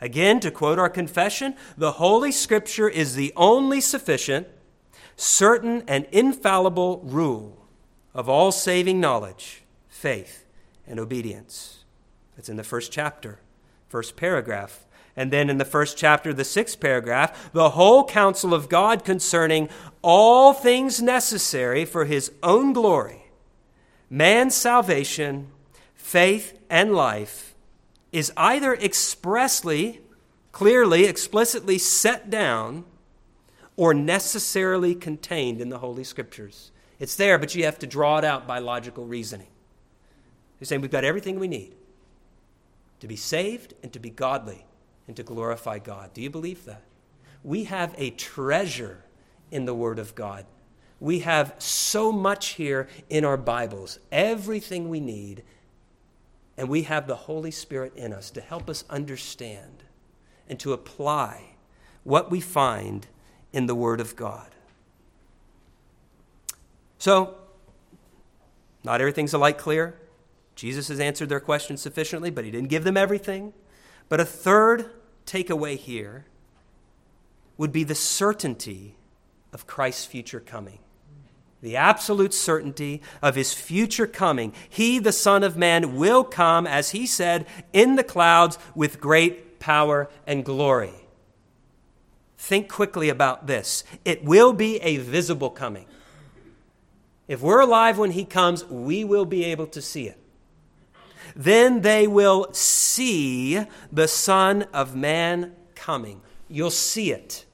Again, 0.00 0.40
to 0.40 0.50
quote 0.50 0.78
our 0.78 0.90
confession, 0.90 1.54
the 1.76 1.92
Holy 1.92 2.32
Scripture 2.32 2.88
is 2.88 3.14
the 3.14 3.32
only 3.36 3.80
sufficient, 3.80 4.48
certain, 5.16 5.82
and 5.86 6.06
infallible 6.12 7.00
rule 7.04 7.66
of 8.14 8.28
all 8.28 8.50
saving 8.50 9.00
knowledge, 9.00 9.62
faith, 9.88 10.44
and 10.86 10.98
obedience. 10.98 11.84
That's 12.36 12.48
in 12.48 12.56
the 12.56 12.64
first 12.64 12.90
chapter, 12.90 13.40
first 13.88 14.16
paragraph. 14.16 14.86
And 15.18 15.32
then 15.32 15.50
in 15.50 15.58
the 15.58 15.64
first 15.64 15.98
chapter, 15.98 16.32
the 16.32 16.44
sixth 16.44 16.78
paragraph, 16.78 17.50
the 17.52 17.70
whole 17.70 18.04
counsel 18.04 18.54
of 18.54 18.68
God 18.68 19.04
concerning 19.04 19.68
all 20.00 20.52
things 20.52 21.02
necessary 21.02 21.84
for 21.84 22.04
his 22.04 22.30
own 22.40 22.72
glory, 22.72 23.24
man's 24.08 24.54
salvation, 24.54 25.48
faith, 25.92 26.56
and 26.70 26.94
life 26.94 27.56
is 28.12 28.32
either 28.36 28.74
expressly, 28.74 30.02
clearly, 30.52 31.04
explicitly 31.06 31.78
set 31.78 32.30
down 32.30 32.84
or 33.76 33.92
necessarily 33.92 34.94
contained 34.94 35.60
in 35.60 35.68
the 35.68 35.78
Holy 35.78 36.04
Scriptures. 36.04 36.70
It's 37.00 37.16
there, 37.16 37.38
but 37.38 37.56
you 37.56 37.64
have 37.64 37.80
to 37.80 37.88
draw 37.88 38.18
it 38.18 38.24
out 38.24 38.46
by 38.46 38.60
logical 38.60 39.04
reasoning. 39.04 39.48
You're 40.60 40.66
saying 40.66 40.80
we've 40.80 40.92
got 40.92 41.02
everything 41.02 41.40
we 41.40 41.48
need 41.48 41.74
to 43.00 43.08
be 43.08 43.16
saved 43.16 43.74
and 43.82 43.92
to 43.92 43.98
be 43.98 44.10
godly 44.10 44.64
and 45.08 45.16
to 45.16 45.24
glorify 45.24 45.78
God. 45.78 46.12
Do 46.14 46.20
you 46.20 46.30
believe 46.30 46.64
that? 46.66 46.82
We 47.42 47.64
have 47.64 47.94
a 47.98 48.10
treasure 48.10 49.04
in 49.50 49.64
the 49.64 49.74
Word 49.74 49.98
of 49.98 50.14
God. 50.14 50.44
We 51.00 51.20
have 51.20 51.54
so 51.58 52.12
much 52.12 52.50
here 52.50 52.88
in 53.08 53.24
our 53.24 53.36
Bibles, 53.36 53.98
everything 54.12 54.88
we 54.88 55.00
need, 55.00 55.42
and 56.56 56.68
we 56.68 56.82
have 56.82 57.06
the 57.06 57.16
Holy 57.16 57.50
Spirit 57.50 57.94
in 57.96 58.12
us 58.12 58.30
to 58.32 58.40
help 58.40 58.68
us 58.68 58.84
understand 58.90 59.84
and 60.48 60.60
to 60.60 60.72
apply 60.72 61.54
what 62.04 62.30
we 62.30 62.40
find 62.40 63.06
in 63.52 63.66
the 63.66 63.74
Word 63.74 64.00
of 64.00 64.14
God. 64.16 64.50
So, 66.98 67.36
not 68.82 69.00
everything's 69.00 69.32
a 69.32 69.38
light 69.38 69.58
clear. 69.58 69.98
Jesus 70.56 70.88
has 70.88 70.98
answered 70.98 71.28
their 71.28 71.40
questions 71.40 71.80
sufficiently, 71.80 72.30
but 72.30 72.44
he 72.44 72.50
didn't 72.50 72.68
give 72.68 72.82
them 72.82 72.96
everything. 72.96 73.52
But 74.08 74.18
a 74.18 74.24
third 74.24 74.90
takeaway 75.28 75.76
here 75.76 76.24
would 77.56 77.70
be 77.70 77.84
the 77.84 77.94
certainty 77.94 78.96
of 79.52 79.66
Christ's 79.66 80.06
future 80.06 80.40
coming. 80.40 80.78
The 81.60 81.76
absolute 81.76 82.32
certainty 82.32 83.02
of 83.20 83.34
his 83.34 83.52
future 83.52 84.06
coming. 84.06 84.52
He, 84.68 84.98
the 84.98 85.12
Son 85.12 85.42
of 85.42 85.56
Man, 85.56 85.96
will 85.96 86.22
come, 86.22 86.66
as 86.66 86.90
he 86.90 87.04
said, 87.06 87.46
in 87.72 87.96
the 87.96 88.04
clouds 88.04 88.58
with 88.74 89.00
great 89.00 89.58
power 89.58 90.08
and 90.26 90.44
glory. 90.44 90.94
Think 92.38 92.68
quickly 92.68 93.08
about 93.08 93.48
this. 93.48 93.82
It 94.04 94.24
will 94.24 94.52
be 94.52 94.76
a 94.78 94.98
visible 94.98 95.50
coming. 95.50 95.86
If 97.26 97.42
we're 97.42 97.60
alive 97.60 97.98
when 97.98 98.12
he 98.12 98.24
comes, 98.24 98.64
we 98.64 99.02
will 99.04 99.26
be 99.26 99.44
able 99.44 99.66
to 99.68 99.82
see 99.82 100.06
it. 100.06 100.18
Then 101.38 101.82
they 101.82 102.08
will 102.08 102.48
see 102.52 103.64
the 103.92 104.08
Son 104.08 104.64
of 104.74 104.96
Man 104.96 105.54
coming. 105.76 106.20
You'll 106.48 106.72
see 106.72 107.12
it. 107.12 107.46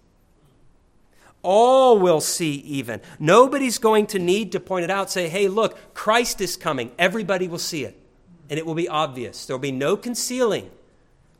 All 1.43 1.99
will 1.99 2.23
see, 2.23 2.55
even. 2.55 3.03
Nobody's 3.19 3.77
going 3.77 4.07
to 4.07 4.19
need 4.19 4.53
to 4.53 4.61
point 4.61 4.85
it 4.85 4.91
out, 4.91 5.11
say, 5.11 5.29
hey, 5.29 5.49
look, 5.49 5.93
Christ 5.93 6.41
is 6.41 6.57
coming. 6.57 6.93
Everybody 6.99 7.47
will 7.47 7.59
see 7.59 7.85
it. 7.85 8.01
And 8.49 8.59
it 8.59 8.65
will 8.65 8.75
be 8.75 8.89
obvious. 8.89 9.45
There 9.45 9.55
will 9.55 9.61
be 9.61 9.71
no 9.71 9.99
concealing 9.99 10.71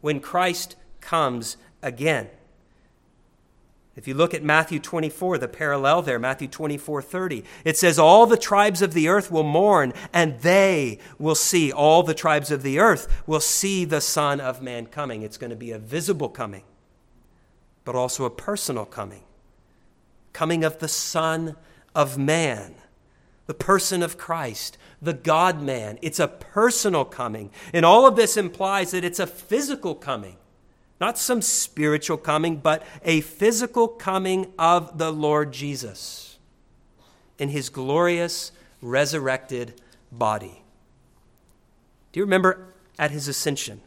when 0.03 0.21
Christ 0.21 0.77
comes 1.01 1.57
again. 1.83 2.29
If 3.97 4.09
you 4.09 4.15
look 4.15 4.35
at 4.35 4.43
Matthew 4.43 4.81
24, 4.81 5.39
the 5.39 5.47
parallel 5.47 6.03
there, 6.03 6.19
Matthew 6.19 6.49
24, 6.49 7.01
30, 7.01 7.45
it 7.65 7.77
says, 7.77 7.99
All 7.99 8.27
the 8.27 8.37
tribes 8.37 8.83
of 8.83 8.93
the 8.93 9.09
earth 9.09 9.31
will 9.31 9.45
mourn, 9.45 9.93
and 10.13 10.41
they 10.41 10.99
will 11.19 11.37
see, 11.37 11.71
all 11.71 12.03
the 12.03 12.15
tribes 12.15 12.51
of 12.51 12.63
the 12.63 12.81
earth 12.81 13.23
will 13.27 13.41
see 13.41 13.85
the 13.85 14.01
Son 14.01 14.41
of 14.41 14.61
Man 14.61 14.87
coming. 14.87 15.23
It's 15.23 15.37
going 15.37 15.51
to 15.51 15.57
be 15.57 15.71
a 15.71 15.79
visible 15.79 16.29
coming, 16.29 16.65
but 17.85 17.95
also 17.95 18.25
a 18.25 18.31
personal 18.31 18.85
coming. 18.85 19.23
Coming 20.33 20.65
of 20.65 20.81
the 20.81 20.89
Son 20.89 21.55
of 21.95 22.19
Man, 22.19 22.75
the 23.47 23.55
person 23.55 24.03
of 24.03 24.19
Christ, 24.19 24.77
the 25.01 25.13
God 25.13 25.63
man. 25.63 25.99
It's 26.03 26.19
a 26.19 26.29
personal 26.29 27.05
coming. 27.05 27.51
And 27.73 27.85
all 27.85 28.07
of 28.07 28.17
this 28.17 28.37
implies 28.37 28.91
that 28.93 29.05
it's 29.05 29.19
a 29.19 29.27
physical 29.27 29.95
coming. 29.95 30.37
Not 31.01 31.19
some 31.19 31.43
spiritual 31.43 32.17
coming, 32.17 32.57
but 32.57 32.85
a 33.05 33.21
physical 33.21 33.89
coming 33.89 34.53
of 34.59 34.99
the 34.99 35.13
Lord 35.13 35.53
Jesus 35.53 36.39
in 37.39 37.49
his 37.49 37.69
glorious 37.69 38.53
resurrected 38.81 39.81
body. 40.13 40.63
Do 42.13 42.21
you 42.21 42.25
remember 42.25 42.75
at 42.99 43.11
his 43.11 43.27
ascension 43.27 43.81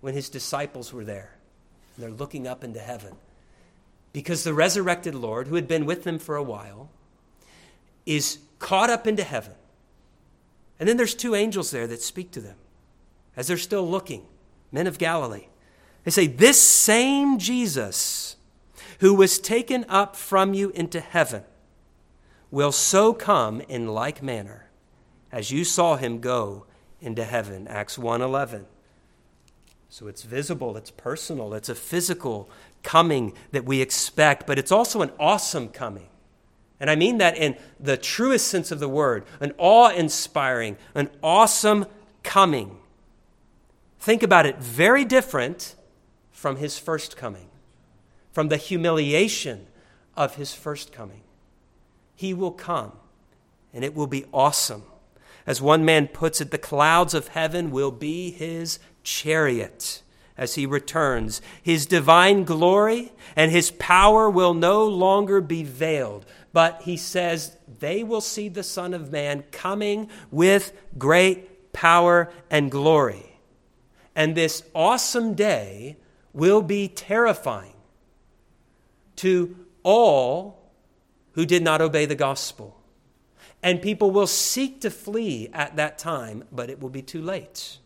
when 0.00 0.14
his 0.14 0.28
disciples 0.28 0.92
were 0.92 1.04
there? 1.04 1.34
And 1.96 2.04
they're 2.04 2.10
looking 2.10 2.46
up 2.46 2.62
into 2.62 2.78
heaven. 2.78 3.16
Because 4.12 4.44
the 4.44 4.54
resurrected 4.54 5.14
Lord, 5.14 5.48
who 5.48 5.56
had 5.56 5.66
been 5.66 5.86
with 5.86 6.04
them 6.04 6.18
for 6.18 6.36
a 6.36 6.42
while, 6.42 6.90
is 8.06 8.38
caught 8.58 8.90
up 8.90 9.06
into 9.06 9.24
heaven. 9.24 9.54
And 10.78 10.88
then 10.88 10.96
there's 10.96 11.14
two 11.14 11.34
angels 11.34 11.70
there 11.70 11.86
that 11.86 12.02
speak 12.02 12.30
to 12.32 12.40
them 12.40 12.56
as 13.36 13.46
they're 13.46 13.56
still 13.56 13.88
looking, 13.88 14.26
men 14.70 14.86
of 14.86 14.98
Galilee. 14.98 15.46
They 16.04 16.10
say, 16.10 16.26
This 16.26 16.60
same 16.60 17.38
Jesus 17.38 18.36
who 19.00 19.14
was 19.14 19.38
taken 19.38 19.84
up 19.88 20.16
from 20.16 20.54
you 20.54 20.70
into 20.70 21.00
heaven 21.00 21.44
will 22.50 22.72
so 22.72 23.12
come 23.12 23.60
in 23.62 23.88
like 23.88 24.22
manner 24.22 24.66
as 25.32 25.50
you 25.50 25.64
saw 25.64 25.96
him 25.96 26.20
go 26.20 26.66
into 27.00 27.24
heaven. 27.24 27.66
Acts 27.66 27.96
1:11. 27.96 28.66
So 29.88 30.06
it's 30.06 30.22
visible, 30.22 30.76
it's 30.76 30.90
personal, 30.90 31.52
it's 31.52 31.68
a 31.68 31.74
physical 31.74 32.48
coming 32.82 33.34
that 33.50 33.64
we 33.64 33.82
expect, 33.82 34.46
but 34.46 34.58
it's 34.58 34.72
also 34.72 35.02
an 35.02 35.10
awesome 35.18 35.68
coming. 35.68 36.08
And 36.80 36.88
I 36.88 36.96
mean 36.96 37.18
that 37.18 37.36
in 37.36 37.56
the 37.78 37.96
truest 37.96 38.48
sense 38.48 38.70
of 38.70 38.80
the 38.80 38.88
word, 38.88 39.24
an 39.38 39.52
awe-inspiring, 39.58 40.78
an 40.94 41.10
awesome 41.22 41.86
coming. 42.22 42.78
Think 44.00 44.22
about 44.22 44.46
it, 44.46 44.58
very 44.58 45.04
different 45.04 45.76
from 46.42 46.56
his 46.56 46.76
first 46.76 47.16
coming, 47.16 47.46
from 48.32 48.48
the 48.48 48.56
humiliation 48.56 49.64
of 50.16 50.34
his 50.34 50.52
first 50.52 50.92
coming. 50.92 51.22
He 52.16 52.34
will 52.34 52.50
come, 52.50 52.90
and 53.72 53.84
it 53.84 53.94
will 53.94 54.08
be 54.08 54.24
awesome. 54.34 54.82
As 55.46 55.62
one 55.62 55.84
man 55.84 56.08
puts 56.08 56.40
it, 56.40 56.50
the 56.50 56.58
clouds 56.58 57.14
of 57.14 57.28
heaven 57.28 57.70
will 57.70 57.92
be 57.92 58.32
his 58.32 58.80
chariot 59.04 60.02
as 60.36 60.56
he 60.56 60.66
returns. 60.66 61.40
His 61.62 61.86
divine 61.86 62.42
glory 62.42 63.12
and 63.36 63.52
his 63.52 63.70
power 63.70 64.28
will 64.28 64.52
no 64.52 64.84
longer 64.84 65.40
be 65.40 65.62
veiled, 65.62 66.26
but 66.52 66.82
he 66.82 66.96
says 66.96 67.56
they 67.78 68.02
will 68.02 68.20
see 68.20 68.48
the 68.48 68.64
Son 68.64 68.94
of 68.94 69.12
Man 69.12 69.44
coming 69.52 70.10
with 70.32 70.72
great 70.98 71.72
power 71.72 72.32
and 72.50 72.68
glory. 72.68 73.38
And 74.16 74.34
this 74.34 74.64
awesome 74.74 75.34
day 75.34 75.98
will 76.32 76.62
be 76.62 76.88
terrifying 76.88 77.74
to 79.16 79.56
all 79.82 80.70
who 81.32 81.46
did 81.46 81.62
not 81.62 81.80
obey 81.80 82.06
the 82.06 82.14
gospel. 82.14 82.78
And 83.62 83.80
people 83.80 84.10
will 84.10 84.26
seek 84.26 84.80
to 84.80 84.90
flee 84.90 85.48
at 85.52 85.76
that 85.76 85.98
time, 85.98 86.44
but 86.50 86.68
it 86.68 86.80
will 86.80 86.90
be 86.90 87.02
too 87.02 87.22
late. 87.22 87.78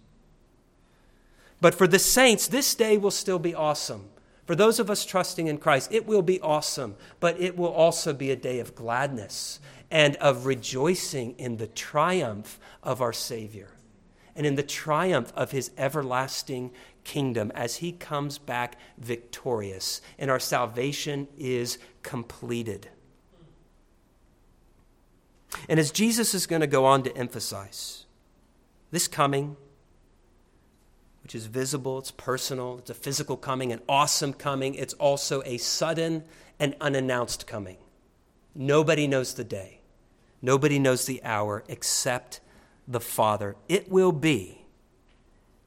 But 1.61 1.75
for 1.75 1.87
the 1.87 1.99
saints, 1.99 2.49
this 2.49 2.75
day 2.75 2.97
will 2.97 3.11
still 3.11 3.39
be 3.39 3.55
awesome. 3.55 4.09
For 4.47 4.55
those 4.55 4.79
of 4.79 4.91
us 4.91 5.05
trusting 5.05 5.49
in 5.49 5.59
Christ, 5.59 5.93
it 5.93 6.07
will 6.07 6.23
be 6.23 6.41
awesome, 6.41 6.97
but 7.19 7.41
it 7.41 7.57
will 7.57 7.73
also 7.73 8.13
be 8.13 8.31
a 8.31 8.37
day 8.37 8.61
of 8.61 8.75
gladness 8.75 9.61
and 9.91 10.17
of 10.17 10.47
rejoicing 10.47 11.35
in 11.39 11.57
the 11.57 11.67
triumph 11.67 12.59
of 12.83 13.03
our 13.03 13.13
Savior 13.13 13.76
and 14.37 14.47
in 14.47 14.55
the 14.55 14.63
triumph 14.63 15.33
of 15.35 15.51
his 15.51 15.71
everlasting 15.79 16.71
kingdom 17.05 17.51
as 17.55 17.77
he 17.77 17.93
comes 17.93 18.39
back 18.39 18.77
victorious 18.99 20.01
and 20.19 20.31
our 20.31 20.41
salvation 20.41 21.27
is 21.39 21.79
completed. 22.03 22.91
And 25.69 25.81
as 25.81 25.91
Jesus 25.91 26.35
is 26.35 26.47
going 26.47 26.61
to 26.61 26.67
go 26.67 26.85
on 26.85 27.03
to 27.05 27.17
emphasize, 27.17 28.05
this 28.91 29.09
coming, 29.09 29.57
which 31.23 31.35
is 31.35 31.47
visible, 31.47 31.99
it's 31.99 32.11
personal, 32.11 32.79
it's 32.79 32.91
a 32.91 32.95
physical 32.95 33.37
coming, 33.37 33.73
an 33.73 33.81
awesome 33.89 34.33
coming, 34.33 34.75
it's 34.75 34.95
also 34.95 35.43
a 35.45 35.57
sudden 35.59 36.25
and 36.59 36.77
unannounced 36.81 37.47
coming. 37.47 37.79
Nobody 38.55 39.07
knows 39.07 39.35
the 39.35 39.45
day, 39.45 39.81
nobody 40.43 40.79
knows 40.79 41.07
the 41.07 41.23
hour 41.25 41.65
except 41.69 42.41
the 42.87 43.01
Father. 43.01 43.57
It 43.69 43.91
will 43.91 44.13
be 44.13 44.63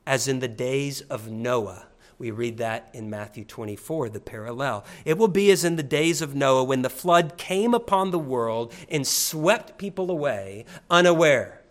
as 0.06 0.28
in 0.28 0.40
the 0.40 0.48
days 0.48 1.02
of 1.02 1.30
Noah. 1.30 1.86
We 2.18 2.32
read 2.32 2.58
that 2.58 2.90
in 2.94 3.10
Matthew 3.10 3.46
24, 3.46 4.10
the 4.10 4.20
parallel. 4.20 4.84
It 5.06 5.18
will 5.18 5.30
be 5.30 5.52
as 5.52 5.64
in 5.64 5.78
the 5.78 5.84
days 5.84 6.22
of 6.22 6.36
Noah 6.36 6.66
when 6.66 6.82
the 6.82 6.90
flood 6.90 7.38
came 7.38 7.74
upon 7.74 8.12
the 8.12 8.20
world 8.20 8.74
and 8.90 9.08
swept 9.08 9.78
people 9.78 10.12
away 10.12 10.66
unaware. 10.90 11.62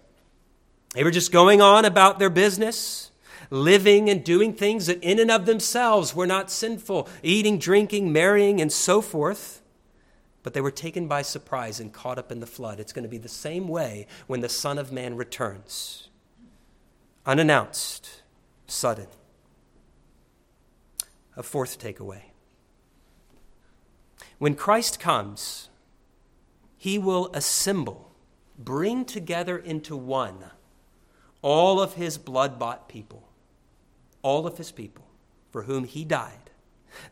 They 0.94 1.04
were 1.04 1.10
just 1.10 1.32
going 1.32 1.60
on 1.60 1.84
about 1.84 2.18
their 2.18 2.30
business, 2.30 3.10
living 3.50 4.08
and 4.08 4.24
doing 4.24 4.54
things 4.54 4.86
that 4.86 5.02
in 5.02 5.18
and 5.18 5.30
of 5.30 5.44
themselves 5.44 6.14
were 6.14 6.26
not 6.26 6.50
sinful, 6.50 7.08
eating, 7.22 7.58
drinking, 7.58 8.12
marrying, 8.12 8.60
and 8.60 8.72
so 8.72 9.02
forth. 9.02 9.57
But 10.48 10.54
they 10.54 10.62
were 10.62 10.70
taken 10.70 11.08
by 11.08 11.20
surprise 11.20 11.78
and 11.78 11.92
caught 11.92 12.16
up 12.16 12.32
in 12.32 12.40
the 12.40 12.46
flood. 12.46 12.80
It's 12.80 12.94
going 12.94 13.02
to 13.02 13.08
be 13.10 13.18
the 13.18 13.28
same 13.28 13.68
way 13.68 14.06
when 14.28 14.40
the 14.40 14.48
Son 14.48 14.78
of 14.78 14.90
Man 14.90 15.14
returns 15.14 16.08
unannounced, 17.26 18.22
sudden. 18.66 19.08
A 21.36 21.42
fourth 21.42 21.78
takeaway. 21.78 22.30
When 24.38 24.54
Christ 24.54 24.98
comes, 24.98 25.68
he 26.78 26.96
will 26.96 27.30
assemble, 27.34 28.10
bring 28.58 29.04
together 29.04 29.58
into 29.58 29.98
one 29.98 30.44
all 31.42 31.78
of 31.78 31.92
his 31.92 32.16
blood 32.16 32.58
bought 32.58 32.88
people, 32.88 33.28
all 34.22 34.46
of 34.46 34.56
his 34.56 34.72
people 34.72 35.04
for 35.50 35.64
whom 35.64 35.84
he 35.84 36.06
died, 36.06 36.48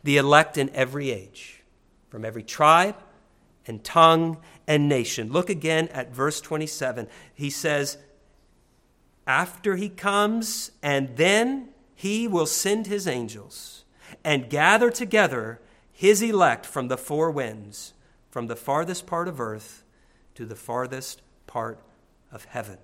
the 0.03 0.17
elect 0.17 0.57
in 0.57 0.71
every 0.71 1.11
age, 1.11 1.61
from 2.09 2.25
every 2.25 2.41
tribe 2.41 2.95
and 3.67 3.83
tongue 3.83 4.37
and 4.67 4.89
nation. 4.89 5.31
Look 5.31 5.49
again 5.49 5.87
at 5.89 6.13
verse 6.13 6.41
27. 6.41 7.07
He 7.33 7.49
says, 7.49 7.97
After 9.25 9.75
he 9.75 9.89
comes, 9.89 10.71
and 10.81 11.15
then 11.17 11.69
he 11.95 12.27
will 12.27 12.45
send 12.45 12.87
his 12.87 13.07
angels 13.07 13.85
and 14.23 14.49
gather 14.49 14.89
together 14.89 15.61
his 15.91 16.21
elect 16.21 16.65
from 16.65 16.87
the 16.87 16.97
four 16.97 17.31
winds, 17.31 17.93
from 18.29 18.47
the 18.47 18.55
farthest 18.55 19.07
part 19.07 19.27
of 19.27 19.41
earth 19.41 19.83
to 20.35 20.45
the 20.45 20.55
farthest 20.55 21.21
part 21.47 21.79
of 22.31 22.45
heaven. 22.45 22.77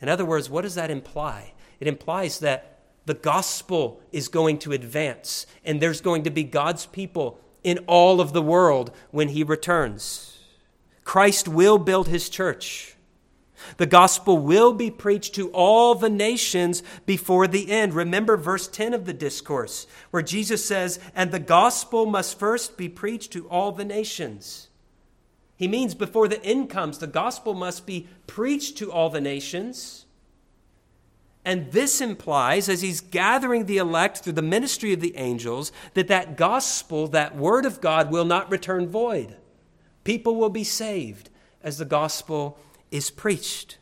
In 0.00 0.08
other 0.08 0.24
words, 0.24 0.50
what 0.50 0.62
does 0.62 0.74
that 0.74 0.90
imply? 0.90 1.54
It 1.78 1.86
implies 1.86 2.40
that 2.40 2.80
the 3.06 3.14
gospel 3.14 4.02
is 4.10 4.26
going 4.28 4.58
to 4.58 4.72
advance, 4.72 5.46
and 5.64 5.80
there's 5.80 6.00
going 6.00 6.24
to 6.24 6.30
be 6.30 6.42
God's 6.42 6.86
people 6.86 7.40
in 7.62 7.78
all 7.86 8.20
of 8.20 8.32
the 8.32 8.42
world 8.42 8.90
when 9.10 9.28
he 9.28 9.42
returns. 9.42 10.38
Christ 11.04 11.46
will 11.46 11.78
build 11.78 12.08
his 12.08 12.28
church. 12.28 12.96
The 13.76 13.86
gospel 13.86 14.38
will 14.38 14.72
be 14.72 14.90
preached 14.90 15.34
to 15.36 15.50
all 15.50 15.94
the 15.94 16.10
nations 16.10 16.82
before 17.04 17.46
the 17.46 17.70
end. 17.70 17.94
Remember 17.94 18.36
verse 18.36 18.68
10 18.68 18.94
of 18.94 19.06
the 19.06 19.12
discourse, 19.12 19.86
where 20.10 20.22
Jesus 20.22 20.64
says, 20.64 20.98
And 21.14 21.30
the 21.30 21.38
gospel 21.38 22.06
must 22.06 22.38
first 22.38 22.76
be 22.76 22.88
preached 22.88 23.32
to 23.32 23.48
all 23.48 23.72
the 23.72 23.84
nations. 23.84 24.68
He 25.56 25.68
means 25.68 25.94
before 25.94 26.28
the 26.28 26.42
end 26.44 26.70
comes, 26.70 26.98
the 26.98 27.06
gospel 27.06 27.54
must 27.54 27.86
be 27.86 28.08
preached 28.26 28.76
to 28.78 28.92
all 28.92 29.08
the 29.08 29.20
nations. 29.20 30.05
And 31.46 31.70
this 31.70 32.00
implies, 32.00 32.68
as 32.68 32.82
he's 32.82 33.00
gathering 33.00 33.66
the 33.66 33.78
elect 33.78 34.18
through 34.18 34.32
the 34.32 34.42
ministry 34.42 34.92
of 34.92 35.00
the 35.00 35.16
angels, 35.16 35.70
that 35.94 36.08
that 36.08 36.36
gospel, 36.36 37.06
that 37.06 37.36
word 37.36 37.64
of 37.64 37.80
God, 37.80 38.10
will 38.10 38.24
not 38.24 38.50
return 38.50 38.88
void. 38.88 39.36
People 40.02 40.34
will 40.34 40.50
be 40.50 40.64
saved 40.64 41.30
as 41.62 41.78
the 41.78 41.84
gospel 41.84 42.58
is 42.90 43.12
preached. 43.12 43.78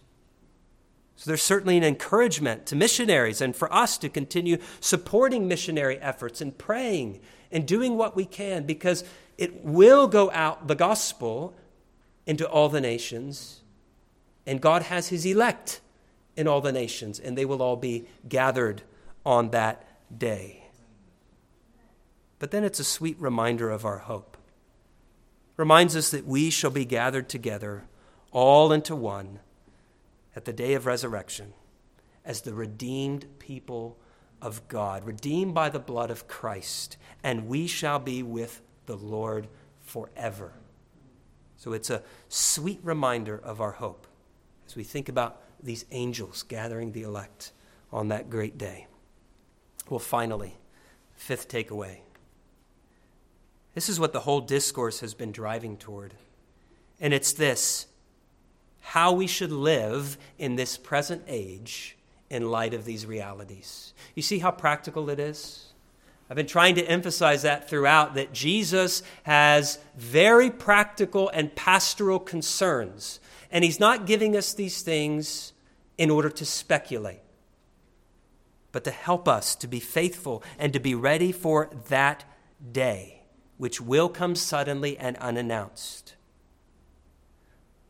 So 1.16 1.30
there's 1.30 1.42
certainly 1.42 1.78
an 1.78 1.84
encouragement 1.84 2.66
to 2.66 2.76
missionaries 2.76 3.40
and 3.40 3.56
for 3.56 3.72
us 3.72 3.96
to 3.98 4.10
continue 4.10 4.58
supporting 4.80 5.48
missionary 5.48 5.98
efforts 6.00 6.42
and 6.42 6.58
praying 6.58 7.22
and 7.50 7.66
doing 7.66 7.96
what 7.96 8.14
we 8.14 8.26
can 8.26 8.64
because 8.64 9.04
it 9.38 9.64
will 9.64 10.06
go 10.06 10.30
out, 10.32 10.68
the 10.68 10.74
gospel, 10.74 11.54
into 12.26 12.46
all 12.46 12.68
the 12.68 12.82
nations. 12.82 13.62
And 14.46 14.60
God 14.60 14.82
has 14.82 15.08
his 15.08 15.24
elect 15.24 15.80
in 16.36 16.48
all 16.48 16.60
the 16.60 16.72
nations, 16.72 17.18
and 17.18 17.36
they 17.36 17.44
will 17.44 17.62
all 17.62 17.76
be 17.76 18.06
gathered 18.28 18.82
on 19.24 19.50
that 19.50 19.86
day. 20.16 20.64
But 22.38 22.50
then 22.50 22.64
it's 22.64 22.80
a 22.80 22.84
sweet 22.84 23.18
reminder 23.18 23.70
of 23.70 23.84
our 23.84 23.98
hope. 23.98 24.36
Reminds 25.56 25.94
us 25.94 26.10
that 26.10 26.26
we 26.26 26.50
shall 26.50 26.70
be 26.70 26.84
gathered 26.84 27.28
together, 27.28 27.84
all 28.32 28.72
into 28.72 28.96
one, 28.96 29.38
at 30.34 30.44
the 30.44 30.52
day 30.52 30.74
of 30.74 30.86
resurrection, 30.86 31.52
as 32.24 32.40
the 32.40 32.54
redeemed 32.54 33.26
people 33.38 33.96
of 34.42 34.66
God, 34.68 35.04
redeemed 35.04 35.54
by 35.54 35.68
the 35.68 35.78
blood 35.78 36.10
of 36.10 36.26
Christ, 36.26 36.96
and 37.22 37.46
we 37.46 37.66
shall 37.66 37.98
be 37.98 38.22
with 38.22 38.60
the 38.86 38.96
Lord 38.96 39.48
forever. 39.80 40.52
So 41.56 41.72
it's 41.72 41.88
a 41.88 42.02
sweet 42.28 42.80
reminder 42.82 43.38
of 43.38 43.60
our 43.60 43.72
hope 43.72 44.06
as 44.66 44.76
we 44.76 44.84
think 44.84 45.08
about 45.08 45.40
these 45.64 45.84
angels 45.90 46.42
gathering 46.42 46.92
the 46.92 47.02
elect 47.02 47.52
on 47.92 48.08
that 48.08 48.30
great 48.30 48.58
day. 48.58 48.86
Well, 49.88 49.98
finally, 49.98 50.56
fifth 51.14 51.48
takeaway. 51.48 51.98
This 53.74 53.88
is 53.88 53.98
what 53.98 54.12
the 54.12 54.20
whole 54.20 54.40
discourse 54.40 55.00
has 55.00 55.14
been 55.14 55.32
driving 55.32 55.76
toward. 55.76 56.14
And 57.00 57.12
it's 57.12 57.32
this 57.32 57.86
how 58.80 59.12
we 59.12 59.26
should 59.26 59.50
live 59.50 60.18
in 60.38 60.56
this 60.56 60.76
present 60.76 61.22
age 61.26 61.96
in 62.28 62.50
light 62.50 62.74
of 62.74 62.84
these 62.84 63.06
realities. 63.06 63.94
You 64.14 64.22
see 64.22 64.38
how 64.38 64.50
practical 64.50 65.08
it 65.08 65.18
is? 65.18 65.72
I've 66.28 66.36
been 66.36 66.46
trying 66.46 66.74
to 66.74 66.84
emphasize 66.84 67.42
that 67.42 67.68
throughout 67.68 68.14
that 68.14 68.34
Jesus 68.34 69.02
has 69.22 69.78
very 69.96 70.50
practical 70.50 71.30
and 71.30 71.54
pastoral 71.54 72.18
concerns. 72.18 73.20
And 73.50 73.64
he's 73.64 73.80
not 73.80 74.06
giving 74.06 74.36
us 74.36 74.52
these 74.52 74.82
things 74.82 75.53
in 75.96 76.10
order 76.10 76.30
to 76.30 76.44
speculate, 76.44 77.20
but 78.72 78.84
to 78.84 78.90
help 78.90 79.28
us 79.28 79.54
to 79.56 79.68
be 79.68 79.80
faithful 79.80 80.42
and 80.58 80.72
to 80.72 80.80
be 80.80 80.94
ready 80.94 81.32
for 81.32 81.70
that 81.88 82.24
day, 82.72 83.22
which 83.56 83.80
will 83.80 84.08
come 84.08 84.34
suddenly 84.34 84.98
and 84.98 85.16
unannounced. 85.18 86.14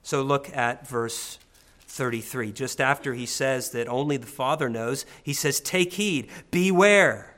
So 0.02 0.22
look 0.22 0.54
at 0.54 0.86
verse 0.86 1.38
33. 1.86 2.52
Just 2.52 2.80
after 2.80 3.14
he 3.14 3.24
says 3.24 3.70
that 3.70 3.88
only 3.88 4.16
the 4.16 4.26
Father 4.26 4.68
knows, 4.68 5.06
he 5.22 5.32
says, 5.32 5.60
Take 5.60 5.94
heed, 5.94 6.28
beware. 6.50 7.34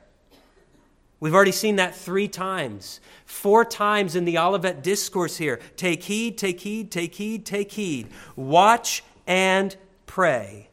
We've 1.19 1.33
already 1.33 1.51
seen 1.51 1.77
that 1.77 1.95
three 1.95 2.27
times. 2.27 2.99
Four 3.25 3.65
times 3.65 4.15
in 4.15 4.25
the 4.25 4.37
Olivet 4.37 4.83
Discourse 4.83 5.37
here. 5.37 5.59
Take 5.75 6.03
heed, 6.03 6.37
take 6.37 6.59
heed, 6.59 6.91
take 6.91 7.15
heed, 7.15 7.45
take 7.45 7.71
heed. 7.71 8.09
Watch 8.35 9.03
and 9.25 9.75
pray, 10.17 10.67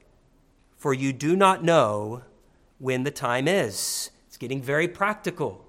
for 0.74 0.95
you 0.95 1.12
do 1.12 1.36
not 1.36 1.62
know 1.62 2.22
when 2.78 3.03
the 3.03 3.11
time 3.11 3.47
is. 3.47 4.11
It's 4.26 4.38
getting 4.38 4.62
very 4.62 4.88
practical. 4.88 5.66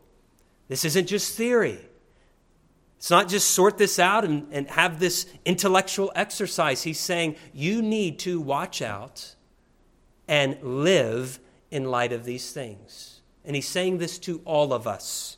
This 0.69 0.85
isn't 0.85 1.07
just 1.07 1.35
theory. 1.35 1.79
It's 2.95 3.11
not 3.11 3.27
just 3.27 3.49
sort 3.49 3.77
this 3.77 3.99
out 3.99 4.23
and, 4.23 4.47
and 4.53 4.69
have 4.69 5.01
this 5.01 5.25
intellectual 5.43 6.09
exercise. 6.15 6.83
He's 6.83 7.01
saying 7.01 7.35
you 7.53 7.81
need 7.81 8.17
to 8.19 8.39
watch 8.39 8.81
out 8.81 9.35
and 10.25 10.57
live 10.63 11.41
in 11.69 11.83
light 11.83 12.13
of 12.13 12.23
these 12.23 12.53
things. 12.53 13.19
And 13.43 13.57
he's 13.57 13.67
saying 13.67 13.97
this 13.97 14.17
to 14.19 14.41
all 14.45 14.71
of 14.71 14.87
us, 14.87 15.35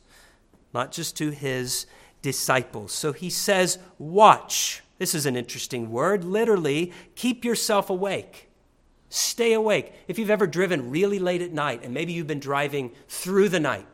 not 0.72 0.92
just 0.92 1.16
to 1.16 1.30
his 1.30 1.86
disciples. 2.22 2.92
So 2.92 3.12
he 3.12 3.30
says, 3.30 3.80
Watch. 3.98 4.84
This 4.98 5.14
is 5.14 5.26
an 5.26 5.36
interesting 5.36 5.90
word. 5.90 6.24
Literally, 6.24 6.92
keep 7.14 7.44
yourself 7.44 7.88
awake. 7.88 8.50
Stay 9.08 9.52
awake. 9.52 9.92
If 10.06 10.18
you've 10.18 10.30
ever 10.30 10.46
driven 10.46 10.90
really 10.90 11.18
late 11.18 11.40
at 11.40 11.52
night, 11.52 11.82
and 11.82 11.94
maybe 11.94 12.12
you've 12.12 12.26
been 12.26 12.40
driving 12.40 12.92
through 13.08 13.48
the 13.48 13.60
night, 13.60 13.86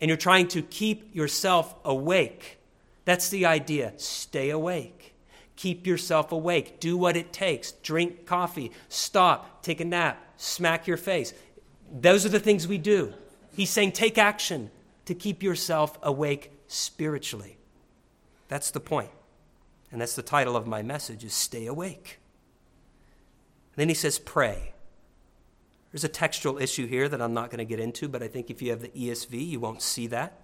and 0.00 0.08
you're 0.08 0.16
trying 0.16 0.48
to 0.48 0.62
keep 0.62 1.14
yourself 1.14 1.74
awake, 1.84 2.58
that's 3.04 3.28
the 3.28 3.46
idea. 3.46 3.92
Stay 3.96 4.50
awake. 4.50 5.14
Keep 5.56 5.86
yourself 5.86 6.32
awake. 6.32 6.80
Do 6.80 6.96
what 6.96 7.16
it 7.16 7.32
takes. 7.32 7.72
Drink 7.72 8.24
coffee. 8.24 8.72
Stop. 8.88 9.62
Take 9.62 9.80
a 9.80 9.84
nap. 9.84 10.22
Smack 10.38 10.86
your 10.86 10.96
face. 10.96 11.34
Those 11.92 12.24
are 12.24 12.30
the 12.30 12.40
things 12.40 12.66
we 12.66 12.78
do. 12.78 13.12
He's 13.54 13.68
saying 13.68 13.92
take 13.92 14.16
action 14.16 14.70
to 15.04 15.14
keep 15.14 15.42
yourself 15.42 15.98
awake 16.02 16.52
spiritually. 16.66 17.58
That's 18.48 18.70
the 18.70 18.80
point. 18.80 19.10
And 19.92 20.00
that's 20.00 20.14
the 20.14 20.22
title 20.22 20.56
of 20.56 20.66
my 20.66 20.82
message 20.82 21.24
is 21.24 21.32
stay 21.32 21.66
awake. 21.66 22.18
And 23.72 23.82
then 23.82 23.88
he 23.88 23.94
says 23.94 24.18
pray. 24.18 24.74
There's 25.92 26.04
a 26.04 26.08
textual 26.08 26.58
issue 26.58 26.86
here 26.86 27.08
that 27.08 27.20
I'm 27.20 27.34
not 27.34 27.50
going 27.50 27.58
to 27.58 27.64
get 27.64 27.80
into, 27.80 28.08
but 28.08 28.22
I 28.22 28.28
think 28.28 28.48
if 28.48 28.62
you 28.62 28.70
have 28.70 28.80
the 28.80 28.88
ESV, 28.88 29.48
you 29.48 29.58
won't 29.58 29.82
see 29.82 30.06
that. 30.08 30.40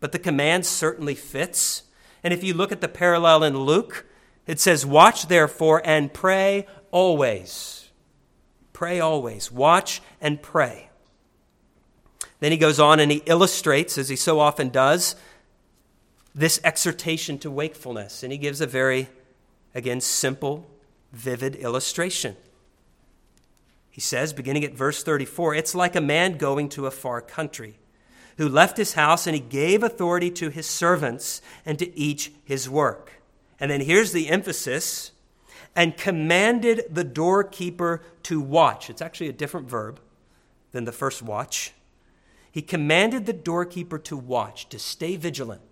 But 0.00 0.12
the 0.12 0.18
command 0.18 0.64
certainly 0.64 1.14
fits. 1.14 1.82
And 2.22 2.32
if 2.32 2.42
you 2.42 2.54
look 2.54 2.72
at 2.72 2.80
the 2.80 2.88
parallel 2.88 3.44
in 3.44 3.58
Luke, 3.58 4.06
it 4.46 4.58
says, 4.58 4.86
Watch 4.86 5.28
therefore 5.28 5.82
and 5.84 6.12
pray 6.12 6.66
always. 6.90 7.90
Pray 8.72 9.00
always. 9.00 9.52
Watch 9.52 10.00
and 10.20 10.40
pray. 10.40 10.90
Then 12.40 12.52
he 12.52 12.58
goes 12.58 12.78
on 12.78 13.00
and 13.00 13.10
he 13.10 13.22
illustrates, 13.26 13.98
as 13.98 14.08
he 14.08 14.16
so 14.16 14.40
often 14.40 14.68
does, 14.68 15.16
this 16.36 16.60
exhortation 16.62 17.38
to 17.38 17.50
wakefulness. 17.50 18.22
And 18.22 18.30
he 18.30 18.38
gives 18.38 18.60
a 18.60 18.66
very, 18.66 19.08
again, 19.74 20.02
simple, 20.02 20.66
vivid 21.10 21.56
illustration. 21.56 22.36
He 23.90 24.02
says, 24.02 24.34
beginning 24.34 24.62
at 24.62 24.74
verse 24.74 25.02
34, 25.02 25.54
it's 25.54 25.74
like 25.74 25.96
a 25.96 26.00
man 26.02 26.36
going 26.36 26.68
to 26.70 26.86
a 26.86 26.90
far 26.90 27.22
country 27.22 27.78
who 28.36 28.46
left 28.46 28.76
his 28.76 28.92
house 28.92 29.26
and 29.26 29.34
he 29.34 29.40
gave 29.40 29.82
authority 29.82 30.30
to 30.30 30.50
his 30.50 30.66
servants 30.66 31.40
and 31.64 31.78
to 31.78 31.98
each 31.98 32.30
his 32.44 32.68
work. 32.68 33.22
And 33.58 33.70
then 33.70 33.80
here's 33.80 34.12
the 34.12 34.28
emphasis 34.28 35.12
and 35.74 35.96
commanded 35.96 36.84
the 36.90 37.04
doorkeeper 37.04 38.02
to 38.24 38.38
watch. 38.38 38.90
It's 38.90 39.00
actually 39.00 39.30
a 39.30 39.32
different 39.32 39.70
verb 39.70 40.00
than 40.72 40.84
the 40.84 40.92
first 40.92 41.22
watch. 41.22 41.72
He 42.50 42.60
commanded 42.60 43.24
the 43.24 43.32
doorkeeper 43.32 43.98
to 44.00 44.16
watch, 44.18 44.68
to 44.68 44.78
stay 44.78 45.16
vigilant, 45.16 45.62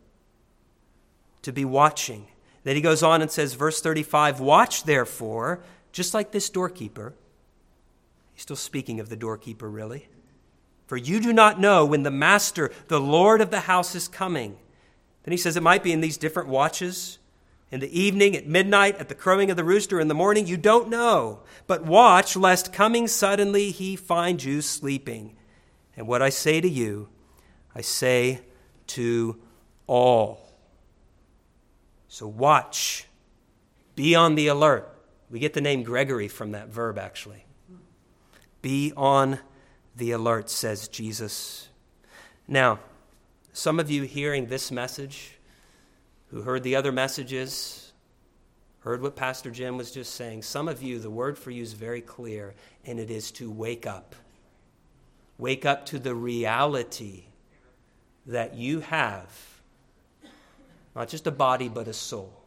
to 1.44 1.52
be 1.52 1.64
watching. 1.64 2.26
Then 2.64 2.76
he 2.76 2.82
goes 2.82 3.02
on 3.02 3.22
and 3.22 3.30
says, 3.30 3.54
verse 3.54 3.80
35 3.80 4.40
Watch 4.40 4.84
therefore, 4.84 5.60
just 5.92 6.12
like 6.12 6.32
this 6.32 6.50
doorkeeper 6.50 7.14
He's 8.34 8.42
still 8.42 8.56
speaking 8.56 9.00
of 9.00 9.08
the 9.08 9.16
doorkeeper, 9.16 9.70
really. 9.70 10.08
For 10.86 10.96
you 10.96 11.20
do 11.20 11.32
not 11.32 11.60
know 11.60 11.86
when 11.86 12.02
the 12.02 12.10
master, 12.10 12.70
the 12.88 13.00
Lord 13.00 13.40
of 13.40 13.50
the 13.50 13.60
house, 13.60 13.94
is 13.94 14.08
coming. 14.08 14.58
Then 15.22 15.32
he 15.32 15.38
says 15.38 15.56
it 15.56 15.62
might 15.62 15.82
be 15.82 15.92
in 15.92 16.00
these 16.00 16.18
different 16.18 16.48
watches 16.48 17.18
in 17.70 17.80
the 17.80 17.98
evening, 17.98 18.36
at 18.36 18.46
midnight, 18.46 18.98
at 18.98 19.08
the 19.08 19.14
crowing 19.14 19.50
of 19.50 19.56
the 19.56 19.64
rooster, 19.64 19.98
in 19.98 20.08
the 20.08 20.14
morning. 20.14 20.46
You 20.46 20.56
don't 20.56 20.90
know. 20.90 21.40
But 21.66 21.84
watch, 21.84 22.36
lest 22.36 22.72
coming 22.72 23.08
suddenly 23.08 23.70
he 23.70 23.96
find 23.96 24.42
you 24.42 24.60
sleeping. 24.60 25.34
And 25.96 26.06
what 26.06 26.22
I 26.22 26.28
say 26.28 26.60
to 26.60 26.68
you, 26.68 27.08
I 27.74 27.80
say 27.80 28.40
to 28.88 29.40
all. 29.86 30.43
So 32.14 32.28
watch. 32.28 33.08
Be 33.96 34.14
on 34.14 34.36
the 34.36 34.46
alert. 34.46 34.88
We 35.30 35.40
get 35.40 35.52
the 35.52 35.60
name 35.60 35.82
Gregory 35.82 36.28
from 36.28 36.52
that 36.52 36.68
verb, 36.68 36.96
actually. 36.96 37.44
Be 38.62 38.92
on 38.96 39.40
the 39.96 40.12
alert, 40.12 40.48
says 40.48 40.86
Jesus. 40.86 41.70
Now, 42.46 42.78
some 43.52 43.80
of 43.80 43.90
you 43.90 44.04
hearing 44.04 44.46
this 44.46 44.70
message, 44.70 45.40
who 46.28 46.42
heard 46.42 46.62
the 46.62 46.76
other 46.76 46.92
messages, 46.92 47.92
heard 48.78 49.02
what 49.02 49.16
Pastor 49.16 49.50
Jim 49.50 49.76
was 49.76 49.90
just 49.90 50.14
saying, 50.14 50.42
some 50.42 50.68
of 50.68 50.84
you, 50.84 51.00
the 51.00 51.10
word 51.10 51.36
for 51.36 51.50
you 51.50 51.64
is 51.64 51.72
very 51.72 52.00
clear, 52.00 52.54
and 52.84 53.00
it 53.00 53.10
is 53.10 53.32
to 53.32 53.50
wake 53.50 53.88
up. 53.88 54.14
Wake 55.36 55.66
up 55.66 55.84
to 55.86 55.98
the 55.98 56.14
reality 56.14 57.24
that 58.24 58.54
you 58.54 58.78
have 58.78 59.53
not 60.94 61.08
just 61.08 61.26
a 61.26 61.30
body, 61.30 61.68
but 61.68 61.88
a 61.88 61.92
soul, 61.92 62.44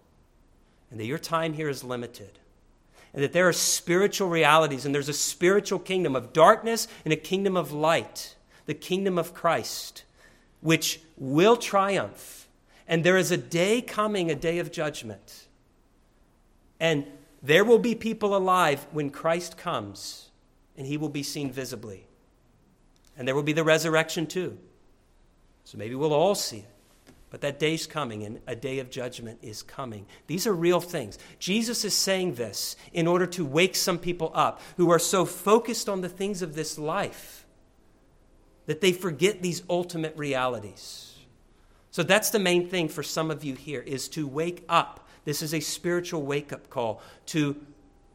and 0.89 0.99
that 0.99 1.05
your 1.05 1.17
time 1.17 1.53
here 1.53 1.69
is 1.69 1.83
limited 1.83 2.39
and 3.17 3.23
that 3.23 3.33
there 3.33 3.47
are 3.47 3.53
spiritual 3.53 4.29
realities, 4.29 4.85
and 4.85 4.93
there's 4.93 5.09
a 5.09 5.13
spiritual 5.13 5.79
kingdom 5.79 6.15
of 6.15 6.33
darkness 6.33 6.87
and 7.03 7.11
a 7.11 7.17
kingdom 7.17 7.57
of 7.57 7.71
light, 7.71 8.35
the 8.67 8.75
kingdom 8.75 9.17
of 9.17 9.33
Christ, 9.33 10.03
which 10.61 10.99
will 11.17 11.57
triumph. 11.57 12.47
And 12.87 13.03
there 13.03 13.17
is 13.17 13.31
a 13.31 13.37
day 13.37 13.81
coming, 13.81 14.29
a 14.29 14.35
day 14.35 14.59
of 14.59 14.71
judgment. 14.71 15.47
And 16.79 17.07
there 17.41 17.65
will 17.65 17.79
be 17.79 17.95
people 17.95 18.35
alive 18.35 18.85
when 18.91 19.09
Christ 19.09 19.57
comes, 19.57 20.29
and 20.77 20.85
he 20.85 20.95
will 20.95 21.09
be 21.09 21.23
seen 21.23 21.51
visibly. 21.51 22.05
And 23.17 23.27
there 23.27 23.33
will 23.33 23.41
be 23.41 23.53
the 23.53 23.63
resurrection 23.63 24.27
too. 24.27 24.57
So 25.63 25.77
maybe 25.77 25.95
we'll 25.95 26.13
all 26.13 26.35
see 26.35 26.57
it. 26.57 26.76
But 27.29 27.41
that 27.41 27.59
day's 27.59 27.85
coming, 27.85 28.23
and 28.23 28.39
a 28.47 28.55
day 28.55 28.79
of 28.79 28.89
judgment 28.89 29.39
is 29.41 29.61
coming. 29.61 30.05
These 30.27 30.47
are 30.47 30.53
real 30.53 30.79
things. 30.79 31.19
Jesus 31.39 31.83
is 31.83 31.93
saying 31.93 32.35
this 32.35 32.77
in 32.93 33.05
order 33.05 33.25
to 33.27 33.45
wake 33.45 33.75
some 33.75 33.99
people 33.99 34.31
up 34.33 34.61
who 34.77 34.89
are 34.91 34.99
so 34.99 35.25
focused 35.25 35.89
on 35.89 36.01
the 36.01 36.09
things 36.09 36.41
of 36.41 36.55
this 36.55 36.77
life 36.77 37.45
that 38.65 38.79
they 38.79 38.93
forget 38.93 39.41
these 39.41 39.61
ultimate 39.69 40.15
realities. 40.15 41.15
So 41.91 42.03
that's 42.03 42.29
the 42.29 42.39
main 42.39 42.67
thing 42.69 42.87
for 42.87 43.03
some 43.03 43.29
of 43.29 43.43
you 43.43 43.55
here 43.55 43.81
is 43.81 44.07
to 44.09 44.27
wake 44.27 44.63
up. 44.69 45.07
This 45.25 45.41
is 45.41 45.53
a 45.53 45.59
spiritual 45.59 46.21
wake 46.21 46.53
up 46.53 46.69
call 46.69 47.01
to 47.27 47.57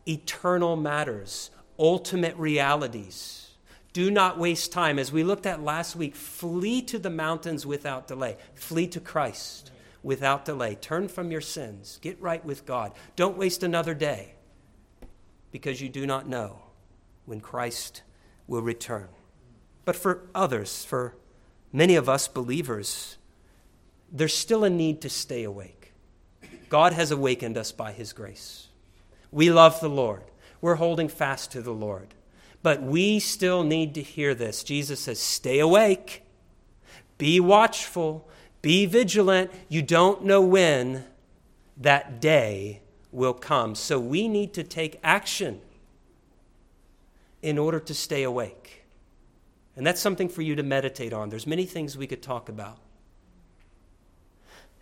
eternal 0.06 0.76
matters, 0.76 1.50
ultimate 1.78 2.36
realities 2.36 3.51
do 3.92 4.10
not 4.10 4.38
waste 4.38 4.72
time. 4.72 4.98
As 4.98 5.12
we 5.12 5.22
looked 5.22 5.46
at 5.46 5.62
last 5.62 5.96
week, 5.96 6.14
flee 6.14 6.80
to 6.82 6.98
the 6.98 7.10
mountains 7.10 7.66
without 7.66 8.08
delay. 8.08 8.36
Flee 8.54 8.86
to 8.88 9.00
Christ 9.00 9.70
without 10.02 10.44
delay. 10.44 10.74
Turn 10.74 11.08
from 11.08 11.30
your 11.30 11.40
sins. 11.40 11.98
Get 12.00 12.20
right 12.20 12.44
with 12.44 12.64
God. 12.64 12.92
Don't 13.16 13.36
waste 13.36 13.62
another 13.62 13.94
day 13.94 14.34
because 15.50 15.80
you 15.80 15.88
do 15.88 16.06
not 16.06 16.26
know 16.26 16.58
when 17.26 17.40
Christ 17.40 18.02
will 18.46 18.62
return. 18.62 19.08
But 19.84 19.96
for 19.96 20.28
others, 20.34 20.84
for 20.84 21.16
many 21.72 21.94
of 21.96 22.08
us 22.08 22.28
believers, 22.28 23.18
there's 24.10 24.34
still 24.34 24.64
a 24.64 24.70
need 24.70 25.02
to 25.02 25.10
stay 25.10 25.44
awake. 25.44 25.92
God 26.68 26.94
has 26.94 27.10
awakened 27.10 27.58
us 27.58 27.72
by 27.72 27.92
His 27.92 28.12
grace. 28.12 28.68
We 29.30 29.50
love 29.50 29.80
the 29.80 29.90
Lord. 29.90 30.22
We're 30.60 30.76
holding 30.76 31.08
fast 31.08 31.52
to 31.52 31.60
the 31.60 31.72
Lord. 31.72 32.14
But 32.62 32.82
we 32.82 33.18
still 33.18 33.64
need 33.64 33.94
to 33.94 34.02
hear 34.02 34.34
this. 34.34 34.62
Jesus 34.62 35.00
says, 35.00 35.18
Stay 35.18 35.58
awake, 35.58 36.22
be 37.18 37.40
watchful, 37.40 38.28
be 38.62 38.86
vigilant. 38.86 39.50
You 39.68 39.82
don't 39.82 40.24
know 40.24 40.40
when 40.40 41.04
that 41.76 42.20
day 42.20 42.82
will 43.10 43.34
come. 43.34 43.74
So 43.74 43.98
we 43.98 44.28
need 44.28 44.54
to 44.54 44.62
take 44.62 45.00
action 45.02 45.60
in 47.42 47.58
order 47.58 47.80
to 47.80 47.94
stay 47.94 48.22
awake. 48.22 48.84
And 49.74 49.86
that's 49.86 50.00
something 50.00 50.28
for 50.28 50.42
you 50.42 50.54
to 50.54 50.62
meditate 50.62 51.12
on. 51.12 51.30
There's 51.30 51.46
many 51.46 51.64
things 51.64 51.96
we 51.96 52.06
could 52.06 52.22
talk 52.22 52.48
about. 52.48 52.78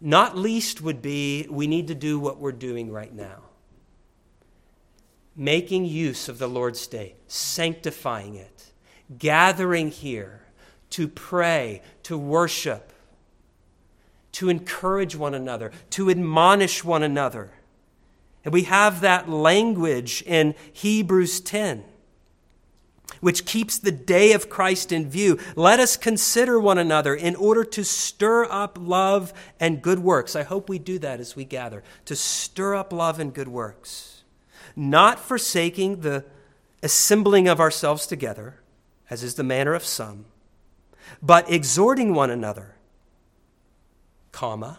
Not 0.01 0.37
least 0.37 0.83
would 0.83 1.01
be 1.01 1.47
we 1.49 1.67
need 1.67 1.89
to 1.89 1.95
do 1.95 2.19
what 2.19 2.39
we're 2.39 2.53
doing 2.53 2.91
right 2.91 3.15
now 3.15 3.50
making 5.41 5.87
use 5.87 6.29
of 6.29 6.39
the 6.39 6.47
Lord's 6.47 6.87
day, 6.87 7.15
sanctifying 7.27 8.35
it, 8.35 8.73
gathering 9.19 9.91
here 9.91 10.43
to 10.91 11.09
pray, 11.09 11.81
to 12.03 12.19
worship, 12.19 12.93
to 14.33 14.51
encourage 14.51 15.17
one 15.17 15.35
another, 15.35 15.73
to 15.89 16.11
admonish 16.11 16.85
one 16.85 17.03
another. 17.03 17.53
And 18.45 18.53
we 18.53 18.65
have 18.65 19.01
that 19.01 19.31
language 19.31 20.23
in 20.27 20.55
Hebrews 20.75 21.41
10, 21.41 21.85
which 23.23 23.47
keeps 23.47 23.79
the 23.79 23.93
day 23.93 24.33
of 24.33 24.51
Christ 24.51 24.93
in 24.93 25.09
view. 25.09 25.39
Let 25.57 25.81
us 25.81 25.97
consider 25.97 26.61
one 26.61 26.77
another 26.77 27.15
in 27.15 27.35
order 27.35 27.65
to 27.65 27.83
stir 27.83 28.45
up 28.45 28.77
love 28.79 29.33
and 29.59 29.81
good 29.81 30.01
works. 30.01 30.37
I 30.37 30.43
hope 30.43 30.69
we 30.69 30.79
do 30.79 30.99
that 30.99 31.19
as 31.19 31.35
we 31.35 31.47
gather, 31.47 31.83
to 32.05 32.15
stir 32.15 32.75
up 32.75 32.93
love 32.93 33.19
and 33.19 33.33
good 33.33 33.49
works 33.49 34.20
not 34.77 35.19
forsaking 35.19 36.01
the 36.01 36.25
assembling 36.83 37.49
of 37.49 37.61
ourselves 37.61 38.07
together, 38.07 38.61
as 39.09 39.23
is 39.23 39.35
the 39.35 39.43
manner 39.43 39.75
of 39.75 39.85
some, 39.85 40.27
but 41.23 41.51
exhorting 41.51 42.15
one 42.15 42.31
another, 42.31 42.77
comma, 44.33 44.79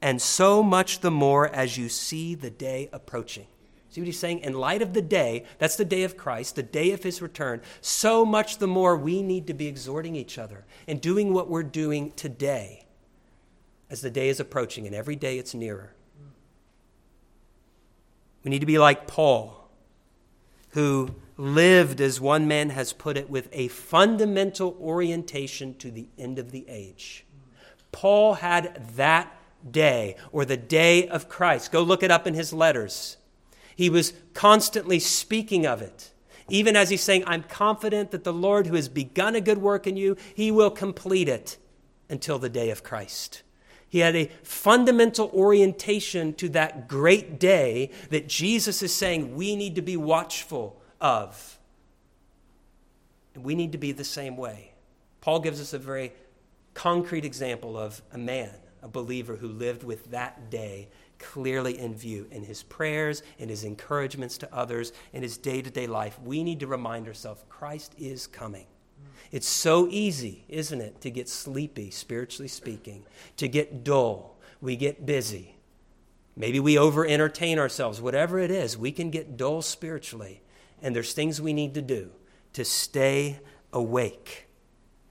and 0.00 0.20
so 0.20 0.62
much 0.62 1.00
the 1.00 1.10
more 1.10 1.48
as 1.48 1.76
you 1.76 1.88
see 1.88 2.34
the 2.34 2.50
day 2.50 2.88
approaching. 2.92 3.46
See 3.90 4.00
what 4.00 4.06
he's 4.06 4.18
saying? 4.18 4.38
In 4.40 4.54
light 4.54 4.82
of 4.82 4.92
the 4.94 5.02
day, 5.02 5.44
that's 5.58 5.76
the 5.76 5.84
day 5.84 6.04
of 6.04 6.16
Christ, 6.16 6.54
the 6.54 6.62
day 6.62 6.92
of 6.92 7.02
his 7.02 7.20
return, 7.20 7.60
so 7.80 8.24
much 8.24 8.58
the 8.58 8.68
more 8.68 8.96
we 8.96 9.20
need 9.20 9.48
to 9.48 9.54
be 9.54 9.66
exhorting 9.66 10.14
each 10.14 10.38
other 10.38 10.64
and 10.86 11.00
doing 11.00 11.32
what 11.32 11.48
we're 11.48 11.64
doing 11.64 12.12
today 12.12 12.86
as 13.90 14.00
the 14.00 14.10
day 14.10 14.28
is 14.28 14.38
approaching, 14.38 14.86
and 14.86 14.94
every 14.94 15.16
day 15.16 15.38
it's 15.38 15.54
nearer. 15.54 15.92
We 18.42 18.50
need 18.50 18.60
to 18.60 18.66
be 18.66 18.78
like 18.78 19.06
Paul, 19.06 19.68
who 20.70 21.14
lived, 21.36 22.00
as 22.00 22.20
one 22.20 22.46
man 22.46 22.70
has 22.70 22.92
put 22.92 23.16
it, 23.16 23.28
with 23.28 23.48
a 23.52 23.68
fundamental 23.68 24.76
orientation 24.80 25.74
to 25.78 25.90
the 25.90 26.08
end 26.18 26.38
of 26.38 26.50
the 26.50 26.64
age. 26.68 27.24
Paul 27.92 28.34
had 28.34 28.96
that 28.96 29.34
day, 29.68 30.16
or 30.32 30.44
the 30.44 30.56
day 30.56 31.08
of 31.08 31.28
Christ. 31.28 31.72
Go 31.72 31.82
look 31.82 32.02
it 32.02 32.10
up 32.10 32.26
in 32.26 32.34
his 32.34 32.52
letters. 32.52 33.16
He 33.76 33.90
was 33.90 34.12
constantly 34.34 34.98
speaking 34.98 35.66
of 35.66 35.82
it. 35.82 36.12
Even 36.48 36.76
as 36.76 36.90
he's 36.90 37.02
saying, 37.02 37.24
I'm 37.26 37.44
confident 37.44 38.10
that 38.10 38.24
the 38.24 38.32
Lord 38.32 38.66
who 38.66 38.74
has 38.74 38.88
begun 38.88 39.34
a 39.34 39.40
good 39.40 39.58
work 39.58 39.86
in 39.86 39.96
you, 39.96 40.16
he 40.34 40.50
will 40.50 40.70
complete 40.70 41.28
it 41.28 41.58
until 42.08 42.38
the 42.38 42.48
day 42.48 42.70
of 42.70 42.82
Christ. 42.82 43.42
He 43.90 43.98
had 43.98 44.14
a 44.14 44.30
fundamental 44.44 45.30
orientation 45.34 46.32
to 46.34 46.48
that 46.50 46.88
great 46.88 47.40
day 47.40 47.90
that 48.10 48.28
Jesus 48.28 48.82
is 48.82 48.94
saying 48.94 49.34
we 49.34 49.56
need 49.56 49.74
to 49.74 49.82
be 49.82 49.96
watchful 49.96 50.80
of. 51.00 51.58
And 53.34 53.42
we 53.42 53.56
need 53.56 53.72
to 53.72 53.78
be 53.78 53.90
the 53.90 54.04
same 54.04 54.36
way. 54.36 54.72
Paul 55.20 55.40
gives 55.40 55.60
us 55.60 55.72
a 55.72 55.78
very 55.78 56.12
concrete 56.72 57.24
example 57.24 57.76
of 57.76 58.00
a 58.12 58.18
man, 58.18 58.52
a 58.80 58.88
believer 58.88 59.34
who 59.34 59.48
lived 59.48 59.82
with 59.82 60.12
that 60.12 60.50
day 60.50 60.88
clearly 61.18 61.76
in 61.78 61.94
view 61.94 62.28
in 62.30 62.44
his 62.44 62.62
prayers, 62.62 63.24
in 63.38 63.48
his 63.48 63.64
encouragements 63.64 64.38
to 64.38 64.54
others, 64.54 64.92
in 65.12 65.22
his 65.22 65.36
day 65.36 65.62
to 65.62 65.70
day 65.70 65.88
life. 65.88 66.18
We 66.24 66.44
need 66.44 66.60
to 66.60 66.68
remind 66.68 67.08
ourselves 67.08 67.44
Christ 67.48 67.92
is 67.98 68.28
coming. 68.28 68.66
It's 69.30 69.48
so 69.48 69.86
easy, 69.88 70.44
isn't 70.48 70.80
it, 70.80 71.00
to 71.02 71.10
get 71.10 71.28
sleepy, 71.28 71.90
spiritually 71.90 72.48
speaking, 72.48 73.04
to 73.36 73.46
get 73.46 73.84
dull. 73.84 74.36
We 74.60 74.76
get 74.76 75.06
busy. 75.06 75.56
Maybe 76.36 76.58
we 76.58 76.76
over 76.76 77.06
entertain 77.06 77.58
ourselves. 77.58 78.00
Whatever 78.00 78.38
it 78.38 78.50
is, 78.50 78.76
we 78.76 78.92
can 78.92 79.10
get 79.10 79.36
dull 79.36 79.62
spiritually. 79.62 80.42
And 80.82 80.96
there's 80.96 81.12
things 81.12 81.40
we 81.40 81.52
need 81.52 81.74
to 81.74 81.82
do 81.82 82.10
to 82.54 82.64
stay 82.64 83.40
awake 83.72 84.48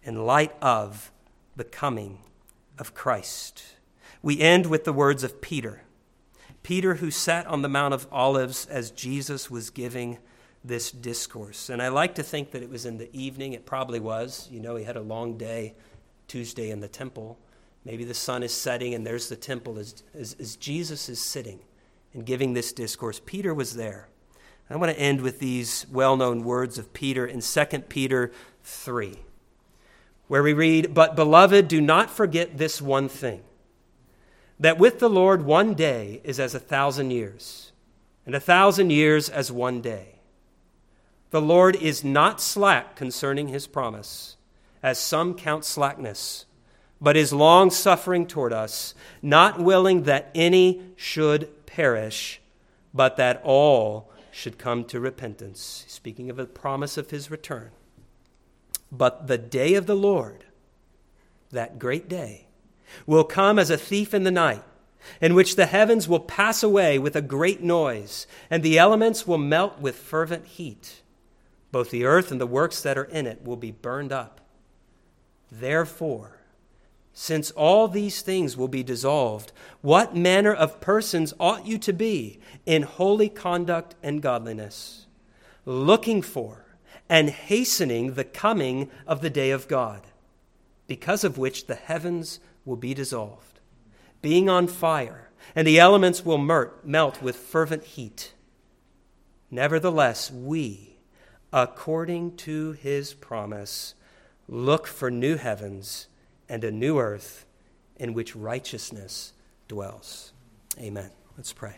in 0.04 0.26
light 0.26 0.56
of 0.62 1.12
the 1.56 1.64
coming 1.64 2.20
of 2.78 2.94
Christ. 2.94 3.64
We 4.22 4.42
end 4.42 4.66
with 4.66 4.84
the 4.84 4.94
words 4.94 5.24
of 5.24 5.40
Peter. 5.40 5.84
Peter, 6.64 6.96
who 6.96 7.10
sat 7.10 7.48
on 7.48 7.62
the 7.62 7.70
Mount 7.70 7.94
of 7.94 8.08
Olives 8.12 8.66
as 8.66 8.92
Jesus 8.92 9.50
was 9.50 9.70
giving 9.70 10.18
this 10.64 10.91
discourse. 10.91 11.70
And 11.70 11.82
I 11.82 11.88
like 11.88 12.16
to 12.16 12.24
think 12.24 12.51
that 12.51 12.62
it 12.62 12.70
was 12.70 12.86
in 12.86 12.97
the 12.97 13.10
evening. 13.16 13.53
It 13.53 13.66
probably 13.66 13.99
was. 13.99 14.47
You 14.51 14.60
know, 14.60 14.76
he 14.76 14.84
had 14.84 14.97
a 14.97 15.01
long 15.01 15.38
day 15.38 15.74
Tuesday 16.28 16.70
in 16.70 16.80
the 16.80 16.88
temple. 16.88 17.38
Maybe 17.86 18.03
the 18.03 18.14
sun 18.14 18.43
is 18.43 18.53
setting 18.53 18.93
and 18.93 19.05
there's 19.05 19.30
the 19.30 19.36
temple 19.36 19.80
as, 19.80 20.03
as, 20.14 20.36
as 20.39 20.55
Jesus 20.55 21.10
is 21.10 21.22
sitting 21.22 21.60
and 22.14 22.26
giving 22.26 22.53
this 22.53 22.74
discourse. 22.74 23.22
Peter 23.26 23.53
was 23.53 23.76
there. 23.76 24.10
I 24.70 24.76
want 24.76 24.91
to 24.91 24.99
end 24.99 25.22
with 25.22 25.39
these 25.39 25.88
well 25.91 26.16
known 26.16 26.43
words 26.43 26.78
of 26.78 26.93
Peter 26.93 27.26
in 27.26 27.41
2 27.41 27.66
Peter 27.89 28.32
3, 28.64 29.18
where 30.28 30.43
we 30.43 30.53
read, 30.53 30.93
But 30.93 31.16
beloved, 31.16 31.68
do 31.68 31.82
not 31.82 32.12
forget 32.12 32.57
this 32.57 32.80
one 32.80 33.10
thing, 33.10 33.41
that 34.60 34.78
with 34.78 34.99
the 34.99 35.10
Lord 35.10 35.41
one 35.41 35.74
day 35.74 36.22
is 36.24 36.39
as 36.39 36.53
a 36.53 36.60
thousand 36.60 37.10
years, 37.10 37.72
and 38.28 38.36
a 38.36 38.39
thousand 38.39 38.91
years 38.91 39.28
as 39.28 39.51
one 39.51 39.82
day. 39.82 40.19
The 41.32 41.42
Lord 41.42 41.76
is 41.76 42.04
not 42.04 42.42
slack 42.42 42.96
concerning 42.96 43.50
his 43.50 43.68
promise, 43.68 44.38
as 44.82 44.98
some 44.98 45.36
count 45.36 45.64
slackness, 45.64 46.46
but 47.00 47.16
is 47.16 47.32
long 47.32 47.70
suffering 47.70 48.26
toward 48.26 48.52
us, 48.52 48.96
not 49.22 49.60
willing 49.60 50.04
that 50.04 50.32
any 50.34 50.82
should 50.96 51.66
perish, 51.66 52.42
but 52.94 53.16
that 53.18 53.42
all 53.44 54.12
should 54.32 54.58
come 54.58 54.84
to 54.86 55.00
repentance. 55.00 55.86
Speaking 55.88 56.30
of 56.30 56.38
the 56.38 56.46
promise 56.46 56.98
of 56.98 57.12
his 57.12 57.30
return. 57.30 57.72
But 58.92 59.28
the 59.28 59.38
day 59.38 59.76
of 59.76 59.86
the 59.86 59.96
Lord, 59.96 60.46
that 61.52 61.78
great 61.78 62.10
day, 62.10 62.48
will 63.06 63.24
come 63.24 63.60
as 63.60 63.70
a 63.70 63.78
thief 63.78 64.16
in 64.16 64.24
the 64.24 64.32
night, 64.32 64.64
in 65.22 65.36
which 65.36 65.56
the 65.56 65.68
heavens 65.68 66.08
will 66.08 66.20
pass 66.20 66.64
away 66.64 66.98
with 66.98 67.16
a 67.16 67.22
great 67.22 67.62
noise, 67.62 68.26
and 68.50 68.64
the 68.64 68.80
elements 68.80 69.28
will 69.28 69.38
melt 69.38 69.80
with 69.80 69.96
fervent 69.96 70.48
heat. 70.48 71.02
Both 71.72 71.92
the 71.92 72.06
earth 72.06 72.32
and 72.32 72.42
the 72.42 72.48
works 72.48 72.82
that 72.82 72.98
are 72.98 73.04
in 73.04 73.28
it 73.28 73.44
will 73.44 73.58
be 73.58 73.72
burned 73.72 74.12
up. 74.12 74.42
Therefore, 75.52 76.40
since 77.14 77.52
all 77.52 77.88
these 77.88 78.22
things 78.22 78.56
will 78.56 78.68
be 78.68 78.84
dissolved, 78.84 79.52
what 79.82 80.16
manner 80.16 80.54
of 80.54 80.80
persons 80.80 81.34
ought 81.40 81.66
you 81.66 81.78
to 81.80 81.92
be 81.92 82.40
in 82.66 82.84
holy 82.84 83.30
conduct 83.30 83.96
and 84.02 84.22
godliness, 84.22 85.08
looking 85.66 86.22
for 86.22 86.66
and 87.10 87.30
hastening 87.30 88.14
the 88.14 88.24
coming 88.24 88.90
of 89.06 89.22
the 89.22 89.30
day 89.30 89.52
of 89.52 89.68
God, 89.68 90.04
because 90.88 91.24
of 91.24 91.38
which 91.38 91.68
the 91.68 91.76
heavens 91.76 92.40
will 92.64 92.78
be 92.78 92.94
dissolved, 92.94 93.60
being 94.22 94.48
on 94.48 94.68
fire, 94.68 95.30
and 95.56 95.68
the 95.68 95.80
elements 95.80 96.24
will 96.24 96.38
melt 96.38 97.22
with 97.22 97.36
fervent 97.36 97.84
heat? 97.84 98.34
Nevertheless, 99.52 100.32
we, 100.32 100.89
according 101.52 102.36
to 102.38 102.74
his 102.74 103.14
promise, 103.14 103.95
look 104.47 104.88
for 104.88 105.10
new 105.10 105.36
heavens 105.36 106.08
and 106.47 106.64
a 106.64 106.72
new 106.72 107.00
earth 107.00 107.45
in 107.97 108.14
which 108.14 108.36
righteousness 108.36 109.34
dwells. 109.68 110.34
Amen. 110.80 111.12
Let's 111.38 111.54
pray. 111.54 111.76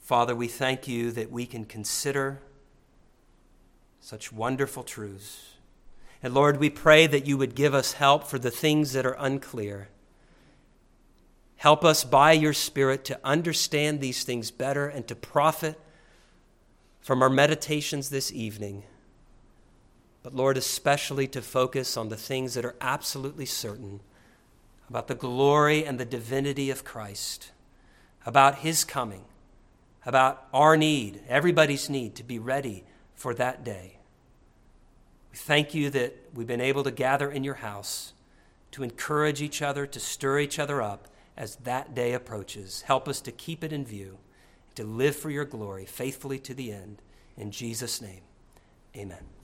Father, 0.00 0.36
we 0.36 0.46
thank 0.46 0.86
you 0.86 1.10
that 1.10 1.32
we 1.32 1.46
can 1.46 1.64
consider 1.64 2.40
such 4.00 4.32
wonderful 4.32 4.84
truths. 4.84 5.54
And 6.22 6.32
Lord, 6.32 6.60
we 6.60 6.70
pray 6.70 7.08
that 7.08 7.26
you 7.26 7.36
would 7.36 7.56
give 7.56 7.74
us 7.74 7.94
help 7.94 8.24
for 8.24 8.38
the 8.38 8.52
things 8.52 8.92
that 8.92 9.04
are 9.04 9.16
unclear. 9.18 9.88
Help 11.56 11.84
us 11.84 12.04
by 12.04 12.32
your 12.32 12.52
Spirit 12.52 13.04
to 13.06 13.18
understand 13.24 14.00
these 14.00 14.24
things 14.24 14.50
better 14.50 14.86
and 14.86 15.06
to 15.08 15.14
profit 15.14 15.78
from 17.00 17.22
our 17.22 17.30
meditations 17.30 18.10
this 18.10 18.32
evening, 18.32 18.82
but 20.22 20.34
Lord, 20.34 20.56
especially 20.56 21.28
to 21.28 21.40
focus 21.40 21.96
on 21.96 22.08
the 22.08 22.16
things 22.16 22.54
that 22.54 22.64
are 22.64 22.74
absolutely 22.80 23.46
certain 23.46 24.00
about 24.88 25.06
the 25.06 25.14
glory 25.14 25.84
and 25.84 25.98
the 25.98 26.04
divinity 26.04 26.68
of 26.68 26.84
Christ, 26.84 27.52
about 28.26 28.56
his 28.56 28.84
coming, 28.84 29.24
about 30.04 30.46
our 30.52 30.76
need, 30.76 31.22
everybody's 31.28 31.88
need 31.88 32.16
to 32.16 32.24
be 32.24 32.38
ready 32.38 32.84
for 33.14 33.34
that 33.34 33.64
day. 33.64 33.98
We 35.30 35.38
thank 35.38 35.74
you 35.74 35.90
that 35.90 36.16
we've 36.34 36.46
been 36.46 36.60
able 36.60 36.84
to 36.84 36.90
gather 36.90 37.30
in 37.30 37.44
your 37.44 37.54
house 37.54 38.12
to 38.72 38.82
encourage 38.82 39.40
each 39.40 39.62
other, 39.62 39.86
to 39.86 40.00
stir 40.00 40.40
each 40.40 40.58
other 40.58 40.82
up 40.82 41.08
as 41.36 41.56
that 41.56 41.94
day 41.94 42.12
approaches. 42.12 42.82
Help 42.82 43.08
us 43.08 43.20
to 43.22 43.32
keep 43.32 43.62
it 43.62 43.72
in 43.72 43.84
view 43.84 44.18
to 44.76 44.84
live 44.84 45.16
for 45.16 45.30
your 45.30 45.44
glory 45.44 45.84
faithfully 45.84 46.38
to 46.38 46.54
the 46.54 46.70
end. 46.70 47.02
In 47.36 47.50
Jesus' 47.50 48.00
name, 48.00 48.22
amen. 48.96 49.35